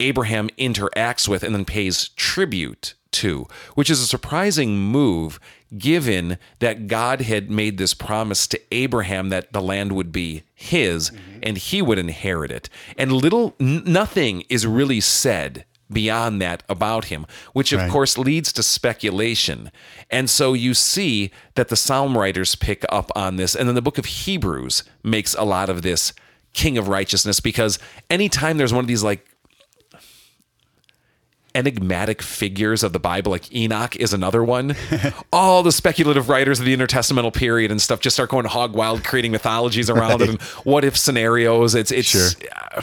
Abraham 0.00 0.50
interacts 0.58 1.28
with 1.28 1.42
and 1.42 1.54
then 1.54 1.64
pays 1.64 2.08
tribute 2.10 2.94
to, 3.12 3.46
which 3.74 3.88
is 3.90 4.00
a 4.00 4.06
surprising 4.06 4.78
move 4.78 5.40
given 5.78 6.38
that 6.58 6.86
God 6.86 7.22
had 7.22 7.50
made 7.50 7.78
this 7.78 7.94
promise 7.94 8.46
to 8.48 8.60
Abraham 8.72 9.28
that 9.28 9.52
the 9.52 9.62
land 9.62 9.92
would 9.92 10.12
be 10.12 10.42
his 10.54 11.10
mm-hmm. 11.10 11.38
and 11.42 11.56
he 11.58 11.80
would 11.80 11.98
inherit 11.98 12.50
it. 12.50 12.68
And 12.98 13.12
little, 13.12 13.54
n- 13.60 13.82
nothing 13.84 14.44
is 14.48 14.66
really 14.66 15.00
said 15.00 15.64
beyond 15.92 16.40
that 16.40 16.62
about 16.68 17.06
him, 17.06 17.26
which 17.52 17.72
of 17.72 17.80
Right. 17.80 17.90
course 17.90 18.16
leads 18.16 18.52
to 18.52 18.62
speculation. 18.62 19.70
And 20.08 20.30
so 20.30 20.52
you 20.52 20.74
see 20.74 21.30
that 21.54 21.68
the 21.68 21.76
psalm 21.76 22.16
writers 22.16 22.54
pick 22.54 22.84
up 22.90 23.10
on 23.16 23.36
this. 23.36 23.56
And 23.56 23.68
then 23.68 23.74
the 23.74 23.82
book 23.82 23.98
of 23.98 24.04
Hebrews 24.04 24.84
makes 25.02 25.34
a 25.34 25.42
lot 25.44 25.68
of 25.68 25.82
this 25.82 26.12
king 26.52 26.78
of 26.78 26.88
righteousness 26.88 27.40
because 27.40 27.78
anytime 28.08 28.56
there's 28.56 28.72
one 28.72 28.84
of 28.84 28.88
these 28.88 29.02
like 29.02 29.26
enigmatic 31.54 32.22
figures 32.22 32.82
of 32.82 32.92
the 32.92 32.98
Bible, 33.00 33.30
like 33.32 33.52
Enoch 33.54 33.96
is 33.96 34.12
another 34.12 34.42
one. 34.44 34.76
All 35.32 35.62
the 35.62 35.72
speculative 35.72 36.28
writers 36.28 36.58
of 36.60 36.66
the 36.66 36.76
intertestamental 36.76 37.34
period 37.34 37.70
and 37.70 37.80
stuff 37.80 38.00
just 38.00 38.16
start 38.16 38.30
going 38.30 38.44
hog 38.46 38.74
wild, 38.74 39.04
creating 39.04 39.32
mythologies 39.32 39.90
around 39.90 40.22
it 40.22 40.28
and 40.30 40.40
what 40.64 40.84
if 40.84 40.96
scenarios. 40.96 41.74
It's 41.74 41.90
it's 41.90 42.08
Sure. 42.08 42.28
uh, 42.72 42.82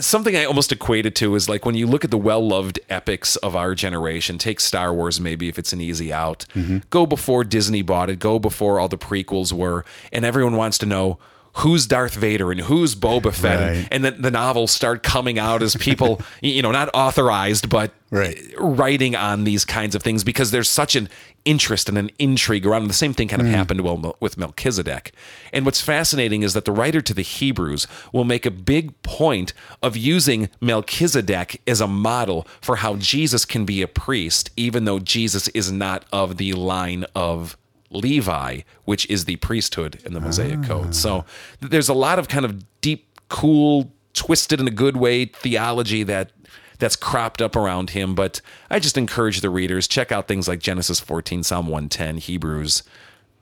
something 0.00 0.36
I 0.36 0.44
almost 0.44 0.70
equated 0.72 1.14
to 1.16 1.34
is 1.34 1.48
like 1.48 1.64
when 1.64 1.74
you 1.74 1.86
look 1.86 2.04
at 2.04 2.10
the 2.10 2.18
well 2.18 2.46
loved 2.46 2.78
epics 2.90 3.36
of 3.36 3.56
our 3.56 3.74
generation, 3.74 4.36
take 4.38 4.60
Star 4.60 4.92
Wars 4.92 5.20
maybe 5.20 5.48
if 5.48 5.58
it's 5.58 5.72
an 5.72 5.80
easy 5.80 6.12
out, 6.12 6.44
go 6.90 7.06
before 7.06 7.44
Disney 7.44 7.82
bought 7.82 8.10
it, 8.10 8.18
go 8.18 8.38
before 8.38 8.78
all 8.80 8.88
the 8.88 8.98
prequels 8.98 9.52
were, 9.52 9.84
and 10.12 10.24
everyone 10.24 10.56
wants 10.56 10.78
to 10.78 10.86
know 10.86 11.18
who's 11.54 11.86
Darth 11.86 12.14
Vader 12.14 12.52
and 12.52 12.60
who's 12.60 12.94
Boba 12.94 13.32
Fett, 13.32 13.60
Right. 13.76 13.88
and 13.90 14.04
then 14.04 14.22
the 14.22 14.30
novels 14.30 14.70
start 14.70 15.02
coming 15.02 15.38
out 15.38 15.62
as 15.62 15.74
people, 15.76 16.20
you 16.42 16.62
know, 16.62 16.70
not 16.70 16.88
authorized, 16.94 17.68
but 17.68 17.92
Right. 18.10 18.38
writing 18.56 19.14
on 19.16 19.44
these 19.44 19.64
kinds 19.64 19.94
of 19.94 20.02
things 20.02 20.24
because 20.24 20.50
there's 20.50 20.68
such 20.70 20.96
an 20.96 21.08
interest 21.44 21.88
and 21.88 21.98
an 21.98 22.10
intrigue 22.18 22.66
around. 22.66 22.84
it. 22.84 22.88
The 22.88 22.94
same 22.94 23.12
thing 23.12 23.28
kind 23.28 23.42
of 23.42 23.48
mm. 23.48 23.52
happened 23.52 23.80
well 23.82 24.16
with 24.20 24.36
Melchizedek. 24.38 25.12
And 25.52 25.64
what's 25.64 25.80
fascinating 25.80 26.42
is 26.42 26.52
that 26.54 26.64
the 26.64 26.72
writer 26.72 27.00
to 27.00 27.14
the 27.14 27.22
Hebrews 27.22 27.86
will 28.12 28.24
make 28.24 28.46
a 28.46 28.50
big 28.50 29.00
point 29.02 29.52
of 29.82 29.96
using 29.96 30.48
Melchizedek 30.60 31.60
as 31.66 31.80
a 31.80 31.86
model 31.86 32.46
for 32.60 32.76
how 32.76 32.96
Jesus 32.96 33.44
can 33.44 33.64
be 33.64 33.82
a 33.82 33.88
priest, 33.88 34.50
even 34.56 34.84
though 34.84 34.98
Jesus 34.98 35.48
is 35.48 35.70
not 35.72 36.04
of 36.12 36.36
the 36.36 36.52
line 36.54 37.04
of 37.14 37.56
Levi, 37.90 38.60
which 38.84 39.08
is 39.08 39.24
the 39.24 39.36
priesthood 39.36 40.00
in 40.04 40.12
the 40.12 40.20
Mosaic 40.20 40.62
Code. 40.62 40.94
So 40.94 41.24
there's 41.60 41.88
a 41.88 41.94
lot 41.94 42.18
of 42.18 42.28
kind 42.28 42.44
of 42.44 42.64
deep, 42.80 43.18
cool, 43.28 43.92
twisted 44.12 44.60
in 44.60 44.68
a 44.68 44.72
good 44.72 44.96
way 44.96 45.26
theology 45.26 46.02
that 46.04 46.32
that's 46.78 46.96
cropped 46.96 47.42
up 47.42 47.56
around 47.56 47.90
him. 47.90 48.14
But 48.14 48.40
I 48.70 48.78
just 48.78 48.96
encourage 48.96 49.40
the 49.40 49.50
readers 49.50 49.88
check 49.88 50.12
out 50.12 50.28
things 50.28 50.46
like 50.46 50.60
Genesis 50.60 51.00
14, 51.00 51.42
Psalm 51.42 51.66
110, 51.66 52.18
Hebrews 52.18 52.82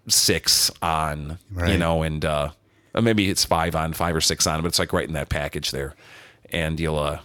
6 0.09 0.71
on, 0.81 1.39
you 1.67 1.77
know, 1.79 2.03
and 2.03 2.25
uh, 2.25 2.51
maybe 3.03 3.29
it's 3.29 3.45
five 3.45 3.75
on, 3.75 3.93
five 3.93 4.15
or 4.17 4.21
six 4.21 4.47
on, 4.47 4.63
but 4.63 4.69
it's 4.69 4.79
like 4.79 4.93
right 4.93 5.07
in 5.07 5.15
that 5.15 5.29
package 5.29 5.71
there, 5.71 5.95
and 6.51 6.81
you'll 6.81 6.99
uh, 6.99 7.21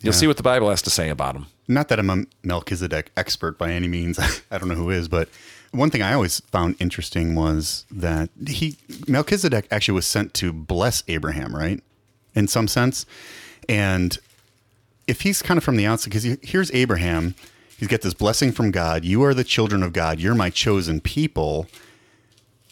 you'll 0.00 0.12
see 0.12 0.26
what 0.26 0.36
the 0.36 0.42
Bible 0.42 0.70
has 0.70 0.82
to 0.82 0.90
say 0.90 1.08
about 1.08 1.36
him. 1.36 1.46
Not 1.68 1.88
that 1.88 1.98
I'm 1.98 2.10
a 2.10 2.24
Melchizedek 2.42 3.12
expert 3.16 3.58
by 3.58 3.72
any 3.72 3.88
means. 3.88 4.18
I 4.50 4.58
don't 4.58 4.68
know 4.68 4.74
who 4.74 4.90
is, 4.90 5.08
but 5.08 5.28
one 5.72 5.90
thing 5.90 6.02
I 6.02 6.14
always 6.14 6.40
found 6.40 6.76
interesting 6.78 7.34
was 7.34 7.84
that 7.90 8.30
he 8.46 8.76
Melchizedek 9.08 9.66
actually 9.70 9.94
was 9.94 10.06
sent 10.06 10.34
to 10.34 10.52
bless 10.52 11.02
Abraham, 11.08 11.54
right? 11.54 11.82
In 12.34 12.46
some 12.46 12.68
sense. 12.68 13.04
And 13.68 14.18
if 15.06 15.22
he's 15.22 15.42
kind 15.42 15.58
of 15.58 15.64
from 15.64 15.76
the 15.76 15.86
outside, 15.86 16.10
because 16.10 16.38
here's 16.42 16.70
Abraham, 16.72 17.34
he's 17.78 17.88
got 17.88 18.02
this 18.02 18.14
blessing 18.14 18.52
from 18.52 18.70
God. 18.70 19.04
You 19.04 19.22
are 19.24 19.34
the 19.34 19.44
children 19.44 19.82
of 19.82 19.92
God. 19.92 20.20
You're 20.20 20.34
my 20.34 20.50
chosen 20.50 21.00
people. 21.00 21.66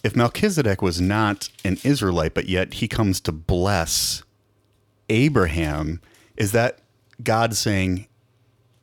If 0.02 0.14
Melchizedek 0.14 0.80
was 0.80 1.00
not 1.00 1.48
an 1.64 1.78
Israelite, 1.84 2.34
but 2.34 2.48
yet 2.48 2.74
he 2.74 2.88
comes 2.88 3.20
to 3.22 3.32
bless 3.32 4.22
Abraham, 5.08 6.00
is 6.36 6.52
that 6.52 6.78
God 7.22 7.54
saying, 7.54 8.06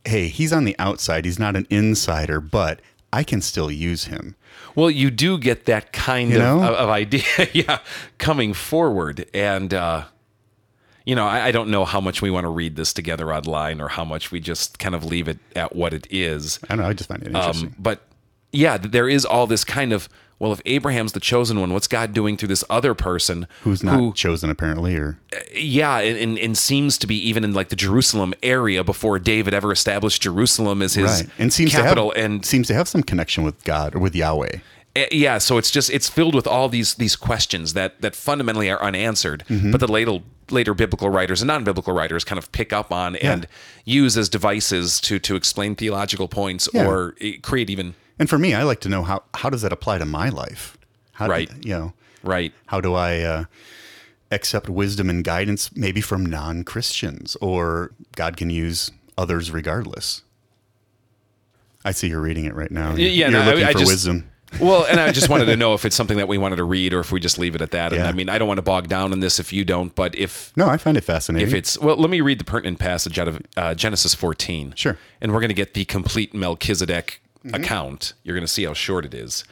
hey, 0.06 0.28
he's 0.28 0.54
on 0.54 0.66
the 0.66 0.76
outside, 0.78 1.26
he's 1.26 1.40
not 1.40 1.56
an 1.56 1.66
insider, 1.70 2.40
but 2.40 2.82
I 3.14 3.24
can 3.24 3.42
still 3.42 3.72
use 3.72 4.06
him? 4.06 4.36
Well, 4.76 4.90
you 4.92 5.10
do 5.12 5.38
get 5.38 5.66
that 5.66 5.94
kind 5.94 6.32
You 6.32 6.42
of, 6.42 6.62
of, 6.62 6.74
of 6.76 6.90
idea, 6.90 7.24
yeah, 7.54 7.80
coming 8.18 8.54
forward, 8.54 9.26
and 9.34 9.74
uh, 9.74 10.06
you 11.06 11.16
know, 11.16 11.26
I, 11.26 11.46
I 11.46 11.52
don't 11.52 11.70
know 11.70 11.86
how 11.86 12.02
much 12.02 12.22
we 12.22 12.30
want 12.30 12.44
to 12.44 12.50
read 12.50 12.76
this 12.76 12.92
together 12.94 13.34
online, 13.34 13.80
or 13.80 13.88
how 13.88 14.04
much 14.04 14.32
we 14.32 14.40
just 14.40 14.78
kind 14.78 14.94
of 14.94 15.06
leave 15.06 15.28
it 15.28 15.40
at 15.56 15.76
what 15.76 15.94
it 15.94 16.06
is. 16.10 16.60
I 16.66 16.76
don't 16.76 16.84
know. 16.84 16.90
I 16.90 16.94
just 16.94 17.10
find 17.10 17.24
it 17.24 17.28
interesting. 17.28 17.70
Um, 17.70 17.76
but 17.80 18.02
yeah, 18.52 18.78
there 18.78 19.08
is 19.08 19.26
all 19.26 19.48
this 19.48 19.64
kind 19.64 19.94
of 19.94 20.10
well, 20.40 20.52
if 20.54 20.62
Abraham's 20.66 21.14
the 21.14 21.20
chosen 21.20 21.60
one, 21.60 21.74
what's 21.74 21.88
God 21.88 22.14
doing 22.14 22.38
through 22.38 22.50
this 22.50 22.64
other 22.70 22.94
person 22.94 23.48
Who's 23.64 23.84
not 23.84 24.00
who, 24.00 24.14
chosen, 24.14 24.50
apparently, 24.50 24.96
or 24.96 25.18
yeah, 25.54 25.98
and, 26.00 26.18
and, 26.18 26.38
and 26.40 26.58
seems 26.58 26.98
to 27.00 27.08
be 27.08 27.16
even 27.28 27.44
in 27.44 27.54
like 27.54 27.70
the 27.70 27.76
Jerusalem 27.76 28.34
area 28.44 28.84
before 28.84 29.18
David 29.20 29.54
ever 29.54 29.72
established 29.72 30.22
Jerusalem 30.22 30.82
as 30.82 30.94
his 30.94 31.06
right, 31.24 31.30
and 31.40 31.52
seems 31.52 31.72
capital, 31.72 32.12
to 32.12 32.20
have 32.20 32.32
and 32.32 32.46
seems 32.46 32.68
to 32.68 32.74
have 32.74 32.88
some 32.88 33.04
connection 33.04 33.44
with 33.44 33.64
God 33.64 33.96
or 33.96 34.00
with 34.00 34.16
Yahweh. 34.16 34.58
Uh, 34.96 35.02
yeah 35.12 35.38
so 35.38 35.58
it's 35.60 35.70
just 35.70 35.90
it's 35.92 36.10
filled 36.10 36.34
with 36.34 36.48
all 36.48 36.70
these 36.70 36.96
these 36.96 37.16
questions 37.16 37.74
that 37.74 38.02
that 38.02 38.16
fundamentally 38.16 38.68
are 38.70 38.82
unanswered 38.82 39.44
Mm-hmm. 39.48 39.70
but 39.72 39.80
the 39.80 39.88
later 39.88 40.20
later 40.50 40.74
biblical 40.74 41.10
writers 41.10 41.42
and 41.42 41.48
non-biblical 41.48 41.94
writers 41.94 42.24
kind 42.24 42.40
of 42.40 42.52
pick 42.52 42.74
up 42.74 42.92
on 42.92 43.16
and 43.18 43.48
use 43.86 44.18
as 44.18 44.28
devices 44.30 45.00
to 45.02 45.20
to 45.20 45.36
explain 45.36 45.76
theological 45.76 46.28
points 46.28 46.68
Yeah. 46.74 46.88
or 46.88 47.16
uh, 47.24 47.28
create 47.44 47.70
even 47.70 47.94
And 48.20 48.30
for 48.30 48.38
me, 48.40 48.54
I 48.54 48.64
like 48.64 48.80
to 48.82 48.90
know 48.90 49.04
how 49.04 49.24
how 49.36 49.50
does 49.50 49.62
that 49.62 49.72
apply 49.74 49.98
to 50.00 50.06
my 50.06 50.30
life? 50.30 50.78
How, 51.14 51.28
Right. 51.28 51.50
You 51.66 51.74
know, 51.74 51.94
right 52.24 52.54
how 52.68 52.82
do 52.82 52.94
I 52.94 53.22
uh, 53.22 53.44
accept 54.32 54.70
wisdom 54.70 55.10
and 55.10 55.24
guidance, 55.24 55.76
maybe 55.76 56.02
from 56.02 56.26
non 56.26 56.64
Christians, 56.64 57.36
or 57.42 57.92
God 58.16 58.38
can 58.38 58.50
use 58.50 58.92
others 59.18 59.52
regardless? 59.52 60.22
I 61.86 61.92
see 61.92 62.08
you're 62.10 62.22
reading 62.22 62.46
it 62.46 62.54
right 62.56 62.72
now. 62.72 62.92
Y- 62.94 62.98
yeah, 63.00 63.30
you're 63.30 63.32
no, 63.40 63.42
I- 63.42 63.46
looking 63.46 63.64
I 63.66 63.72
for 63.72 63.80
just- 63.80 63.92
wisdom. 63.92 64.30
well 64.62 64.86
and 64.86 64.98
i 64.98 65.12
just 65.12 65.28
wanted 65.28 65.44
to 65.46 65.58
know 65.64 65.74
if 65.74 65.84
it's 65.84 65.94
something 65.96 66.16
that 66.16 66.28
we 66.30 66.38
wanted 66.38 66.56
to 66.56 66.64
read 66.64 66.94
or 66.94 67.02
if 67.02 67.12
we 67.12 67.20
just 67.20 67.38
leave 67.38 67.54
it 67.54 67.62
at 67.62 67.72
that 67.72 67.92
and 67.92 68.02
Yeah. 68.02 68.08
i 68.08 68.14
mean 68.14 68.30
i 68.30 68.38
don't 68.38 68.48
want 68.48 68.60
to 68.60 68.62
bog 68.62 68.88
down 68.88 69.12
in 69.12 69.20
this 69.20 69.42
if 69.42 69.52
you 69.52 69.66
don't 69.66 69.94
but 69.94 70.16
if 70.16 70.54
No, 70.56 70.70
I 70.70 70.78
find 70.78 70.96
it 70.96 71.04
fascinating. 71.04 71.46
if 71.50 71.54
it's 71.54 71.78
well 71.78 71.98
let 71.98 72.10
me 72.10 72.22
read 72.22 72.40
the 72.40 72.46
pertinent 72.46 72.80
passage 72.80 73.20
out 73.20 73.28
of 73.28 73.42
uh, 73.58 73.74
genesis 73.76 74.16
14 74.16 74.72
Sure. 74.78 74.98
and 75.20 75.34
we're 75.34 75.42
going 75.42 75.50
to 75.50 75.54
get 75.54 75.74
the 75.74 75.84
complete 75.84 76.34
melchizedek 76.34 77.20
account 77.54 78.14
you're 78.24 78.36
going 78.36 78.46
to 78.46 78.52
see 78.52 78.64
how 78.64 78.74
short 78.74 79.06
it 79.06 79.14
is. 79.14 79.44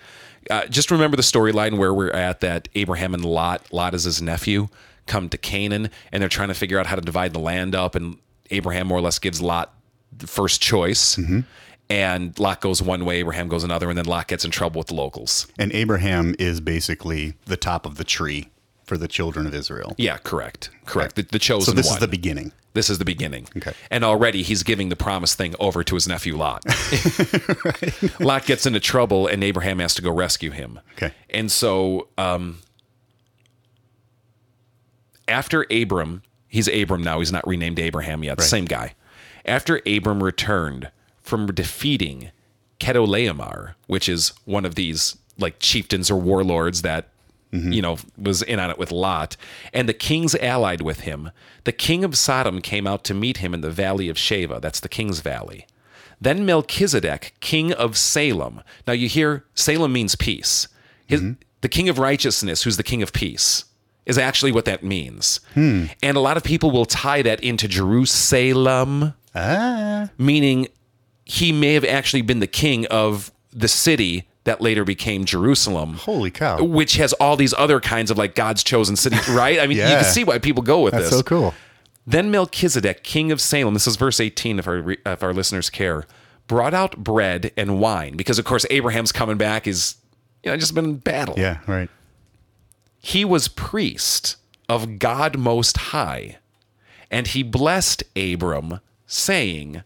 Uh, 0.50 0.66
just 0.68 0.92
remember 0.92 1.18
the 1.18 1.24
storyline 1.24 1.78
where 1.78 1.94
we're 1.94 2.12
at 2.12 2.40
that 2.42 2.68
abraham 2.76 3.14
and 3.14 3.26
lot 3.26 3.72
lot 3.74 3.94
is 3.94 4.04
his 4.04 4.22
nephew 4.22 4.68
come 5.08 5.28
to 5.30 5.38
canaan 5.38 5.90
and 6.12 6.22
they're 6.22 6.30
trying 6.30 6.50
to 6.50 6.54
figure 6.54 6.80
out 6.80 6.86
how 6.86 6.96
to 6.96 7.02
divide 7.02 7.34
the 7.34 7.40
land 7.40 7.74
up 7.74 7.96
and 7.96 8.18
abraham 8.52 8.88
more 8.88 8.98
or 8.98 9.02
less 9.02 9.18
gives 9.20 9.42
lot 9.42 9.74
the 10.18 10.28
first 10.28 10.62
choice. 10.62 11.18
And 11.88 12.38
lot 12.40 12.62
goes 12.62 12.82
one 12.82 13.06
way 13.06 13.18
abraham 13.18 13.48
goes 13.48 13.64
another 13.64 13.90
and 13.90 13.98
then 13.98 14.06
lot 14.06 14.28
gets 14.28 14.44
in 14.46 14.52
trouble 14.52 14.80
with 14.80 14.88
the 14.88 14.96
locals. 14.96 15.48
And 15.60 15.72
Abraham 15.72 16.36
is 16.40 16.60
basically 16.60 17.36
the 17.46 17.58
top 17.58 17.86
of 17.86 17.98
the 17.98 18.04
tree 18.04 18.50
for 18.86 18.98
the 18.98 19.08
children 19.08 19.46
of 19.48 19.54
Israel. 19.54 19.94
yeah 19.98 20.18
correct 20.18 20.70
correct 20.86 21.16
the, 21.16 21.24
the 21.24 21.40
chosen 21.40 21.66
So 21.66 21.72
this 21.74 21.88
one. 21.88 21.96
is 21.96 22.00
the 22.00 22.08
beginning. 22.08 22.52
This 22.74 22.90
is 22.90 22.98
the 22.98 23.06
beginning. 23.06 23.48
Okay. 23.56 23.72
And 23.90 24.04
already 24.04 24.44
he's 24.44 24.62
giving 24.62 24.90
the 24.90 24.98
promised 24.98 25.38
thing 25.38 25.56
over 25.62 25.82
to 25.84 25.96
his 25.96 26.10
nephew 26.10 26.36
Lot. 26.36 26.62
Lot 28.20 28.46
gets 28.46 28.66
into 28.66 28.82
trouble 28.82 29.28
and 29.28 29.44
Abraham 29.46 29.80
has 29.80 29.96
to 29.96 30.02
go 30.02 30.12
rescue 30.12 30.52
him. 30.52 30.82
Okay. 30.94 31.14
And 31.30 31.50
so 31.50 32.10
um, 32.18 32.60
after 35.28 35.66
Abram, 35.72 36.22
he's 36.48 36.68
Abram 36.68 37.02
now. 37.04 37.20
He's 37.20 37.32
not 37.32 37.48
renamed 37.48 37.80
Abraham 37.80 38.24
yet. 38.24 38.42
Same 38.42 38.66
guy. 38.66 38.94
After 39.46 39.82
Abram 39.88 40.22
returned 40.24 40.92
from 41.22 41.48
defeating 41.48 42.32
Chedorlaomer, 42.80 43.76
which 43.88 44.10
is 44.10 44.34
one 44.46 44.66
of 44.66 44.76
these 44.76 45.18
like 45.38 45.60
chieftains 45.60 46.12
or 46.12 46.18
warlords 46.20 46.82
that 46.82 47.10
Mm-hmm. 47.56 47.72
you 47.72 47.82
know 47.82 47.98
was 48.18 48.42
in 48.42 48.60
on 48.60 48.70
it 48.70 48.78
with 48.78 48.92
Lot, 48.92 49.38
and 49.74 49.88
the 49.88 49.94
kings 49.94 50.36
allied 50.36 50.82
with 50.82 51.02
him, 51.02 51.32
the 51.64 51.72
king 51.72 52.04
of 52.04 52.18
Sodom 52.18 52.62
came 52.62 52.86
out 52.86 53.04
to 53.06 53.14
meet 53.14 53.38
him 53.38 53.54
in 53.54 53.62
the 53.62 53.72
valley 53.72 54.10
of 54.10 54.18
Shaveh. 54.18 54.62
That's 54.62 54.80
the 54.80 54.90
king's 54.90 55.20
valley. 55.20 55.66
Then 56.20 56.46
Melchizedek, 56.46 57.34
king 57.40 57.74
of 57.74 57.98
Salem. 57.98 58.62
Now 58.88 58.94
you 58.94 59.08
hear 59.08 59.46
Salem 59.54 59.94
means 59.94 60.16
peace. 60.16 60.68
His, 61.08 61.22
mm-hmm. 61.22 61.34
The 61.62 61.70
king 61.70 61.90
of 61.90 61.98
righteousness, 61.98 62.64
who's 62.64 62.78
the 62.78 62.84
king 62.84 63.02
of 63.02 63.12
peace, 63.12 63.66
is 64.06 64.18
actually 64.18 64.52
what 64.52 64.66
that 64.66 64.84
means. 64.84 65.40
Hmm. 65.56 65.86
And 66.04 66.16
a 66.16 66.20
lot 66.20 66.38
of 66.38 66.44
people 66.44 66.70
will 66.70 66.86
tie 66.86 67.24
that 67.24 67.44
into 67.44 67.68
Jerusalem, 67.68 69.14
Ah, 69.34 70.10
meaning 70.18 70.68
he 71.26 71.52
may 71.52 71.74
have 71.74 71.84
actually 71.84 72.22
been 72.22 72.40
the 72.40 72.48
king 72.48 72.86
of 72.88 73.32
the 73.52 73.68
city 73.68 74.30
that 74.46 74.62
later 74.62 74.84
became 74.84 75.26
Jerusalem. 75.26 75.96
holy 75.96 76.32
cow! 76.32 76.64
Which 76.64 76.96
has 76.96 77.14
all 77.14 77.36
these 77.36 77.54
other 77.56 77.80
kinds 77.80 78.10
of 78.10 78.18
like 78.18 78.34
God's 78.34 78.64
chosen 78.64 78.96
city, 78.96 79.18
right? 79.32 79.60
I 79.60 79.68
mean, 79.68 79.78
you 79.78 79.84
can 79.84 80.04
see 80.06 80.24
why 80.24 80.40
people 80.40 80.64
go 80.64 80.82
with 80.82 80.94
That's 80.94 81.10
this. 81.10 81.18
so 81.20 81.24
cool. 81.24 81.54
Then 82.08 82.30
Melchizedek, 82.32 83.04
king 83.04 83.32
of 83.32 83.42
Salem, 83.42 83.74
this 83.74 83.88
is 83.88 83.96
verse 83.96 84.20
18 84.20 84.60
if 84.60 84.68
our, 84.68 84.92
if 84.92 85.24
our 85.24 85.34
listeners 85.34 85.72
care, 85.72 86.06
brought 86.48 86.74
out 86.74 86.98
bread 86.98 87.52
and 87.58 87.80
wine 87.80 88.16
because, 88.16 88.38
of 88.38 88.46
course, 88.46 88.66
Abraham's 88.70 89.12
coming 89.12 89.38
back 89.38 89.66
is, 89.66 89.96
you 90.44 90.52
know, 90.52 90.58
just 90.58 90.76
been 90.76 90.86
in 90.86 90.96
battle. 90.98 91.34
Yeah, 91.38 91.60
right. 91.66 91.90
He 93.00 93.26
was 93.26 93.48
priest 93.48 94.36
of 94.70 95.00
God 95.00 95.38
Most 95.38 95.78
High, 95.78 96.38
and 97.10 97.26
he 97.28 97.42
blessed 97.44 98.04
Abram, 98.16 98.80
saying, 99.08 99.82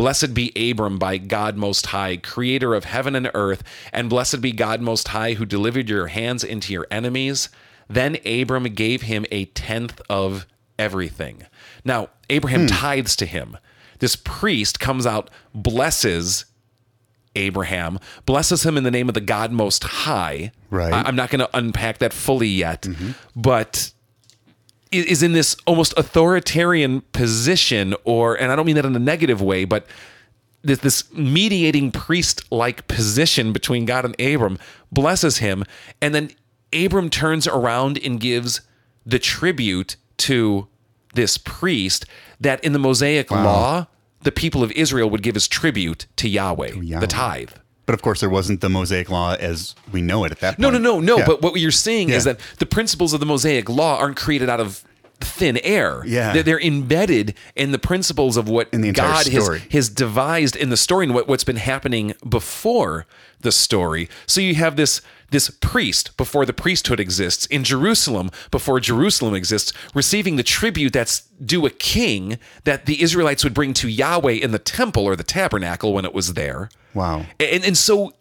Blessed 0.00 0.32
be 0.32 0.50
Abram 0.56 0.98
by 0.98 1.18
God 1.18 1.58
Most 1.58 1.88
High, 1.88 2.16
creator 2.16 2.74
of 2.74 2.84
heaven 2.84 3.14
and 3.14 3.30
earth, 3.34 3.62
and 3.92 4.08
blessed 4.08 4.40
be 4.40 4.50
God 4.50 4.80
Most 4.80 5.08
High, 5.08 5.34
who 5.34 5.44
delivered 5.44 5.90
your 5.90 6.06
hands 6.06 6.42
into 6.42 6.72
your 6.72 6.86
enemies. 6.90 7.50
Then 7.86 8.16
Abram 8.24 8.64
gave 8.64 9.02
him 9.02 9.26
a 9.30 9.44
tenth 9.44 10.00
of 10.08 10.46
everything. 10.78 11.44
Now, 11.84 12.08
Abraham 12.30 12.62
hmm. 12.62 12.68
tithes 12.68 13.14
to 13.16 13.26
him. 13.26 13.58
This 13.98 14.16
priest 14.16 14.80
comes 14.80 15.04
out, 15.04 15.28
blesses 15.52 16.46
Abraham, 17.36 17.98
blesses 18.24 18.64
him 18.64 18.78
in 18.78 18.84
the 18.84 18.90
name 18.90 19.08
of 19.08 19.14
the 19.14 19.20
God 19.20 19.52
Most 19.52 19.84
High. 19.84 20.50
Right. 20.70 20.94
I- 20.94 21.02
I'm 21.02 21.14
not 21.14 21.28
going 21.28 21.40
to 21.40 21.50
unpack 21.52 21.98
that 21.98 22.14
fully 22.14 22.48
yet, 22.48 22.84
mm-hmm. 22.84 23.10
but 23.36 23.92
i- 23.92 23.99
is 24.92 25.22
in 25.22 25.32
this 25.32 25.56
almost 25.66 25.94
authoritarian 25.96 27.02
position, 27.12 27.94
or, 28.04 28.34
and 28.34 28.50
I 28.50 28.56
don't 28.56 28.66
mean 28.66 28.76
that 28.76 28.84
in 28.84 28.96
a 28.96 29.00
negative 29.00 29.40
way, 29.40 29.64
but 29.64 29.86
this, 30.62 30.80
this 30.80 31.12
mediating 31.12 31.92
priest 31.92 32.50
like 32.50 32.88
position 32.88 33.52
between 33.52 33.84
God 33.84 34.04
and 34.04 34.20
Abram 34.20 34.58
blesses 34.90 35.38
him. 35.38 35.64
And 36.00 36.14
then 36.14 36.30
Abram 36.72 37.08
turns 37.08 37.46
around 37.46 37.98
and 38.04 38.20
gives 38.20 38.60
the 39.06 39.18
tribute 39.18 39.96
to 40.18 40.68
this 41.14 41.38
priest 41.38 42.04
that 42.40 42.62
in 42.64 42.72
the 42.72 42.78
Mosaic 42.78 43.30
law, 43.30 43.86
the 44.22 44.32
people 44.32 44.62
of 44.62 44.70
Israel 44.72 45.08
would 45.10 45.22
give 45.22 45.36
as 45.36 45.48
tribute 45.48 46.06
to 46.16 46.28
Yahweh, 46.28 46.74
Yahweh. 46.74 47.00
the 47.00 47.06
tithe. 47.06 47.50
But 47.90 47.94
of 47.94 48.02
course, 48.02 48.20
there 48.20 48.30
wasn't 48.30 48.60
the 48.60 48.68
Mosaic 48.68 49.10
Law 49.10 49.34
as 49.34 49.74
we 49.90 50.00
know 50.00 50.22
it 50.22 50.30
at 50.30 50.38
that 50.38 50.50
point. 50.50 50.60
No, 50.60 50.70
no, 50.70 50.78
no, 50.78 51.00
no. 51.00 51.18
Yeah. 51.18 51.26
But 51.26 51.42
what 51.42 51.56
you're 51.56 51.72
saying 51.72 52.10
is 52.10 52.22
that 52.22 52.38
the 52.60 52.66
principles 52.66 53.12
of 53.12 53.18
the 53.18 53.26
Mosaic 53.26 53.68
Law 53.68 53.98
aren't 53.98 54.16
created 54.16 54.48
out 54.48 54.60
of 54.60 54.84
thin 55.18 55.56
air. 55.56 56.04
Yeah. 56.06 56.32
They're, 56.32 56.44
they're 56.44 56.60
embedded 56.60 57.34
in 57.56 57.72
the 57.72 57.80
principles 57.80 58.36
of 58.36 58.48
what 58.48 58.70
God 58.70 59.26
has, 59.26 59.48
has 59.72 59.88
devised 59.88 60.54
in 60.54 60.70
the 60.70 60.76
story 60.76 61.04
and 61.04 61.12
what, 61.16 61.26
what's 61.26 61.42
been 61.42 61.56
happening 61.56 62.14
before 62.28 63.06
the 63.40 63.50
story. 63.50 64.08
So 64.24 64.40
you 64.40 64.54
have 64.54 64.76
this 64.76 65.02
this 65.30 65.48
priest 65.50 66.16
before 66.16 66.44
the 66.44 66.52
priesthood 66.52 67.00
exists 67.00 67.46
in 67.46 67.64
Jerusalem 67.64 68.30
before 68.50 68.80
Jerusalem 68.80 69.34
exists 69.34 69.72
receiving 69.94 70.36
the 70.36 70.42
tribute 70.42 70.92
that's 70.92 71.20
due 71.44 71.64
a 71.66 71.70
king 71.70 72.38
that 72.64 72.86
the 72.86 73.00
Israelites 73.02 73.44
would 73.44 73.54
bring 73.54 73.72
to 73.74 73.88
Yahweh 73.88 74.32
in 74.32 74.50
the 74.50 74.58
temple 74.58 75.04
or 75.04 75.16
the 75.16 75.22
tabernacle 75.22 75.92
when 75.92 76.04
it 76.04 76.12
was 76.14 76.34
there. 76.34 76.68
Wow. 76.94 77.26
And, 77.38 77.64
and 77.64 77.76
so 77.78 78.12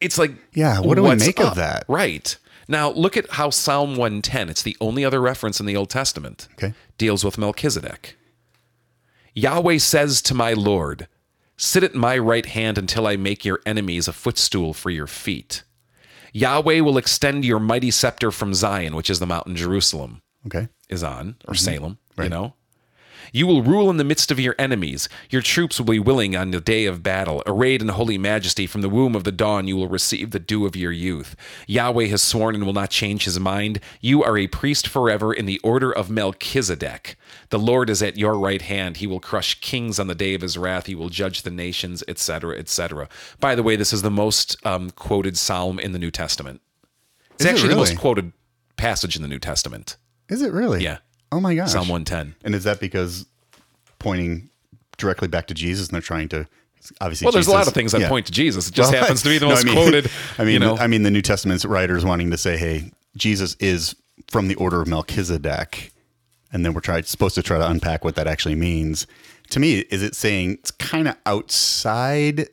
it's 0.00 0.18
like, 0.18 0.32
Yeah, 0.52 0.80
what 0.80 0.96
do 0.96 1.02
we 1.02 1.14
make 1.16 1.40
of 1.40 1.54
that? 1.56 1.84
Right. 1.88 2.36
Now, 2.68 2.90
look 2.92 3.16
at 3.16 3.28
how 3.32 3.50
Psalm 3.50 3.96
110, 3.96 4.48
it's 4.48 4.62
the 4.62 4.76
only 4.80 5.04
other 5.04 5.20
reference 5.20 5.58
in 5.58 5.66
the 5.66 5.76
Old 5.76 5.90
Testament, 5.90 6.46
Okay. 6.52 6.72
deals 6.98 7.24
with 7.24 7.36
Melchizedek. 7.36 8.16
Yahweh 9.34 9.78
says 9.78 10.22
to 10.22 10.34
my 10.34 10.52
Lord, 10.52 11.08
Sit 11.56 11.82
at 11.82 11.94
my 11.94 12.16
right 12.16 12.46
hand 12.46 12.78
until 12.78 13.06
I 13.06 13.16
make 13.16 13.44
your 13.44 13.60
enemies 13.66 14.08
a 14.08 14.12
footstool 14.14 14.72
for 14.72 14.90
your 14.90 15.06
feet. 15.06 15.62
Yahweh 16.32 16.80
will 16.80 16.98
extend 16.98 17.44
your 17.44 17.58
mighty 17.60 17.90
scepter 17.90 18.30
from 18.30 18.54
Zion, 18.54 18.94
which 18.96 19.10
is 19.10 19.18
the 19.18 19.26
mountain 19.26 19.56
Jerusalem 19.56 20.22
Okay. 20.46 20.68
is 20.88 21.02
on, 21.02 21.36
or 21.46 21.54
Salem, 21.54 21.92
you 21.92 21.96
Mm-hmm. 22.12 22.20
Right. 22.22 22.30
know? 22.30 22.54
You 23.32 23.46
will 23.46 23.62
rule 23.62 23.90
in 23.90 23.96
the 23.96 24.04
midst 24.04 24.30
of 24.30 24.40
your 24.40 24.54
enemies. 24.58 25.08
Your 25.30 25.42
troops 25.42 25.78
will 25.78 25.86
be 25.86 25.98
willing 25.98 26.36
on 26.36 26.50
the 26.50 26.60
day 26.60 26.86
of 26.86 27.02
battle. 27.02 27.42
Arrayed 27.46 27.82
in 27.82 27.88
holy 27.88 28.18
majesty, 28.18 28.66
from 28.66 28.82
the 28.82 28.88
womb 28.88 29.14
of 29.14 29.24
the 29.24 29.32
dawn, 29.32 29.68
you 29.68 29.76
will 29.76 29.88
receive 29.88 30.30
the 30.30 30.38
dew 30.38 30.66
of 30.66 30.76
your 30.76 30.92
youth. 30.92 31.36
Yahweh 31.66 32.06
has 32.06 32.22
sworn 32.22 32.54
and 32.54 32.64
will 32.66 32.72
not 32.72 32.90
change 32.90 33.24
his 33.24 33.38
mind. 33.38 33.80
You 34.00 34.22
are 34.22 34.36
a 34.36 34.46
priest 34.46 34.86
forever 34.86 35.32
in 35.32 35.46
the 35.46 35.60
order 35.60 35.90
of 35.90 36.10
Melchizedek. 36.10 37.16
The 37.50 37.58
Lord 37.58 37.90
is 37.90 38.02
at 38.02 38.16
your 38.16 38.38
right 38.38 38.62
hand. 38.62 38.98
He 38.98 39.06
will 39.06 39.20
crush 39.20 39.60
kings 39.60 39.98
on 39.98 40.06
the 40.06 40.14
day 40.14 40.34
of 40.34 40.42
his 40.42 40.58
wrath. 40.58 40.86
He 40.86 40.94
will 40.94 41.08
judge 41.08 41.42
the 41.42 41.50
nations, 41.50 42.02
etc., 42.08 42.58
etc. 42.58 43.08
By 43.38 43.54
the 43.54 43.62
way, 43.62 43.76
this 43.76 43.92
is 43.92 44.02
the 44.02 44.10
most 44.10 44.56
um, 44.66 44.90
quoted 44.90 45.36
psalm 45.36 45.78
in 45.78 45.92
the 45.92 45.98
New 45.98 46.10
Testament. 46.10 46.60
It's 47.32 47.44
Is 47.44 47.46
it 47.46 47.50
actually 47.54 47.68
the 47.70 47.76
most 47.76 47.98
quoted 47.98 48.32
passage 48.80 49.14
in 49.14 49.22
the 49.22 49.28
New 49.28 49.38
Testament. 49.38 49.96
Is 50.28 50.42
it 50.42 50.52
really? 50.52 50.82
Yeah. 50.82 50.98
Oh 51.32 51.40
my 51.40 51.54
gosh. 51.54 51.70
Psalm 51.72 51.88
110. 51.88 52.34
And 52.44 52.54
is 52.54 52.64
that 52.64 52.80
because 52.80 53.26
pointing 53.98 54.50
directly 54.98 55.28
back 55.28 55.46
to 55.48 55.54
Jesus 55.54 55.88
and 55.88 55.94
they're 55.94 56.00
trying 56.02 56.28
to 56.30 56.46
obviously 57.00 57.26
Well, 57.26 57.32
there's 57.32 57.46
a 57.46 57.52
lot 57.52 57.66
of 57.68 57.72
things 57.74 57.92
that 57.92 58.00
yeah. 58.00 58.08
point 58.08 58.26
to 58.26 58.32
Jesus. 58.32 58.68
It 58.68 58.74
just 58.74 58.92
Well, 58.92 59.00
happens 59.02 59.22
to 59.22 59.28
be 59.28 59.38
the 59.38 59.46
no, 59.46 59.50
most 59.52 59.62
I 59.62 59.64
mean- 59.66 59.74
quoted. 59.74 60.10
I 60.38 60.44
mean, 60.44 60.54
you 60.54 60.58
know, 60.58 60.76
I 60.76 60.86
mean, 60.86 61.02
the 61.02 61.10
New 61.10 61.22
Testament 61.22 61.64
writers 61.64 62.04
wanting 62.04 62.30
to 62.30 62.36
say, 62.38 62.56
"Hey, 62.56 62.90
Jesus 63.16 63.56
is 63.60 63.94
from 64.28 64.48
the 64.48 64.54
order 64.56 64.80
of 64.80 64.88
Melchizedek," 64.88 65.92
and 66.52 66.64
then 66.64 66.74
we're 66.74 66.80
trying 66.80 67.04
supposed 67.04 67.34
to 67.36 67.42
try 67.42 67.58
to 67.58 67.68
unpack 67.68 68.04
what 68.04 68.16
that 68.16 68.26
actually 68.26 68.54
means. 68.56 69.06
To 69.50 69.60
me, 69.60 69.80
is 69.80 70.02
it 70.02 70.14
saying 70.14 70.52
it's 70.54 70.70
kind 70.70 71.08
of 71.08 71.16
outside 71.26 72.48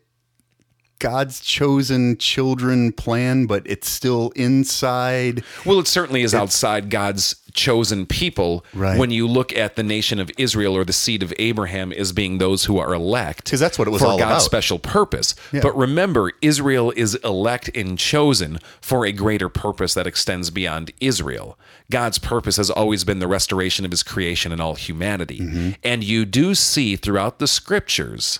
God's 1.00 1.40
chosen 1.42 2.18
children 2.18 2.92
plan, 2.92 3.46
but 3.46 3.64
it's 3.66 3.90
still 3.90 4.32
inside? 4.36 5.44
well, 5.66 5.80
it 5.80 5.88
certainly 5.88 6.22
is 6.24 6.34
outside 6.34 6.90
God's 6.90 7.36
chosen 7.54 8.06
people. 8.06 8.64
Right. 8.74 9.00
When 9.00 9.10
you 9.12 9.28
look 9.28 9.56
at 9.56 9.76
the 9.76 9.84
nation 9.84 10.20
of 10.20 10.30
Israel 10.38 10.76
or 10.78 10.84
the 10.86 10.94
seed 10.94 11.24
of 11.24 11.34
Abraham 11.40 11.92
as 11.92 12.12
being 12.12 12.38
those 12.38 12.66
who 12.66 12.78
are 12.78 12.94
elect. 12.94 13.46
Because 13.46 13.60
that's 13.60 13.80
what 13.80 13.88
it 13.88 13.92
was 13.92 14.02
for 14.02 14.08
all 14.10 14.18
God's 14.18 14.32
about. 14.32 14.42
special 14.44 14.80
purpose. 14.80 15.34
Yeah. 15.52 15.62
But 15.62 15.76
remember, 15.76 16.32
Israel 16.42 16.92
is 16.96 17.16
elect 17.24 17.70
and 17.76 17.98
chosen 17.98 18.60
for 18.82 19.06
a 19.06 19.12
greater 19.12 19.50
purpose 19.50 19.94
that 19.96 20.06
extends 20.08 20.50
beyond 20.52 20.92
Israel. 21.02 21.58
God's 21.90 22.20
purpose 22.20 22.58
has 22.58 22.70
always 22.70 23.04
been 23.04 23.20
the 23.20 23.28
restoration 23.28 23.86
of 23.86 23.92
His 23.92 24.04
creation 24.04 24.52
and 24.52 24.62
all 24.62 24.76
humanity, 24.76 25.40
Mm-hmm. 25.40 25.70
and 25.84 26.04
you 26.04 26.26
do 26.26 26.54
see 26.56 26.96
throughout 26.96 27.40
the 27.40 27.48
Scriptures 27.48 28.40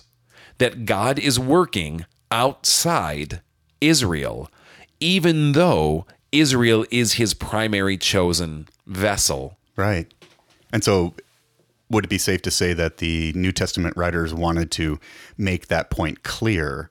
that 0.58 0.84
God 0.84 1.18
is 1.18 1.38
working 1.38 2.04
outside 2.30 3.40
Israel, 3.80 4.50
even 5.00 5.52
though 5.52 6.06
Israel 6.32 6.84
is 6.90 7.14
his 7.14 7.34
primary 7.34 7.96
chosen 7.96 8.68
vessel. 8.86 9.56
Right. 9.76 10.12
And 10.72 10.84
so, 10.84 11.14
would 11.90 12.04
it 12.04 12.08
be 12.08 12.18
safe 12.18 12.42
to 12.42 12.50
say 12.50 12.74
that 12.74 12.98
the 12.98 13.32
New 13.32 13.52
Testament 13.52 13.96
writers 13.96 14.34
wanted 14.34 14.70
to 14.72 15.00
make 15.38 15.68
that 15.68 15.88
point 15.90 16.22
clear 16.22 16.90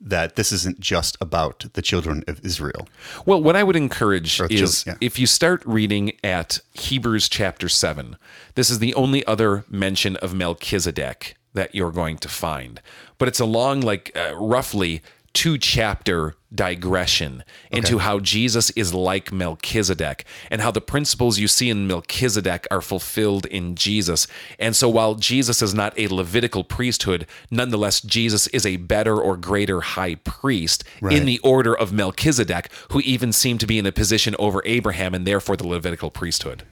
that 0.00 0.36
this 0.36 0.52
isn't 0.52 0.80
just 0.80 1.16
about 1.20 1.66
the 1.74 1.82
children 1.82 2.24
of 2.26 2.44
Israel? 2.44 2.88
Well, 3.26 3.42
what 3.42 3.56
I 3.56 3.62
would 3.62 3.76
encourage 3.76 4.40
is 4.50 4.86
yeah. 4.86 4.94
if 5.00 5.18
you 5.18 5.26
start 5.26 5.62
reading 5.66 6.12
at 6.22 6.60
Hebrews 6.72 7.28
chapter 7.28 7.68
7, 7.68 8.16
this 8.54 8.70
is 8.70 8.78
the 8.78 8.94
only 8.94 9.26
other 9.26 9.64
mention 9.68 10.16
of 10.16 10.34
Melchizedek 10.34 11.36
that 11.54 11.74
you're 11.74 11.90
going 11.90 12.18
to 12.18 12.28
find. 12.28 12.80
But 13.18 13.28
it's 13.28 13.40
a 13.40 13.44
long, 13.44 13.80
like 13.80 14.16
uh, 14.16 14.34
roughly 14.36 15.02
two 15.32 15.58
chapter 15.58 16.34
digression 16.52 17.44
into 17.70 17.98
how 17.98 18.18
Jesus 18.18 18.70
is 18.70 18.94
like 18.94 19.30
Melchizedek 19.30 20.24
and 20.50 20.60
how 20.60 20.70
the 20.70 20.80
principles 20.80 21.38
you 21.38 21.46
see 21.46 21.68
in 21.68 21.86
Melchizedek 21.86 22.66
are 22.70 22.80
fulfilled 22.80 23.46
in 23.46 23.74
Jesus. 23.74 24.26
And 24.58 24.74
so 24.74 24.88
while 24.88 25.14
Jesus 25.14 25.60
is 25.60 25.74
not 25.74 25.96
a 25.98 26.08
Levitical 26.08 26.64
priesthood, 26.64 27.26
nonetheless, 27.50 28.00
Jesus 28.00 28.46
is 28.48 28.64
a 28.64 28.78
better 28.78 29.20
or 29.20 29.36
greater 29.36 29.80
high 29.80 30.16
priest 30.16 30.84
in 31.02 31.26
the 31.26 31.38
order 31.40 31.76
of 31.76 31.92
Melchizedek, 31.92 32.70
who 32.90 33.00
even 33.00 33.32
seemed 33.32 33.60
to 33.60 33.66
be 33.66 33.78
in 33.78 33.86
a 33.86 33.92
position 33.92 34.34
over 34.38 34.62
Abraham 34.64 35.14
and 35.14 35.26
therefore 35.26 35.56
the 35.56 35.68
Levitical 35.68 36.10
priesthood. 36.10 36.64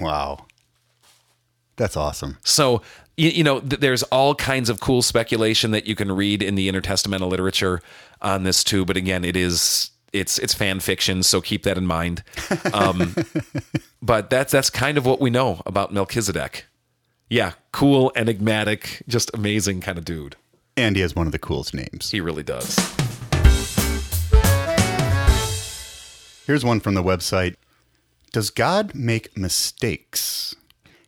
Wow. 0.00 0.46
That's 1.76 1.96
awesome. 1.96 2.38
So, 2.44 2.82
you, 3.16 3.30
you 3.30 3.44
know, 3.44 3.60
th- 3.60 3.80
there's 3.80 4.02
all 4.04 4.34
kinds 4.34 4.68
of 4.68 4.80
cool 4.80 5.02
speculation 5.02 5.70
that 5.70 5.86
you 5.86 5.94
can 5.94 6.10
read 6.12 6.42
in 6.42 6.54
the 6.54 6.68
intertestamental 6.70 7.28
literature 7.28 7.80
on 8.20 8.42
this 8.42 8.64
too. 8.64 8.84
But 8.84 8.96
again, 8.96 9.24
it 9.24 9.36
is 9.36 9.90
it's 10.12 10.38
it's 10.38 10.54
fan 10.54 10.80
fiction, 10.80 11.22
so 11.22 11.40
keep 11.40 11.64
that 11.64 11.76
in 11.76 11.86
mind. 11.86 12.22
Um, 12.72 13.14
but 14.02 14.30
that's 14.30 14.52
that's 14.52 14.70
kind 14.70 14.98
of 14.98 15.06
what 15.06 15.20
we 15.20 15.30
know 15.30 15.62
about 15.66 15.92
Melchizedek. 15.92 16.66
Yeah, 17.28 17.52
cool, 17.72 18.12
enigmatic, 18.14 19.02
just 19.08 19.30
amazing 19.34 19.80
kind 19.80 19.98
of 19.98 20.04
dude. 20.04 20.36
And 20.76 20.96
he 20.96 21.02
has 21.02 21.14
one 21.14 21.26
of 21.26 21.32
the 21.32 21.38
coolest 21.38 21.74
names. 21.74 22.10
He 22.10 22.20
really 22.20 22.42
does. 22.42 22.76
Here's 26.46 26.64
one 26.64 26.80
from 26.80 26.94
the 26.94 27.02
website 27.02 27.56
Does 28.32 28.50
God 28.50 28.94
make 28.94 29.36
mistakes? 29.36 30.54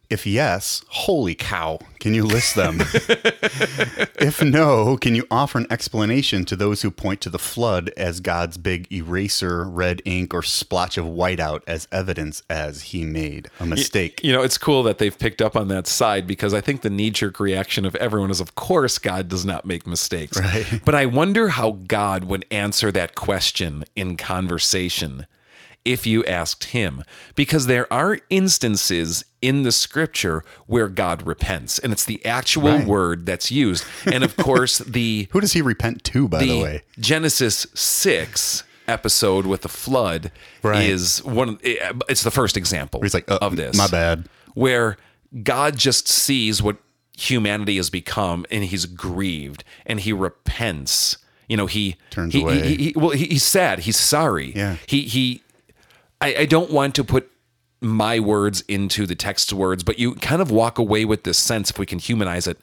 If 0.08 0.24
yes, 0.24 0.84
holy 0.88 1.34
cow, 1.34 1.80
can 1.98 2.14
you 2.14 2.24
list 2.24 2.54
them? 2.54 2.78
if 4.20 4.40
no, 4.40 4.96
can 4.96 5.16
you 5.16 5.26
offer 5.32 5.58
an 5.58 5.66
explanation 5.68 6.44
to 6.44 6.54
those 6.54 6.82
who 6.82 6.92
point 6.92 7.20
to 7.22 7.30
the 7.30 7.40
flood 7.40 7.90
as 7.96 8.20
God's 8.20 8.56
big 8.56 8.90
eraser, 8.92 9.64
red 9.64 10.02
ink, 10.04 10.32
or 10.32 10.42
splotch 10.42 10.96
of 10.96 11.06
whiteout 11.06 11.62
as 11.66 11.88
evidence 11.90 12.44
as 12.48 12.82
he 12.82 13.04
made 13.04 13.48
a 13.58 13.66
mistake? 13.66 14.22
You 14.22 14.32
know, 14.32 14.42
it's 14.42 14.58
cool 14.58 14.84
that 14.84 14.98
they've 14.98 15.18
picked 15.18 15.42
up 15.42 15.56
on 15.56 15.66
that 15.68 15.88
side 15.88 16.24
because 16.24 16.54
I 16.54 16.60
think 16.60 16.82
the 16.82 16.90
knee 16.90 17.10
jerk 17.10 17.40
reaction 17.40 17.84
of 17.84 17.96
everyone 17.96 18.30
is, 18.30 18.40
of 18.40 18.54
course, 18.54 18.98
God 18.98 19.28
does 19.28 19.44
not 19.44 19.64
make 19.64 19.88
mistakes. 19.88 20.38
Right. 20.38 20.80
But 20.84 20.94
I 20.94 21.06
wonder 21.06 21.48
how 21.48 21.72
God 21.88 22.24
would 22.24 22.44
answer 22.52 22.92
that 22.92 23.16
question 23.16 23.84
in 23.96 24.16
conversation 24.16 25.26
if 25.86 26.06
you 26.06 26.24
asked 26.24 26.64
him. 26.64 27.02
Because 27.34 27.66
there 27.66 27.90
are 27.92 28.18
instances 28.30 29.24
in 29.40 29.62
the 29.62 29.72
scripture 29.72 30.42
where 30.66 30.88
God 30.88 31.26
repents, 31.26 31.78
and 31.78 31.92
it's 31.92 32.04
the 32.04 32.24
actual 32.26 32.62
Right. 32.78 32.86
word 32.86 33.26
that's 33.26 33.50
used. 33.50 33.84
And 34.04 34.24
of 34.24 34.36
course, 34.48 34.78
the 34.78 35.28
Who 35.30 35.40
does 35.40 35.52
he 35.52 35.62
repent 35.62 36.02
to, 36.04 36.26
by 36.28 36.44
the, 36.44 36.60
way? 36.62 36.82
Genesis 36.98 37.66
6 37.74 38.64
episode 38.88 39.46
with 39.46 39.62
the 39.62 39.68
flood 39.68 40.30
Right. 40.62 40.88
is 40.88 41.22
one 41.24 41.58
it's 41.62 42.22
the 42.22 42.30
first 42.30 42.56
example 42.56 43.00
He's 43.02 43.14
like, 43.14 43.28
uh, 43.30 43.38
of 43.40 43.56
this. 43.56 43.76
my 43.76 43.88
bad. 43.88 44.28
Where 44.54 44.96
God 45.42 45.76
just 45.76 46.06
sees 46.08 46.62
what 46.62 46.76
humanity 47.16 47.76
has 47.76 47.90
become 47.90 48.46
and 48.50 48.62
he's 48.64 48.86
grieved 48.86 49.64
and 49.86 50.00
he 50.00 50.12
repents. 50.12 51.18
You 51.48 51.56
know, 51.56 51.66
he 51.66 51.96
Turns 52.10 52.32
he, 52.34 52.42
away. 52.42 52.60
He, 52.66 52.76
he, 52.76 52.92
well, 52.96 53.10
he, 53.10 53.26
he's 53.26 53.44
sad. 53.44 53.80
He's 53.80 53.96
sorry. 53.96 54.52
Yeah. 54.54 54.76
He 54.86 55.02
he. 55.02 55.42
I, 56.20 56.34
I 56.40 56.46
don't 56.46 56.70
want 56.70 56.94
to 56.96 57.04
put 57.04 57.30
my 57.80 58.18
words 58.18 58.62
into 58.62 59.06
the 59.06 59.14
text's 59.14 59.52
words, 59.52 59.84
but 59.84 59.98
you 59.98 60.14
kind 60.16 60.40
of 60.40 60.50
walk 60.50 60.78
away 60.78 61.04
with 61.04 61.24
this 61.24 61.38
sense, 61.38 61.70
if 61.70 61.78
we 61.78 61.86
can 61.86 61.98
humanize 61.98 62.46
it, 62.46 62.58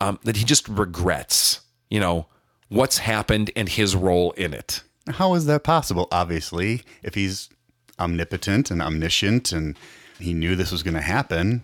um, 0.00 0.18
that 0.24 0.36
he 0.36 0.44
just 0.44 0.68
regrets. 0.68 1.60
You 1.90 2.00
know 2.00 2.26
what's 2.68 2.98
happened 2.98 3.50
and 3.54 3.68
his 3.68 3.94
role 3.94 4.32
in 4.32 4.54
it. 4.54 4.82
How 5.08 5.34
is 5.34 5.46
that 5.46 5.64
possible? 5.64 6.08
Obviously, 6.10 6.82
if 7.02 7.14
he's 7.14 7.50
omnipotent 7.98 8.70
and 8.70 8.82
omniscient 8.82 9.52
and 9.52 9.78
he 10.18 10.32
knew 10.32 10.56
this 10.56 10.72
was 10.72 10.82
going 10.82 10.94
to 10.94 11.00
happen, 11.00 11.62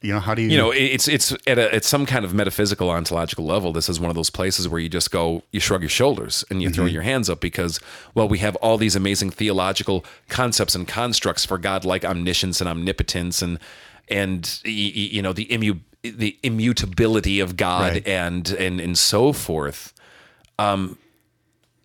you 0.00 0.12
know, 0.12 0.20
how 0.20 0.34
do 0.34 0.42
you, 0.42 0.48
you 0.50 0.56
know 0.56 0.70
it's 0.70 1.08
it's 1.08 1.32
at 1.46 1.58
a 1.58 1.74
at 1.74 1.84
some 1.84 2.06
kind 2.06 2.24
of 2.24 2.32
metaphysical 2.32 2.88
ontological 2.88 3.44
level 3.44 3.72
this 3.72 3.88
is 3.88 3.98
one 3.98 4.10
of 4.10 4.14
those 4.16 4.30
places 4.30 4.68
where 4.68 4.80
you 4.80 4.88
just 4.88 5.10
go 5.10 5.42
you 5.50 5.58
shrug 5.60 5.82
your 5.82 5.88
shoulders 5.88 6.44
and 6.50 6.62
you 6.62 6.70
throw 6.70 6.84
your 6.86 7.02
hands 7.02 7.28
up 7.28 7.40
because 7.40 7.80
well 8.14 8.28
we 8.28 8.38
have 8.38 8.54
all 8.56 8.78
these 8.78 8.94
amazing 8.94 9.30
theological 9.30 10.04
concepts 10.28 10.74
and 10.76 10.86
constructs 10.86 11.44
for 11.44 11.58
god 11.58 11.84
like 11.84 12.04
omniscience 12.04 12.60
and 12.60 12.68
omnipotence 12.70 13.42
and 13.42 13.58
and 14.08 14.60
you 14.64 15.20
know 15.20 15.32
the 15.32 15.46
immu 15.46 15.80
the 16.02 16.38
immutability 16.44 17.40
of 17.40 17.56
god 17.56 17.92
Right. 17.94 18.06
and 18.06 18.48
and 18.50 18.80
and 18.80 18.96
so 18.96 19.32
forth. 19.32 19.92
Um 20.60 20.96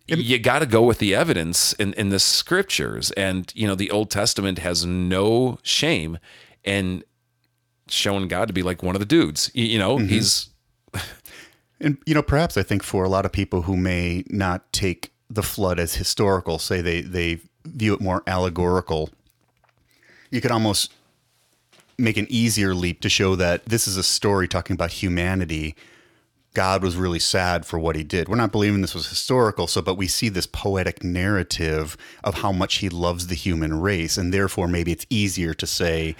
you 0.06 0.38
got 0.38 0.58
to 0.58 0.66
go 0.66 0.82
with 0.82 0.98
the 0.98 1.14
evidence 1.14 1.72
in, 1.74 1.94
in 1.94 2.10
the 2.10 2.18
scriptures. 2.18 3.10
And 3.12 3.50
you 3.56 3.66
know 3.66 3.74
the 3.74 3.90
old 3.90 4.10
testament 4.10 4.58
has 4.58 4.84
no 4.84 5.58
shame 5.62 6.18
in 6.62 7.02
showing 7.88 8.28
God 8.28 8.48
to 8.48 8.54
be 8.54 8.62
like 8.62 8.82
one 8.82 8.96
of 8.96 9.00
the 9.00 9.06
dudes. 9.06 9.50
You, 9.54 9.64
you 9.64 9.78
know, 9.78 9.96
mm-hmm. 9.96 10.08
he's 10.08 10.50
And 11.84 11.98
you 12.06 12.14
know, 12.14 12.22
perhaps 12.22 12.56
I 12.56 12.62
think 12.62 12.82
for 12.82 13.04
a 13.04 13.08
lot 13.08 13.26
of 13.26 13.32
people 13.32 13.62
who 13.62 13.76
may 13.76 14.24
not 14.28 14.72
take 14.72 15.12
the 15.28 15.42
flood 15.42 15.78
as 15.78 15.94
historical, 15.94 16.58
say 16.58 16.80
they 16.80 17.02
they 17.02 17.40
view 17.66 17.94
it 17.94 18.00
more 18.00 18.22
allegorical, 18.26 19.10
you 20.30 20.40
could 20.40 20.50
almost 20.50 20.92
make 21.98 22.16
an 22.16 22.26
easier 22.28 22.74
leap 22.74 23.00
to 23.02 23.08
show 23.08 23.36
that 23.36 23.66
this 23.66 23.86
is 23.86 23.96
a 23.96 24.02
story 24.02 24.48
talking 24.48 24.74
about 24.74 24.92
humanity. 24.92 25.74
God 26.54 26.82
was 26.82 26.96
really 26.96 27.18
sad 27.18 27.66
for 27.66 27.78
what 27.78 27.96
he 27.96 28.04
did. 28.04 28.28
We're 28.28 28.36
not 28.36 28.52
believing 28.52 28.80
this 28.80 28.94
was 28.94 29.08
historical, 29.08 29.66
so 29.66 29.82
but 29.82 29.96
we 29.96 30.06
see 30.06 30.28
this 30.28 30.46
poetic 30.46 31.04
narrative 31.04 31.96
of 32.22 32.34
how 32.36 32.52
much 32.52 32.76
he 32.76 32.88
loves 32.88 33.26
the 33.26 33.34
human 33.34 33.80
race, 33.80 34.16
and 34.16 34.32
therefore 34.32 34.68
maybe 34.68 34.92
it's 34.92 35.06
easier 35.10 35.52
to 35.52 35.66
say, 35.66 36.14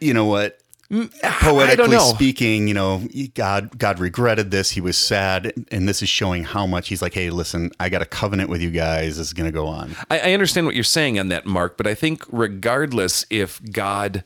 you 0.00 0.14
know 0.14 0.24
what, 0.24 0.58
poetically 1.22 1.98
speaking, 1.98 2.66
you 2.68 2.74
know, 2.74 3.02
God 3.34 3.76
God 3.78 3.98
regretted 3.98 4.50
this. 4.50 4.70
He 4.70 4.80
was 4.80 4.96
sad, 4.96 5.52
and 5.70 5.86
this 5.88 6.02
is 6.02 6.08
showing 6.08 6.44
how 6.44 6.66
much 6.66 6.88
he's 6.88 7.02
like, 7.02 7.14
hey, 7.14 7.30
listen, 7.30 7.70
I 7.78 7.88
got 7.88 8.00
a 8.02 8.06
covenant 8.06 8.48
with 8.50 8.62
you 8.62 8.70
guys. 8.70 9.18
This 9.18 9.26
is 9.28 9.32
going 9.32 9.50
to 9.50 9.52
go 9.54 9.66
on. 9.66 9.94
I, 10.10 10.18
I 10.20 10.32
understand 10.32 10.66
what 10.66 10.74
you're 10.74 10.84
saying 10.84 11.18
on 11.18 11.28
that, 11.28 11.44
Mark, 11.46 11.76
but 11.76 11.86
I 11.86 11.94
think 11.94 12.22
regardless 12.30 13.26
if 13.28 13.60
God 13.70 14.24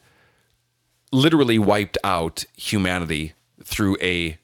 literally 1.10 1.58
wiped 1.58 1.98
out 2.04 2.44
humanity 2.56 3.32
through 3.64 3.96
a 4.00 4.38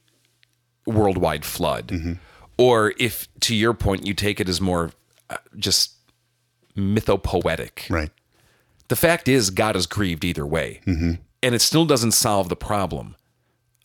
worldwide 0.87 1.45
flood, 1.45 2.19
or 2.57 2.95
if 2.99 3.29
to 3.41 3.55
your 3.55 3.75
point 3.75 4.07
you 4.07 4.15
take 4.15 4.41
it 4.41 4.49
as 4.49 4.61
more 4.61 4.91
uh, 5.31 5.37
just 5.57 5.93
mythopoetic, 6.77 7.89
Right. 7.91 8.11
the 8.89 8.97
fact 8.97 9.29
is 9.29 9.51
God 9.51 9.77
is 9.77 9.87
grieved 9.87 10.25
either 10.25 10.47
way. 10.47 10.81
And 11.43 11.55
it 11.55 11.61
still 11.63 11.85
doesn't 11.87 12.13
solve 12.13 12.49
the 12.49 12.57
problem 12.57 13.15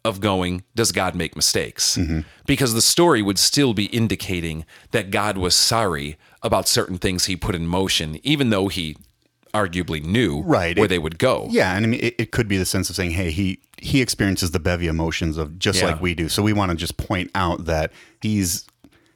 of 0.05 0.19
going, 0.19 0.63
does 0.75 0.91
God 0.91 1.15
make 1.15 1.35
mistakes? 1.35 1.97
Because 2.45 2.73
the 2.73 2.81
story 2.81 3.21
would 3.21 3.39
still 3.39 3.73
be 3.73 3.85
indicating 3.85 4.65
that 4.91 5.11
God 5.11 5.37
was 5.37 5.55
sorry 5.55 6.17
about 6.41 6.67
certain 6.67 6.97
things 6.97 7.25
he 7.25 7.35
put 7.37 7.55
in 7.55 7.67
motion, 7.67 8.19
even 8.23 8.49
though 8.49 8.67
he 8.67 8.97
arguably 9.53 10.03
knew 10.03 10.41
Right. 10.41 10.75
where 10.75 10.85
It- 10.85 10.89
they 10.89 10.97
would 10.99 11.19
go. 11.19 11.47
Yeah, 11.51 11.75
and 11.75 11.85
I 11.85 11.89
mean, 11.89 11.99
it, 12.01 12.15
it 12.17 12.31
could 12.31 12.47
be 12.47 12.57
the 12.57 12.65
sense 12.65 12.89
of 12.89 12.95
saying, 12.95 13.11
hey, 13.11 13.31
he 13.31 13.59
he 13.77 14.01
experiences 14.01 14.51
the 14.51 14.59
bevy 14.59 14.87
emotions 14.87 15.37
of 15.37 15.59
just 15.59 15.79
Yeah. 15.79 15.87
like 15.87 16.01
we 16.01 16.15
do. 16.15 16.29
So 16.29 16.41
we 16.41 16.53
want 16.53 16.71
to 16.71 16.77
just 16.77 16.95
point 16.95 17.29
out 17.35 17.65
that 17.65 17.91
he's 18.21 18.65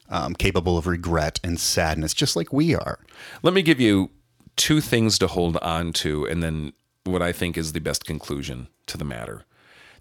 um, 0.10 0.34
capable 0.36 0.78
of 0.78 0.88
regret 0.88 1.40
and 1.44 1.58
sadness, 1.60 2.14
just 2.14 2.36
like 2.36 2.52
we 2.54 2.76
are. 2.76 3.00
Let 3.44 3.54
me 3.54 3.62
give 3.62 3.80
you 3.82 4.10
two 4.58 4.80
things 4.82 5.18
to 5.20 5.28
hold 5.28 5.56
on 5.58 5.92
to, 5.94 6.26
and 6.28 6.44
then 6.44 6.74
what 7.08 7.22
I 7.22 7.32
think 7.32 7.58
is 7.58 7.74
the 7.74 7.80
best 7.80 8.06
conclusion 8.06 8.68
to 8.88 8.98
the 8.98 9.06
matter. 9.06 9.46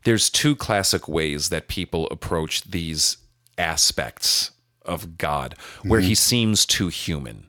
There's 0.04 0.30
two 0.30 0.54
classic 0.54 1.08
ways 1.08 1.48
that 1.48 1.68
people 1.68 2.06
approach 2.10 2.62
these 2.64 3.16
aspects 3.58 4.52
of 4.84 5.18
God 5.18 5.54
where 5.82 6.00
he 6.00 6.14
seems 6.14 6.64
too 6.66 6.88
human. 6.88 7.48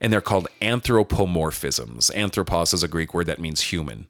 And 0.00 0.12
they're 0.12 0.20
called 0.20 0.46
anthropomorphisms. 0.62 2.14
Anthropos 2.14 2.72
is 2.72 2.82
a 2.82 2.88
Greek 2.88 3.12
word 3.14 3.26
that 3.26 3.40
means 3.40 3.60
human, 3.72 4.06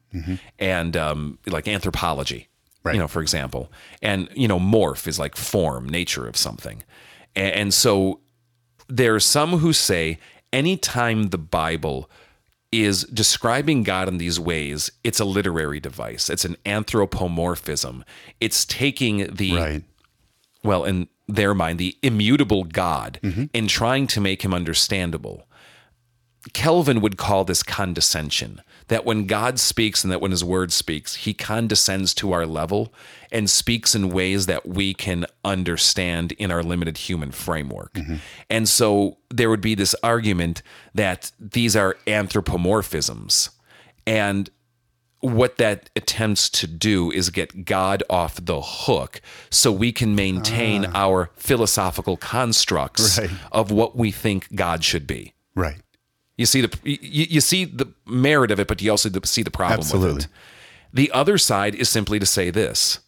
and 0.58 0.96
um, 0.96 1.38
like 1.46 1.66
anthropology, 1.68 2.48
Right. 2.84 2.94
you 2.94 3.00
know, 3.00 3.08
for 3.08 3.20
example. 3.22 3.72
And 4.02 4.28
you 4.34 4.46
know, 4.48 4.58
morph 4.60 5.06
is 5.06 5.18
like 5.18 5.34
form, 5.36 5.88
nature 5.88 6.26
of 6.28 6.36
something. 6.36 6.82
And, 7.34 7.54
and 7.54 7.74
so 7.74 8.20
there 8.88 9.14
are 9.14 9.20
some 9.20 9.58
who 9.58 9.72
say 9.72 10.18
anytime 10.52 11.28
the 11.30 11.38
Bible 11.38 12.10
is 12.70 13.04
describing 13.04 13.82
God 13.82 14.08
in 14.08 14.18
these 14.18 14.38
ways, 14.38 14.90
it's 15.02 15.20
a 15.20 15.24
literary 15.24 15.80
device. 15.80 16.28
It's 16.28 16.44
an 16.44 16.56
anthropomorphism. 16.66 18.04
It's 18.40 18.64
taking 18.64 19.34
the 19.34 19.54
Right. 19.54 19.84
well, 20.62 20.84
in 20.84 21.08
their 21.26 21.54
mind, 21.54 21.78
the 21.78 21.96
immutable 22.02 22.64
God 22.64 23.18
mm-hmm. 23.22 23.44
and 23.54 23.68
trying 23.68 24.06
to 24.08 24.20
make 24.20 24.42
him 24.42 24.52
understandable. 24.54 25.46
Calvin 26.52 27.00
would 27.00 27.16
call 27.16 27.44
this 27.44 27.62
condescension. 27.62 28.62
That 28.88 29.04
when 29.04 29.26
God 29.26 29.58
speaks 29.58 30.02
and 30.02 30.12
that 30.12 30.20
when 30.20 30.30
his 30.30 30.42
word 30.42 30.72
speaks, 30.72 31.14
he 31.16 31.34
condescends 31.34 32.14
to 32.14 32.32
our 32.32 32.46
level 32.46 32.92
and 33.30 33.48
speaks 33.48 33.94
in 33.94 34.08
ways 34.08 34.46
that 34.46 34.66
we 34.66 34.94
can 34.94 35.26
understand 35.44 36.32
in 36.32 36.50
our 36.50 36.62
limited 36.62 36.96
human 36.98 37.30
framework. 37.30 37.92
Mm-hmm. 37.94 38.16
And 38.48 38.68
so 38.68 39.18
there 39.30 39.50
would 39.50 39.60
be 39.60 39.74
this 39.74 39.94
argument 40.02 40.62
that 40.94 41.32
these 41.38 41.76
are 41.76 41.96
anthropomorphisms. 42.06 43.50
And 44.06 44.50
what 45.20 45.56
that 45.58 45.90
attempts 45.96 46.48
to 46.48 46.66
do 46.66 47.10
is 47.10 47.30
get 47.30 47.64
God 47.64 48.02
off 48.08 48.38
the 48.42 48.60
hook 48.60 49.20
so 49.50 49.72
we 49.72 49.92
can 49.92 50.14
maintain 50.14 50.86
ah. 50.86 50.92
our 50.94 51.30
philosophical 51.36 52.16
constructs 52.16 53.18
Right. 53.18 53.30
of 53.52 53.70
what 53.70 53.96
we 53.96 54.12
think 54.12 54.54
God 54.54 54.84
should 54.84 55.06
be. 55.06 55.34
Right. 55.54 55.78
You 56.38 56.46
see 56.46 56.62
the 56.62 56.78
you, 56.84 57.26
you 57.28 57.40
see 57.42 57.66
the 57.66 57.92
merit 58.06 58.50
of 58.50 58.58
it, 58.58 58.68
but 58.68 58.80
you 58.80 58.90
also 58.90 59.10
see 59.24 59.42
the 59.42 59.50
problem 59.50 59.80
with 59.80 59.88
Absolutely. 59.88 60.22
it. 60.22 60.28
The 60.94 61.10
other 61.12 61.36
side 61.36 61.74
is 61.74 61.90
simply 61.90 62.18
to 62.18 62.24
say 62.24 62.48
this 62.50 63.00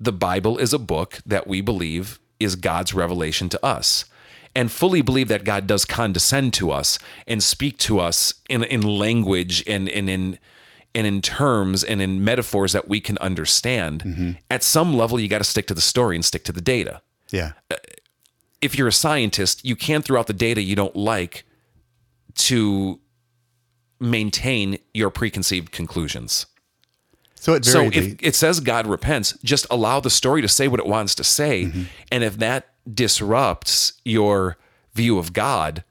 the 0.00 0.12
Bible 0.12 0.56
is 0.58 0.72
a 0.72 0.78
book 0.78 1.18
that 1.26 1.46
we 1.46 1.60
believe 1.60 2.18
is 2.40 2.56
God's 2.56 2.94
revelation 2.94 3.48
to 3.50 3.64
us. 3.64 4.04
And 4.54 4.72
fully 4.72 5.02
believe 5.02 5.28
that 5.28 5.44
God 5.44 5.66
does 5.66 5.84
condescend 5.84 6.54
to 6.54 6.70
us 6.70 6.98
and 7.26 7.42
speak 7.42 7.78
to 7.78 8.00
us 8.00 8.32
in, 8.48 8.64
in 8.64 8.80
language 8.80 9.62
and, 9.66 9.88
and 9.88 10.08
in 10.08 10.38
and 10.94 11.06
in 11.06 11.20
terms 11.20 11.84
and 11.84 12.00
in 12.00 12.24
metaphors 12.24 12.72
that 12.72 12.88
we 12.88 13.00
can 13.00 13.18
understand. 13.18 14.02
Mm-hmm. 14.02 14.30
At 14.50 14.62
some 14.62 14.96
level, 14.96 15.20
you 15.20 15.28
got 15.28 15.38
to 15.38 15.44
stick 15.44 15.66
to 15.66 15.74
the 15.74 15.82
story 15.82 16.16
and 16.16 16.24
stick 16.24 16.44
to 16.44 16.52
the 16.52 16.62
data. 16.62 17.02
Yeah. 17.30 17.52
Uh, 17.70 17.76
if 18.62 18.76
you're 18.76 18.88
a 18.88 18.92
scientist, 18.92 19.64
you 19.64 19.76
can 19.76 20.02
throw 20.02 20.18
out 20.18 20.26
the 20.26 20.32
data 20.32 20.62
you 20.62 20.74
don't 20.74 20.96
like 20.96 21.44
to 22.38 23.00
maintain 24.00 24.78
your 24.94 25.10
preconceived 25.10 25.72
conclusions. 25.72 26.46
So 27.34 27.54
at 27.54 27.64
So 27.64 27.84
if 27.84 28.16
it 28.20 28.34
says 28.34 28.60
God 28.60 28.86
repents, 28.86 29.38
just 29.44 29.66
allow 29.70 30.00
the 30.00 30.10
story 30.10 30.42
to 30.42 30.48
say 30.48 30.68
what 30.68 30.80
it 30.80 30.86
wants 30.86 31.14
to 31.16 31.24
say. 31.24 31.64
Mm-hmm. 31.64 31.82
And 32.10 32.24
if 32.24 32.38
that 32.38 32.68
disrupts 32.92 33.92
your 34.04 34.56
view 34.94 35.18
of 35.18 35.32
God, 35.32 35.84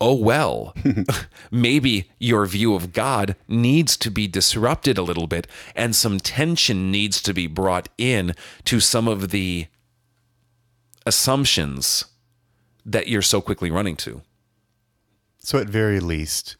oh 0.00 0.14
well. 0.14 0.74
Maybe 1.50 2.10
your 2.18 2.46
view 2.46 2.74
of 2.74 2.92
God 2.92 3.36
needs 3.48 3.96
to 3.98 4.10
be 4.10 4.26
disrupted 4.26 4.98
a 4.98 5.02
little 5.02 5.26
bit 5.26 5.46
and 5.74 5.94
some 5.96 6.20
tension 6.20 6.90
needs 6.90 7.22
to 7.22 7.32
be 7.32 7.46
brought 7.46 7.88
in 7.96 8.34
to 8.64 8.80
some 8.80 9.08
of 9.08 9.30
the 9.30 9.66
assumptions 11.06 12.04
that 12.84 13.08
you're 13.08 13.22
so 13.22 13.40
quickly 13.40 13.70
running 13.70 13.96
to. 13.96 14.22
So 15.40 15.58
at 15.58 15.68
very 15.68 16.00
least, 16.00 16.56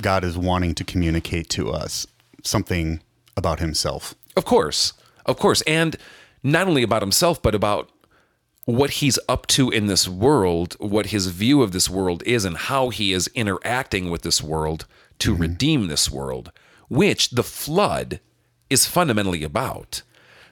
God 0.00 0.24
is 0.24 0.36
wanting 0.36 0.74
to 0.74 0.84
communicate 0.84 1.48
to 1.50 1.70
us 1.70 2.06
something 2.42 3.00
about 3.36 3.60
himself. 3.60 4.14
Of 4.36 4.44
course. 4.44 4.92
Of 5.24 5.38
course. 5.38 5.62
And 5.62 5.96
not 6.42 6.68
only 6.68 6.82
about 6.82 7.02
himself, 7.02 7.40
but 7.40 7.54
about 7.54 7.90
what 8.66 8.90
he's 8.90 9.18
up 9.28 9.46
to 9.46 9.70
in 9.70 9.86
this 9.86 10.08
world, 10.08 10.76
what 10.78 11.06
his 11.06 11.28
view 11.28 11.62
of 11.62 11.72
this 11.72 11.88
world 11.88 12.22
is, 12.24 12.44
and 12.44 12.56
how 12.56 12.90
he 12.90 13.12
is 13.12 13.30
interacting 13.34 14.10
with 14.10 14.22
this 14.22 14.42
world 14.42 14.86
to 15.20 15.32
mm-hmm. 15.32 15.42
redeem 15.42 15.86
this 15.86 16.10
world, 16.10 16.50
which 16.88 17.30
the 17.30 17.42
flood 17.42 18.20
is 18.70 18.86
fundamentally 18.86 19.44
about. 19.44 20.02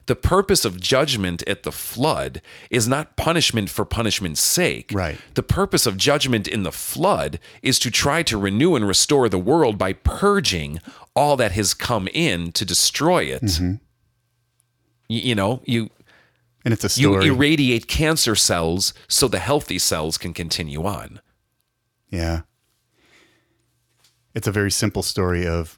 The 0.05 0.15
purpose 0.17 0.65
of 0.65 0.81
judgment 0.81 1.43
at 1.47 1.63
the 1.63 1.71
flood 1.71 2.41
is 2.69 2.87
not 2.87 3.15
punishment 3.15 3.69
for 3.69 3.85
punishment's 3.85 4.41
sake. 4.41 4.91
Right. 4.93 5.17
The 5.35 5.43
purpose 5.43 5.85
of 5.85 5.95
judgment 5.95 6.45
in 6.47 6.63
the 6.63 6.73
flood 6.73 7.39
is 7.61 7.79
to 7.79 7.89
try 7.89 8.21
to 8.23 8.37
renew 8.37 8.75
and 8.75 8.85
restore 8.87 9.29
the 9.29 9.39
world 9.39 9.77
by 9.77 9.93
purging 9.93 10.79
all 11.15 11.37
that 11.37 11.53
has 11.53 11.73
come 11.73 12.09
in 12.13 12.51
to 12.51 12.65
destroy 12.65 13.23
it. 13.23 13.43
Mm-hmm. 13.43 13.71
Y- 15.09 15.21
You, 15.23 15.35
know, 15.35 15.61
you 15.65 15.89
And 16.65 16.73
it's 16.73 16.83
a 16.83 16.89
story. 16.89 17.25
you 17.25 17.33
irradiate 17.33 17.87
cancer 17.87 18.35
cells 18.35 18.93
so 19.07 19.27
the 19.29 19.39
healthy 19.39 19.79
cells 19.79 20.17
can 20.17 20.33
continue 20.33 20.83
on. 20.85 21.21
yeah. 22.09 22.41
It's 24.35 24.47
a 24.47 24.51
very 24.51 24.71
simple 24.71 25.03
story 25.03 25.45
of 25.45 25.77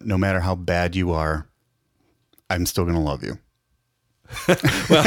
no 0.00 0.18
matter 0.18 0.40
how 0.40 0.54
bad 0.54 0.94
you 0.94 1.12
are, 1.12 1.48
I'm 2.52 2.66
still 2.66 2.84
going 2.84 2.96
to 2.96 3.00
love 3.02 3.22
you. 3.22 3.38
Well, 4.88 5.04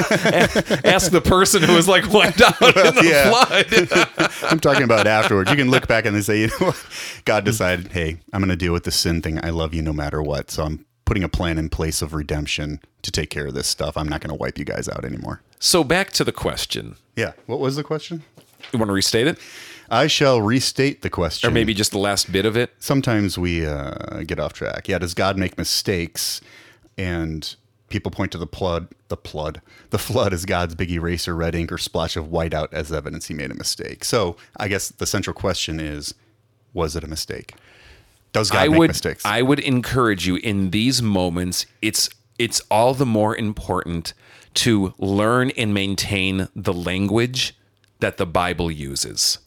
ask 0.84 1.12
the 1.12 1.22
person 1.24 1.64
who 1.64 1.74
was 1.76 1.88
like 1.88 2.12
wiped 2.12 2.42
out 2.42 2.62
in 2.62 2.96
the 2.96 3.02
Yeah. 3.04 3.32
flood. 3.32 4.32
I'm 4.52 4.60
talking 4.60 4.84
about 4.84 5.08
afterwards. 5.08 5.50
You 5.50 5.56
can 5.58 5.70
look 5.72 5.88
back 5.88 6.06
and 6.06 6.16
they 6.16 6.22
say, 6.22 6.40
you 6.42 6.48
know 6.48 6.68
what? 6.68 6.86
God 7.26 7.44
decided, 7.44 7.92
hey, 7.92 8.20
I'm 8.34 8.40
going 8.42 8.50
to 8.50 8.56
deal 8.56 8.74
with 8.74 8.84
the 8.84 8.92
sin 8.92 9.22
thing. 9.22 9.40
I 9.44 9.50
love 9.50 9.74
you 9.74 9.82
no 9.82 9.94
matter 9.94 10.22
what. 10.22 10.52
So 10.52 10.64
I'm 10.64 10.86
putting 11.06 11.24
a 11.24 11.30
plan 11.30 11.58
in 11.58 11.70
place 11.70 12.02
of 12.02 12.14
redemption 12.14 12.80
to 13.04 13.12
take 13.12 13.30
care 13.30 13.48
of 13.48 13.54
this 13.54 13.68
stuff. 13.68 13.98
I'm 13.98 14.08
not 14.10 14.22
going 14.22 14.30
to 14.30 14.36
wipe 14.36 14.58
you 14.58 14.66
guys 14.66 14.88
out 14.90 15.04
anymore. 15.06 15.42
so 15.60 15.84
back 15.84 16.12
to 16.14 16.24
the 16.24 16.32
question. 16.32 16.96
Yeah. 17.16 17.34
What 17.46 17.60
was 17.60 17.76
the 17.76 17.84
question? 17.84 18.24
You 18.74 18.80
want 18.80 18.90
to 18.90 18.94
restate 18.94 19.28
it? 19.28 19.38
I 19.90 20.08
shall 20.08 20.42
restate 20.42 21.02
the 21.04 21.10
question. 21.12 21.48
Or 21.50 21.54
maybe 21.54 21.74
just 21.76 21.92
the 21.92 22.00
last 22.00 22.32
bit 22.32 22.46
of 22.46 22.56
it? 22.58 22.72
sometimes 22.80 23.38
we 23.38 23.66
uh, 23.66 24.24
get 24.26 24.40
off 24.40 24.54
track. 24.54 24.88
Yeah, 24.88 24.98
does 25.00 25.14
God 25.14 25.38
make 25.38 25.58
mistakes? 25.58 26.42
And 26.98 27.56
people 27.90 28.12
point 28.12 28.32
to 28.32 28.38
the 28.38 28.48
flood, 28.48 28.88
the 29.10 29.18
flood, 29.18 29.62
the 29.90 30.00
flood 30.00 30.34
as 30.34 30.46
God's 30.46 30.76
big 30.76 30.92
eraser, 30.92 31.36
red 31.36 31.56
ink, 31.56 31.72
or 31.72 31.78
splash 31.78 32.16
of 32.16 32.32
white 32.32 32.54
out 32.54 32.74
as 32.74 32.92
evidence 32.92 33.28
he 33.28 33.34
made 33.34 33.52
a 33.52 33.56
mistake. 33.56 34.04
So 34.04 34.38
I 34.58 34.68
guess 34.68 34.90
the 34.90 35.06
central 35.06 35.34
question 35.34 35.80
is, 35.80 36.14
was 36.74 36.96
it 36.96 37.04
a 37.04 37.08
mistake? 37.08 37.54
Does 38.34 38.52
God 38.52 38.60
I 38.60 38.68
make 38.68 38.80
would 38.80 38.90
mistakes? 38.90 39.26
I 39.26 39.42
would 39.42 39.60
encourage 39.60 40.28
you 40.28 40.36
in 40.36 40.72
these 40.72 41.02
moments 41.02 41.66
it's 41.82 42.10
it's 42.38 42.62
all 42.70 42.94
the 42.94 43.06
more 43.06 43.34
important 43.36 44.14
to 44.56 44.94
learn 44.98 45.52
and 45.52 45.74
maintain 45.74 46.50
the 46.54 46.74
language 46.74 47.56
that 48.00 48.18
the 48.18 48.26
Bible 48.26 48.70
uses. 48.70 49.40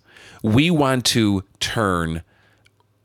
We 0.43 0.71
want 0.71 1.05
to 1.07 1.45
turn 1.61 2.23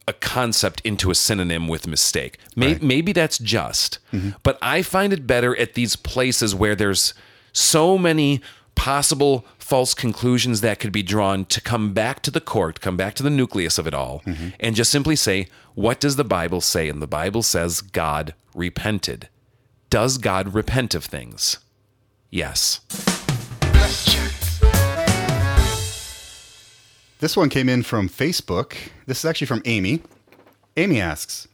a 0.07 0.13
concept 0.13 0.81
into 0.83 1.11
a 1.11 1.15
synonym 1.15 1.67
with 1.67 1.87
mistake. 1.87 2.37
May, 2.55 2.77
Maybe 2.81 3.13
that's 3.13 3.37
just, 3.37 3.99
mm-hmm. 4.11 4.31
but 4.43 4.57
I 4.61 4.81
find 4.81 5.13
it 5.13 5.25
better 5.25 5.57
at 5.57 5.75
these 5.75 5.95
places 5.95 6.53
where 6.53 6.75
there's 6.75 7.13
so 7.53 7.97
many 7.97 8.41
possible 8.75 9.45
false 9.57 9.93
conclusions 9.93 10.61
that 10.61 10.79
could 10.79 10.91
be 10.91 11.03
drawn 11.03 11.45
to 11.45 11.61
come 11.61 11.93
back 11.93 12.21
to 12.21 12.31
the 12.31 12.41
court, 12.41 12.81
come 12.81 12.97
back 12.97 13.13
to 13.15 13.23
the 13.23 13.29
nucleus 13.29 13.77
of 13.77 13.87
it 13.87 13.93
all, 13.93 14.21
mm-hmm. 14.25 14.49
and 14.59 14.75
just 14.75 14.91
simply 14.91 15.15
say, 15.15 15.47
what 15.73 15.99
does 15.99 16.15
the 16.15 16.23
Bible 16.23 16.59
say? 16.59 16.89
And 16.89 17.01
the 17.01 17.07
Bible 17.07 17.43
says 17.43 17.81
God 17.81 18.33
repented. 18.53 19.29
Does 19.89 20.17
God 20.17 20.53
repent 20.53 20.95
of 20.95 21.05
things? 21.05 21.59
Yes. 22.29 22.81
This 27.23 27.37
one 27.37 27.47
came 27.47 27.69
in 27.69 27.83
from 27.83 28.09
Facebook. 28.09 28.75
This 29.05 29.19
is 29.19 29.23
actually 29.23 29.47
from 29.47 29.61
Amy. 29.63 30.01
Amy 30.75 30.99
asks 30.99 31.47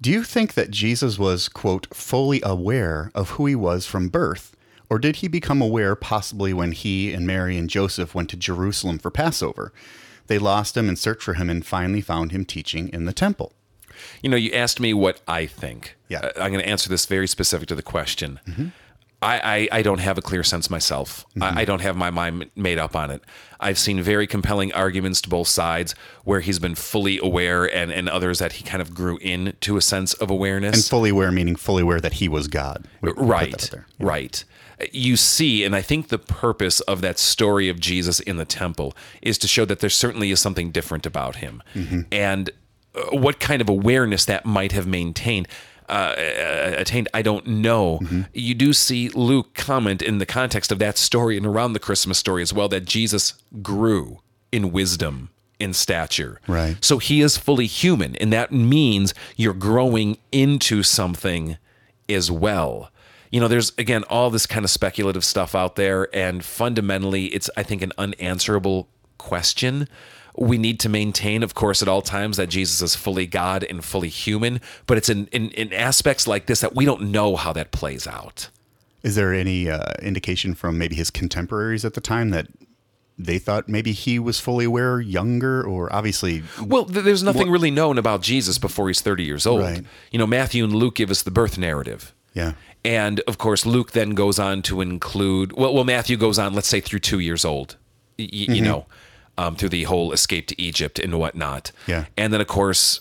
Do 0.00 0.10
you 0.10 0.24
think 0.24 0.54
that 0.54 0.70
Jesus 0.70 1.18
was, 1.18 1.50
quote, 1.50 1.94
fully 1.94 2.40
aware 2.42 3.10
of 3.14 3.32
who 3.32 3.44
he 3.44 3.54
was 3.54 3.84
from 3.84 4.08
birth? 4.08 4.56
Or 4.88 4.98
did 4.98 5.16
he 5.16 5.28
become 5.28 5.60
aware 5.60 5.94
possibly 5.94 6.54
when 6.54 6.72
he 6.72 7.12
and 7.12 7.26
Mary 7.26 7.58
and 7.58 7.68
Joseph 7.68 8.14
went 8.14 8.30
to 8.30 8.38
Jerusalem 8.38 8.98
for 8.98 9.10
Passover? 9.10 9.74
They 10.26 10.38
lost 10.38 10.74
him 10.74 10.88
and 10.88 10.98
searched 10.98 11.24
for 11.24 11.34
him 11.34 11.50
and 11.50 11.66
finally 11.66 12.00
found 12.00 12.32
him 12.32 12.46
teaching 12.46 12.88
in 12.88 13.04
the 13.04 13.12
temple. 13.12 13.52
You 14.22 14.30
know, 14.30 14.38
you 14.38 14.52
asked 14.52 14.80
me 14.80 14.94
what 14.94 15.20
I 15.28 15.44
think. 15.44 15.98
Yeah. 16.08 16.20
Uh, 16.20 16.32
I'm 16.36 16.50
going 16.50 16.64
to 16.64 16.68
answer 16.68 16.88
this 16.88 17.04
very 17.04 17.28
specific 17.28 17.68
to 17.68 17.74
the 17.74 17.82
question. 17.82 18.40
I, 19.20 19.68
I, 19.72 19.78
I 19.78 19.82
don't 19.82 19.98
have 19.98 20.16
a 20.16 20.22
clear 20.22 20.44
sense 20.44 20.70
myself. 20.70 21.26
I, 21.40 21.62
I 21.62 21.64
don't 21.64 21.80
have 21.80 21.96
my 21.96 22.10
mind 22.10 22.50
made 22.54 22.78
up 22.78 22.94
on 22.94 23.10
it. 23.10 23.22
I've 23.58 23.78
seen 23.78 24.00
very 24.00 24.28
compelling 24.28 24.72
arguments 24.72 25.20
to 25.22 25.28
both 25.28 25.48
sides 25.48 25.96
where 26.22 26.38
he's 26.40 26.60
been 26.60 26.76
fully 26.76 27.18
aware 27.20 27.64
and, 27.64 27.90
and 27.90 28.08
others 28.08 28.38
that 28.38 28.52
he 28.52 28.64
kind 28.64 28.80
of 28.80 28.94
grew 28.94 29.16
into 29.18 29.76
a 29.76 29.80
sense 29.82 30.14
of 30.14 30.30
awareness. 30.30 30.76
And 30.76 30.84
fully 30.84 31.10
aware, 31.10 31.32
meaning 31.32 31.56
fully 31.56 31.82
aware 31.82 32.00
that 32.00 32.14
he 32.14 32.28
was 32.28 32.46
God. 32.46 32.86
We- 33.00 33.08
we 33.10 33.14
put 33.14 33.20
that 33.22 33.28
right 33.28 33.68
there. 33.72 33.86
right 33.98 34.44
you 34.92 35.16
see 35.16 35.64
and 35.64 35.74
i 35.74 35.82
think 35.82 36.06
the 36.06 36.18
purpose 36.20 36.78
of 36.82 37.00
that 37.00 37.18
story 37.18 37.68
of 37.68 37.80
jesus 37.80 38.20
in 38.20 38.36
the 38.36 38.44
temple 38.44 38.94
is 39.20 39.36
to 39.36 39.48
show 39.48 39.64
that 39.64 39.80
there 39.80 39.90
certainly 39.90 40.30
is 40.30 40.38
something 40.38 40.70
different 40.70 41.04
about 41.04 41.34
him 41.36 41.60
Mm-hmm. 41.74 42.02
and 42.12 42.50
uh, 42.94 43.00
what 43.16 43.40
kind 43.40 43.60
of 43.60 43.68
awareness 43.68 44.24
that 44.26 44.46
might 44.46 44.70
have 44.70 44.86
maintained 44.86 45.48
uh, 45.88 45.92
uh, 45.92 46.74
attained 46.78 47.08
i 47.14 47.22
don't 47.22 47.46
know 47.46 47.98
Mm-hmm. 48.02 48.22
you 48.34 48.54
do 48.54 48.72
see 48.72 49.08
luke 49.10 49.54
comment 49.54 50.02
in 50.02 50.18
the 50.18 50.26
context 50.26 50.70
of 50.72 50.78
that 50.78 50.98
story 50.98 51.36
and 51.36 51.46
around 51.46 51.72
the 51.72 51.80
christmas 51.80 52.18
story 52.18 52.42
as 52.42 52.52
well 52.52 52.68
that 52.68 52.84
jesus 52.84 53.34
grew 53.62 54.20
in 54.52 54.72
wisdom 54.72 55.30
in 55.58 55.72
stature 55.72 56.40
Right. 56.46 56.76
so 56.80 56.98
he 56.98 57.20
is 57.20 57.36
fully 57.36 57.66
human, 57.66 58.14
and 58.16 58.32
that 58.32 58.52
means 58.52 59.12
you're 59.36 59.52
growing 59.54 60.18
into 60.30 60.82
something 60.84 61.56
as 62.08 62.30
well. 62.30 62.90
You 63.32 63.40
know, 63.40 63.48
there's 63.48 63.72
again 63.76 64.04
all 64.04 64.30
this 64.30 64.46
kind 64.46 64.64
of 64.64 64.70
speculative 64.70 65.24
stuff 65.24 65.54
out 65.56 65.74
there, 65.74 66.08
and 66.16 66.44
fundamentally, 66.44 67.26
it's 67.26 67.50
I 67.56 67.64
think 67.64 67.82
an 67.82 67.92
unanswerable 67.98 68.88
question. 69.18 69.88
We 70.40 70.56
need 70.58 70.78
to 70.80 70.88
maintain, 70.88 71.42
of 71.42 71.54
course, 71.54 71.82
at 71.82 71.88
all 71.88 72.02
times 72.02 72.36
that 72.36 72.48
Jesus 72.48 72.80
is 72.80 72.94
fully 72.94 73.26
God 73.26 73.64
and 73.64 73.84
fully 73.84 74.08
human, 74.08 74.60
but 74.86 74.96
it's 74.96 75.08
in, 75.08 75.26
in, 75.28 75.50
in 75.50 75.72
aspects 75.72 76.26
like 76.26 76.46
this 76.46 76.60
that 76.60 76.74
we 76.74 76.84
don't 76.84 77.10
know 77.10 77.36
how 77.36 77.52
that 77.52 77.72
plays 77.72 78.06
out. 78.06 78.48
Is 79.02 79.14
there 79.14 79.32
any 79.34 79.68
uh, 79.68 79.92
indication 80.02 80.54
from 80.54 80.78
maybe 80.78 80.94
his 80.94 81.10
contemporaries 81.10 81.84
at 81.84 81.94
the 81.94 82.00
time 82.00 82.30
that 82.30 82.48
they 83.18 83.38
thought 83.38 83.68
maybe 83.68 83.92
he 83.92 84.18
was 84.18 84.38
fully 84.38 84.64
aware, 84.64 85.00
younger, 85.00 85.62
or 85.66 85.92
obviously 85.92 86.44
Well, 86.62 86.84
th- 86.84 87.04
there's 87.04 87.22
nothing 87.22 87.50
really 87.50 87.70
known 87.70 87.98
about 87.98 88.22
Jesus 88.22 88.58
before 88.58 88.86
he's 88.86 89.00
30 89.00 89.24
years 89.24 89.44
old. 89.44 89.62
Right. 89.62 89.84
You 90.12 90.18
know, 90.20 90.26
Matthew 90.26 90.62
and 90.62 90.72
Luke 90.72 90.94
give 90.94 91.10
us 91.10 91.22
the 91.22 91.32
birth 91.32 91.58
narrative. 91.58 92.14
Yeah. 92.32 92.52
And 92.84 93.20
of 93.26 93.38
course, 93.38 93.66
Luke 93.66 93.90
then 93.90 94.10
goes 94.10 94.38
on 94.38 94.62
to 94.62 94.80
include, 94.80 95.52
well, 95.52 95.74
well 95.74 95.84
Matthew 95.84 96.16
goes 96.16 96.38
on, 96.38 96.54
let's 96.54 96.68
say, 96.68 96.80
through 96.80 97.00
two 97.00 97.18
years 97.18 97.44
old, 97.44 97.76
y- 98.18 98.28
y- 98.32 98.54
you 98.54 98.62
know, 98.62 98.86
um, 99.38 99.56
through 99.56 99.70
the 99.70 99.84
whole 99.84 100.12
escape 100.12 100.46
to 100.48 100.60
Egypt 100.60 100.98
and 100.98 101.18
whatnot. 101.18 101.72
Yeah. 101.86 102.04
And 102.16 102.32
then, 102.32 102.40
of 102.42 102.46
course, 102.48 103.00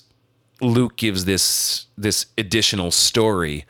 Luke 0.62 0.96
gives 0.96 1.26
this 1.26 1.88
this 1.98 2.28
additional 2.38 2.92
story 2.92 3.66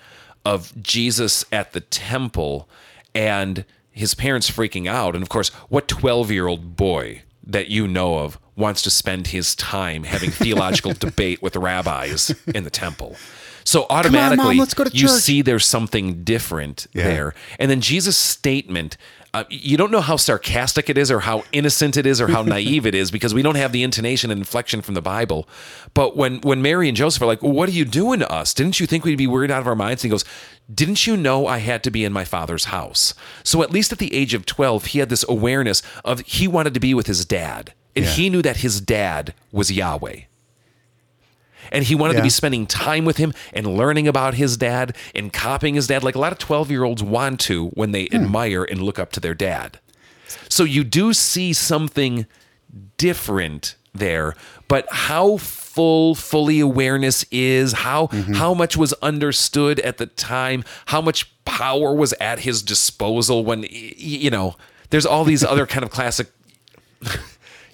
of 0.46 0.72
Jesus 0.82 1.44
at 1.52 1.74
the 1.74 1.82
temple 1.82 2.70
and 3.16 3.66
his 3.92 4.14
parents 4.14 4.50
freaking 4.52 4.88
out. 4.88 5.16
And 5.16 5.24
of 5.24 5.30
course, 5.30 5.50
what 5.70 5.88
12 5.88 6.32
year 6.32 6.48
old 6.48 6.76
boy 6.76 7.24
that 7.46 7.70
you 7.70 7.88
know 7.88 8.20
of 8.20 8.38
wants 8.56 8.82
to 8.84 8.90
spend 8.90 9.28
his 9.28 9.56
time 9.56 10.04
having 10.04 10.30
theological 10.32 10.94
debate 11.08 11.42
with 11.42 11.56
rabbis 11.56 12.34
in 12.54 12.64
the 12.64 12.70
temple? 12.70 13.16
So 13.64 13.86
automatically, 13.90 14.58
go 14.76 14.86
to 14.86 14.90
you 14.98 15.10
see 15.10 15.42
there's 15.42 15.66
something 15.66 16.24
different 16.24 16.88
Yeah. 16.94 17.04
there. 17.04 17.36
And 17.60 17.70
then 17.70 17.82
Jesus' 17.82 18.16
statement, 18.18 18.96
uh, 19.34 19.44
you 19.50 19.78
don't 19.78 19.92
know 19.92 20.02
how 20.02 20.16
sarcastic 20.16 20.90
it 20.90 20.98
is 20.98 21.12
or 21.12 21.20
how 21.20 21.44
innocent 21.52 21.98
it 21.98 22.06
is 22.06 22.20
or 22.22 22.28
how 22.28 22.42
naive 22.56 22.86
it 22.86 22.96
is 22.96 23.12
because 23.12 23.34
we 23.34 23.42
don't 23.42 23.56
have 23.56 23.72
the 23.72 23.84
intonation 23.84 24.32
and 24.32 24.40
inflection 24.40 24.82
from 24.82 24.94
the 24.94 25.02
Bible. 25.02 25.48
But 25.94 26.16
when, 26.16 26.40
when 26.42 26.62
Mary 26.62 26.88
and 26.88 26.96
Joseph 26.98 27.22
are 27.22 27.26
like, 27.26 27.42
well, 27.44 27.52
what 27.52 27.70
are 27.70 27.74
you 27.74 27.86
doing 27.86 28.20
to 28.20 28.32
us? 28.32 28.54
Didn't 28.54 28.80
you 28.80 28.88
think 28.88 29.04
we'd 29.06 29.18
be 29.18 29.28
worried 29.28 29.52
out 29.52 29.62
of 29.62 29.68
our 29.68 29.76
minds? 29.76 30.04
And 30.04 30.10
he 30.10 30.14
goes, 30.14 30.26
didn't 30.74 31.06
you 31.08 31.16
know 31.18 31.46
I 31.48 31.60
had 31.60 31.84
to 31.84 31.92
be 31.92 32.04
in 32.06 32.14
my 32.14 32.26
father's 32.26 32.66
house? 32.66 33.14
So 33.44 33.62
at 33.62 33.72
least 33.72 33.92
at 33.92 33.98
the 34.00 34.14
age 34.14 34.34
of 34.34 34.46
12, 34.46 34.86
he 34.86 35.00
had 35.00 35.10
this 35.10 35.26
awareness 35.30 35.82
of 36.04 36.22
he 36.22 36.48
wanted 36.48 36.74
to 36.74 36.80
be 36.80 36.94
with 36.94 37.08
his 37.08 37.26
dad. 37.26 37.74
And 37.96 38.06
Yeah. 38.06 38.12
he 38.12 38.30
knew 38.30 38.42
that 38.44 38.58
his 38.58 38.80
dad 38.82 39.34
was 39.52 39.72
Yahweh 39.72 40.22
and 41.72 41.84
he 41.84 41.96
wanted 41.96 42.16
to 42.16 42.22
be 42.22 42.30
spending 42.30 42.66
time 42.66 43.06
with 43.06 43.18
him 43.18 43.34
and 43.54 43.68
learning 43.68 44.08
about 44.08 44.36
his 44.36 44.58
dad 44.58 44.96
and 45.14 45.32
copying 45.32 45.76
his 45.76 45.88
dad. 45.88 46.04
Like 46.04 46.16
a 46.16 46.20
lot 46.20 46.32
of 46.32 46.40
12 46.40 46.72
year 46.72 46.84
olds 46.84 47.04
want 47.04 47.40
to 47.42 47.68
when 47.70 47.92
they 47.92 48.06
hmm. 48.06 48.16
admire 48.16 48.64
and 48.64 48.82
look 48.82 49.00
up 49.00 49.12
to 49.14 49.20
their 49.20 49.34
dad. 49.34 49.80
So 50.50 50.64
you 50.64 50.84
do 50.84 51.14
see 51.14 51.54
something 51.54 52.26
different 52.98 53.76
there 53.94 54.36
but 54.68 54.88
how 54.92 55.38
full 55.38 56.16
fully 56.16 56.60
awareness 56.60 57.26
is 57.32 57.74
how 57.74 58.08
mm-hmm. 58.08 58.34
how 58.34 58.54
much 58.54 58.78
was 58.78 58.94
understood 58.94 59.80
at 59.82 59.98
the 59.98 60.06
time 60.06 60.64
how 60.88 61.02
much 61.02 61.32
power 61.46 61.94
was 61.94 62.14
at 62.20 62.40
his 62.40 62.62
disposal 62.62 63.44
when 63.44 63.66
you 63.70 64.30
know 64.30 64.56
there's 64.90 65.06
all 65.06 65.24
these 65.24 65.44
other 65.44 65.66
kind 65.66 65.84
of 65.84 65.90
classic 65.90 66.28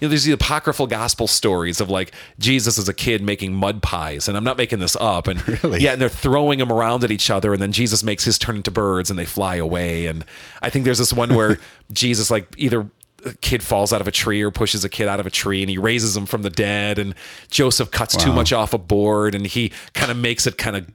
you 0.04 0.08
know, 0.08 0.10
there's 0.10 0.26
the 0.26 0.34
apocryphal 0.34 0.86
gospel 0.86 1.28
stories 1.28 1.80
of 1.80 1.90
like 1.90 2.12
Jesus 2.38 2.78
as 2.78 2.90
a 2.90 2.94
kid 2.94 3.22
making 3.22 3.54
mud 3.54 3.82
pies, 3.82 4.28
and 4.28 4.36
I'm 4.36 4.44
not 4.44 4.58
making 4.58 4.80
this 4.80 4.98
up. 5.00 5.30
And 5.30 5.48
Really? 5.64 5.80
yeah, 5.80 5.94
and 5.94 6.02
they're 6.02 6.10
throwing 6.10 6.60
them 6.60 6.74
around 6.74 7.06
at 7.06 7.12
each 7.12 7.30
other, 7.30 7.54
and 7.54 7.62
then 7.62 7.72
Jesus 7.72 8.04
makes 8.04 8.26
his 8.26 8.38
turn 8.38 8.58
into 8.58 8.70
birds, 8.70 9.10
and 9.10 9.18
they 9.18 9.24
fly 9.24 9.56
away. 9.56 10.08
And 10.08 10.26
I 10.62 10.70
think 10.70 10.84
there's 10.84 10.98
this 10.98 11.14
one 11.14 11.34
where 11.36 11.58
Jesus 11.94 12.30
like 12.30 12.54
either 12.58 12.86
a 13.24 13.34
kid 13.36 13.64
falls 13.64 13.94
out 13.94 14.02
of 14.02 14.08
a 14.10 14.12
tree 14.12 14.42
or 14.42 14.52
pushes 14.52 14.84
a 14.84 14.90
kid 14.90 15.08
out 15.08 15.22
of 15.22 15.26
a 15.26 15.30
tree, 15.32 15.64
and 15.64 15.70
he 15.70 15.78
raises 15.78 16.18
him 16.18 16.26
from 16.26 16.42
the 16.42 16.50
dead, 16.50 17.00
and 17.00 17.16
Joseph 17.50 17.90
cuts 17.90 18.18
too 18.18 18.34
much 18.34 18.52
off 18.52 18.74
a 18.74 18.78
board, 18.78 19.34
and 19.34 19.48
he 19.48 19.72
kind 19.94 20.12
of 20.12 20.18
makes 20.18 20.46
it 20.46 20.58
kind 20.58 20.76
of 20.76 20.86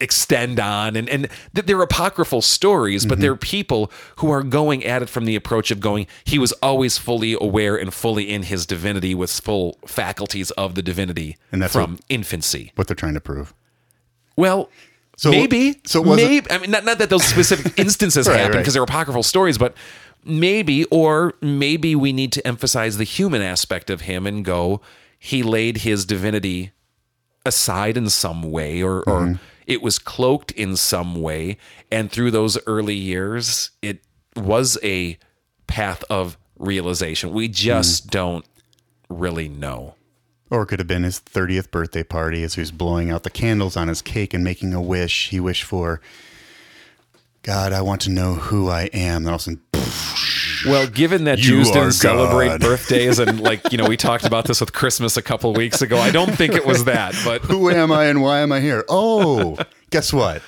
extend 0.00 0.60
on 0.60 0.94
and 0.94 1.08
and 1.08 1.28
th- 1.54 1.66
they're 1.66 1.82
apocryphal 1.82 2.40
stories 2.40 3.04
but 3.04 3.18
they're 3.20 3.34
people 3.34 3.90
who 4.18 4.30
are 4.30 4.44
going 4.44 4.84
at 4.84 5.02
it 5.02 5.08
from 5.08 5.24
the 5.24 5.34
approach 5.34 5.72
of 5.72 5.80
going 5.80 6.06
he 6.24 6.38
was 6.38 6.52
always 6.62 6.96
fully 6.98 7.36
aware 7.40 7.74
and 7.76 7.92
fully 7.92 8.30
in 8.30 8.44
his 8.44 8.64
divinity 8.64 9.12
with 9.12 9.28
full 9.28 9.76
faculties 9.86 10.52
of 10.52 10.76
the 10.76 10.82
divinity 10.82 11.36
And 11.50 11.60
that's 11.62 11.72
from 11.72 11.92
what- 11.94 12.00
infancy 12.08 12.70
what 12.76 12.86
they're 12.86 12.94
trying 12.94 13.14
to 13.14 13.20
prove. 13.20 13.52
well 14.36 14.70
So- 15.16 15.30
maybe 15.32 15.80
so 15.84 16.04
maybe 16.04 16.48
i 16.50 16.58
mean 16.58 16.70
not, 16.70 16.84
not 16.84 16.98
that 16.98 17.10
those 17.10 17.24
specific 17.24 17.76
instances 17.86 18.28
Right, 18.28 18.36
happen 18.38 18.52
right. 18.52 18.58
because 18.60 18.74
they're 18.74 18.82
apocryphal 18.84 19.24
stories 19.24 19.58
but 19.58 19.74
maybe 20.24 20.84
or 20.86 21.34
maybe 21.40 21.96
we 21.96 22.12
need 22.12 22.30
to 22.32 22.46
emphasize 22.46 22.98
the 22.98 23.04
human 23.04 23.42
aspect 23.42 23.90
of 23.90 24.02
him 24.02 24.28
and 24.28 24.44
go 24.44 24.80
he 25.18 25.42
laid 25.42 25.78
his 25.78 26.04
divinity 26.04 26.70
aside 27.44 27.96
in 27.96 28.08
some 28.08 28.42
way 28.42 28.80
or, 28.80 28.98
or 29.00 29.20
Mm-hmm. 29.22 29.42
It 29.68 29.80
was 29.82 30.00
cloaked 30.00 30.50
in 30.52 30.74
some 30.74 31.14
way 31.22 31.56
and 31.92 32.10
through 32.10 32.32
those 32.32 32.58
early 32.66 32.96
years 32.96 33.70
it 33.82 34.00
was 34.34 34.76
a 34.82 35.16
path 35.68 36.02
of 36.10 36.36
realization 36.58 37.30
we 37.32 37.46
just 37.46 38.06
Mm. 38.08 38.10
don't 38.10 38.44
really 39.08 39.48
know 39.48 39.94
Or 40.50 40.62
it 40.62 40.66
could 40.66 40.78
have 40.80 40.88
been 40.88 41.02
his 41.04 41.20
30th 41.20 41.70
birthday 41.70 42.02
party 42.02 42.42
as 42.42 42.54
he 42.54 42.60
was 42.60 42.72
blowing 42.72 43.10
out 43.10 43.22
the 43.22 43.30
candles 43.30 43.76
on 43.76 43.86
his 43.88 44.00
cake 44.02 44.32
and 44.34 44.42
making 44.42 44.72
a 44.74 44.80
wish. 44.80 45.28
He 45.28 45.38
wished 45.40 45.64
for, 45.64 46.00
God, 47.42 47.72
I 47.74 47.82
want 47.82 48.00
to 48.02 48.10
know 48.10 48.34
who 48.34 48.68
I 48.70 48.84
am. 48.94 49.22
And 49.22 49.28
all 49.28 49.34
of 49.34 49.40
a 49.40 49.44
sudden, 49.44 49.60
well 50.68 50.86
given 50.86 51.24
that 51.24 51.38
You 51.38 51.44
jews 51.44 51.70
didn't 51.70 51.92
celebrate 51.92 52.60
birthdays 52.60 53.18
and 53.18 53.40
like 53.40 53.72
you 53.72 53.78
know 53.78 53.86
we 53.86 53.96
talked 53.96 54.24
about 54.24 54.44
this 54.44 54.60
with 54.60 54.72
christmas 54.72 55.16
a 55.16 55.22
couple 55.22 55.52
weeks 55.52 55.82
ago 55.82 55.98
i 55.98 56.10
don't 56.10 56.34
think 56.34 56.54
it 56.54 56.64
was 56.66 56.84
that 56.84 57.14
but 57.24 57.42
who 57.42 57.70
am 57.70 57.90
I 57.92 58.04
and 58.06 58.20
why 58.22 58.40
am 58.40 58.52
I 58.52 58.60
here? 58.60 58.84
Oh, 58.88 59.56
guess 59.90 60.12
what? 60.12 60.42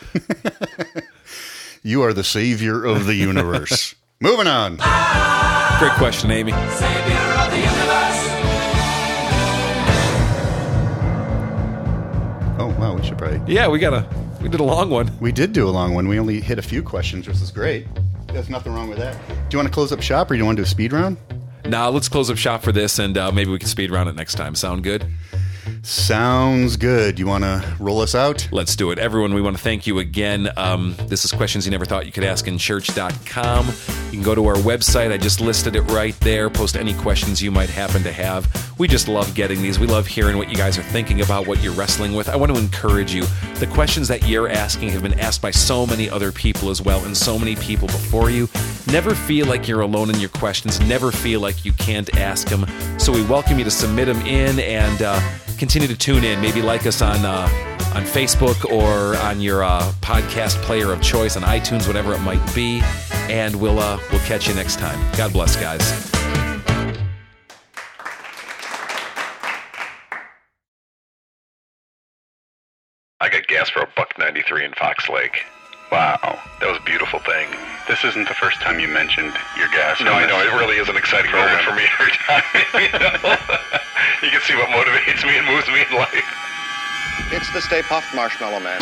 you 1.83 2.03
are 2.03 2.13
the 2.13 2.25
savior 2.25 2.85
of 2.85 3.07
the 3.07 3.15
universe. 3.15 3.95
Moving 4.21 4.47
on. 4.47 4.77
great 5.79 5.93
question 5.99 6.31
amy 6.31 6.53
Oh, 12.63 12.75
wow. 12.79 12.95
We 12.97 13.03
should 13.03 13.17
probably. 13.17 13.41
yeah 13.53 13.69
we 13.69 13.79
got 13.79 13.95
a 13.95 14.07
we 14.43 14.49
did 14.49 14.61
a 14.61 14.65
long 14.65 14.91
one 14.91 15.11
We 15.21 15.33
did 15.33 15.53
do 15.53 15.67
a 15.69 15.71
long 15.71 15.95
one. 15.95 16.09
We 16.09 16.19
only 16.19 16.41
hit 16.41 16.59
a 16.59 16.63
few 16.63 16.83
questions, 16.83 17.27
which 17.29 17.41
is 17.41 17.51
great. 17.51 17.87
There's 18.33 18.49
nothing 18.51 18.73
wrong 18.73 18.89
with 18.89 18.99
that. 18.99 19.17
Do 19.29 19.35
you 19.53 19.59
want 19.59 19.69
to 19.69 19.75
close 19.75 19.93
up 19.93 20.01
shop 20.01 20.31
or 20.31 20.35
do 20.35 20.39
you 20.39 20.45
want 20.45 20.57
to 20.57 20.63
do 20.63 20.67
a 20.67 20.69
speed 20.69 20.93
round? 20.93 21.17
now 21.67 21.89
let's 21.89 22.09
close 22.09 22.31
up 22.31 22.37
shop 22.37 22.63
for 22.63 22.73
this 22.73 22.99
and 22.99 23.17
uh, 23.17 23.31
maybe 23.31 23.51
we 23.51 23.59
can 23.59 23.69
speed 23.69 23.91
round 23.91 24.09
it 24.09 24.17
next 24.17 24.35
time 24.35 24.55
sound 24.55 24.83
good 24.83 25.07
Sounds 25.83 26.77
good. 26.77 27.19
You 27.19 27.27
want 27.27 27.45
to 27.45 27.77
roll 27.79 28.01
us 28.01 28.15
out? 28.15 28.49
Let's 28.53 28.77
do 28.77 28.91
it. 28.91 28.99
Everyone, 28.99 29.35
we 29.35 29.41
want 29.41 29.57
to 29.57 29.63
thank 29.63 29.87
you 29.87 29.99
again. 29.99 30.51
Um, 30.57 30.95
this 31.07 31.25
is 31.25 31.33
questions 31.33 31.65
you 31.65 31.71
never 31.71 31.85
thought 31.85 32.07
you 32.07 32.13
could 32.13 32.25
ask 32.25 32.47
in 32.47 32.59
church.com. 32.59 33.67
You 33.67 34.13
can 34.13 34.23
go 34.23 34.35
to 34.35 34.47
our 34.47 34.57
website. 34.57 35.13
I 35.13 35.17
just 35.17 35.41
listed 35.41 35.77
it 35.77 35.83
right 35.83 36.19
there. 36.21 36.51
Post 36.51 36.77
any 36.77 36.95
questions 36.95 37.43
you 37.43 37.51
might 37.51 37.71
happen 37.71 38.03
to 38.03 38.13
have. 38.13 38.49
We 38.79 38.89
just 38.89 39.09
love 39.09 39.35
getting 39.35 39.63
these. 39.63 39.79
We 39.79 39.87
love 39.87 40.07
hearing 40.07 40.37
what 40.37 40.49
you 40.49 40.57
guys 40.57 40.79
are 40.79 40.83
thinking 40.83 41.21
about, 41.21 41.47
what 41.47 41.63
you're 41.63 41.75
wrestling 41.75 42.15
with. 42.15 42.29
I 42.29 42.37
want 42.37 42.55
to 42.55 42.59
encourage 42.59 43.15
you. 43.15 43.25
The 43.57 43.67
questions 43.67 44.09
that 44.09 44.27
you're 44.27 44.49
asking 44.49 44.91
have 44.91 45.03
been 45.03 45.19
asked 45.21 45.43
by 45.43 45.51
so 45.51 45.87
many 45.87 46.09
other 46.09 46.33
people 46.33 46.71
as 46.71 46.81
well, 46.81 47.05
and 47.05 47.17
so 47.17 47.39
many 47.39 47.57
people 47.57 47.89
before 47.89 48.31
you. 48.31 48.49
Never 48.87 49.15
feel 49.15 49.47
like 49.47 49.69
you're 49.69 49.83
alone 49.83 50.11
in 50.11 50.19
your 50.19 50.31
questions. 50.31 50.81
Never 50.81 51.13
feel 51.13 51.41
like 51.41 51.65
you 51.65 51.73
can't 51.75 52.17
ask 52.17 52.49
them. 52.49 52.67
So 52.99 53.13
we 53.13 53.23
welcome 53.25 53.59
you 53.59 53.65
to 53.65 53.71
submit 53.71 54.07
them 54.07 54.21
in 54.23 54.59
and 54.61 55.03
uh, 55.03 55.21
continue 55.61 55.87
to 55.87 55.97
tune 55.97 56.25
in. 56.25 56.41
Maybe 56.41 56.63
like 56.63 56.87
us 56.87 57.03
on 57.03 57.25
uh, 57.25 57.49
on 57.95 58.03
Facebook 58.03 58.65
or 58.73 59.17
on 59.19 59.41
your 59.41 59.63
uh, 59.63 59.93
podcast 60.01 60.57
player 60.63 60.91
of 60.91 61.03
choice 61.03 61.37
on 61.37 61.43
iTunes, 61.43 61.87
whatever 61.87 62.15
it 62.15 62.21
might 62.21 62.43
be. 62.55 62.81
And 63.29 63.55
we'll 63.61 63.79
uh, 63.79 64.01
we'll 64.11 64.21
catch 64.21 64.49
you 64.49 64.55
next 64.55 64.79
time. 64.79 64.99
God 65.17 65.33
bless, 65.33 65.55
guys. 65.57 66.11
I 73.23 73.29
got 73.29 73.47
gas 73.49 73.69
for 73.69 73.83
a 73.83 73.89
buck 73.95 74.19
93 74.19 74.65
in 74.65 74.73
Fox 74.73 75.11
Lake. 75.11 75.45
Wow, 75.91 76.39
that 76.61 76.69
was 76.69 76.79
a 76.79 76.83
beautiful 76.83 77.19
thing. 77.19 77.51
This 77.89 78.05
isn't 78.05 78.29
the 78.29 78.35
first 78.35 78.61
time 78.61 78.79
you 78.79 78.87
mentioned 78.87 79.35
your 79.59 79.67
gas. 79.75 80.01
No, 80.01 80.13
I 80.13 80.27
know, 80.27 80.39
it 80.39 80.55
really 80.55 80.77
is 80.77 80.89
an 80.89 80.97
exciting 80.97 81.33
moment 81.33 81.63
for 81.63 81.75
me 81.75 81.83
every 81.99 82.13
time. 82.13 82.45
You, 82.81 82.99
know? 82.99 83.37
you 84.23 84.31
can 84.31 84.41
see 84.43 84.55
what 84.55 84.69
motivates 84.71 85.27
me 85.27 85.37
and 85.37 85.47
moves 85.47 85.67
me 85.67 85.83
in 85.83 85.97
life. 85.97 86.25
It's 87.33 87.53
the 87.53 87.61
Stay 87.61 87.83
Puft 87.83 88.15
Marshmallow 88.15 88.61
Man. 88.61 88.81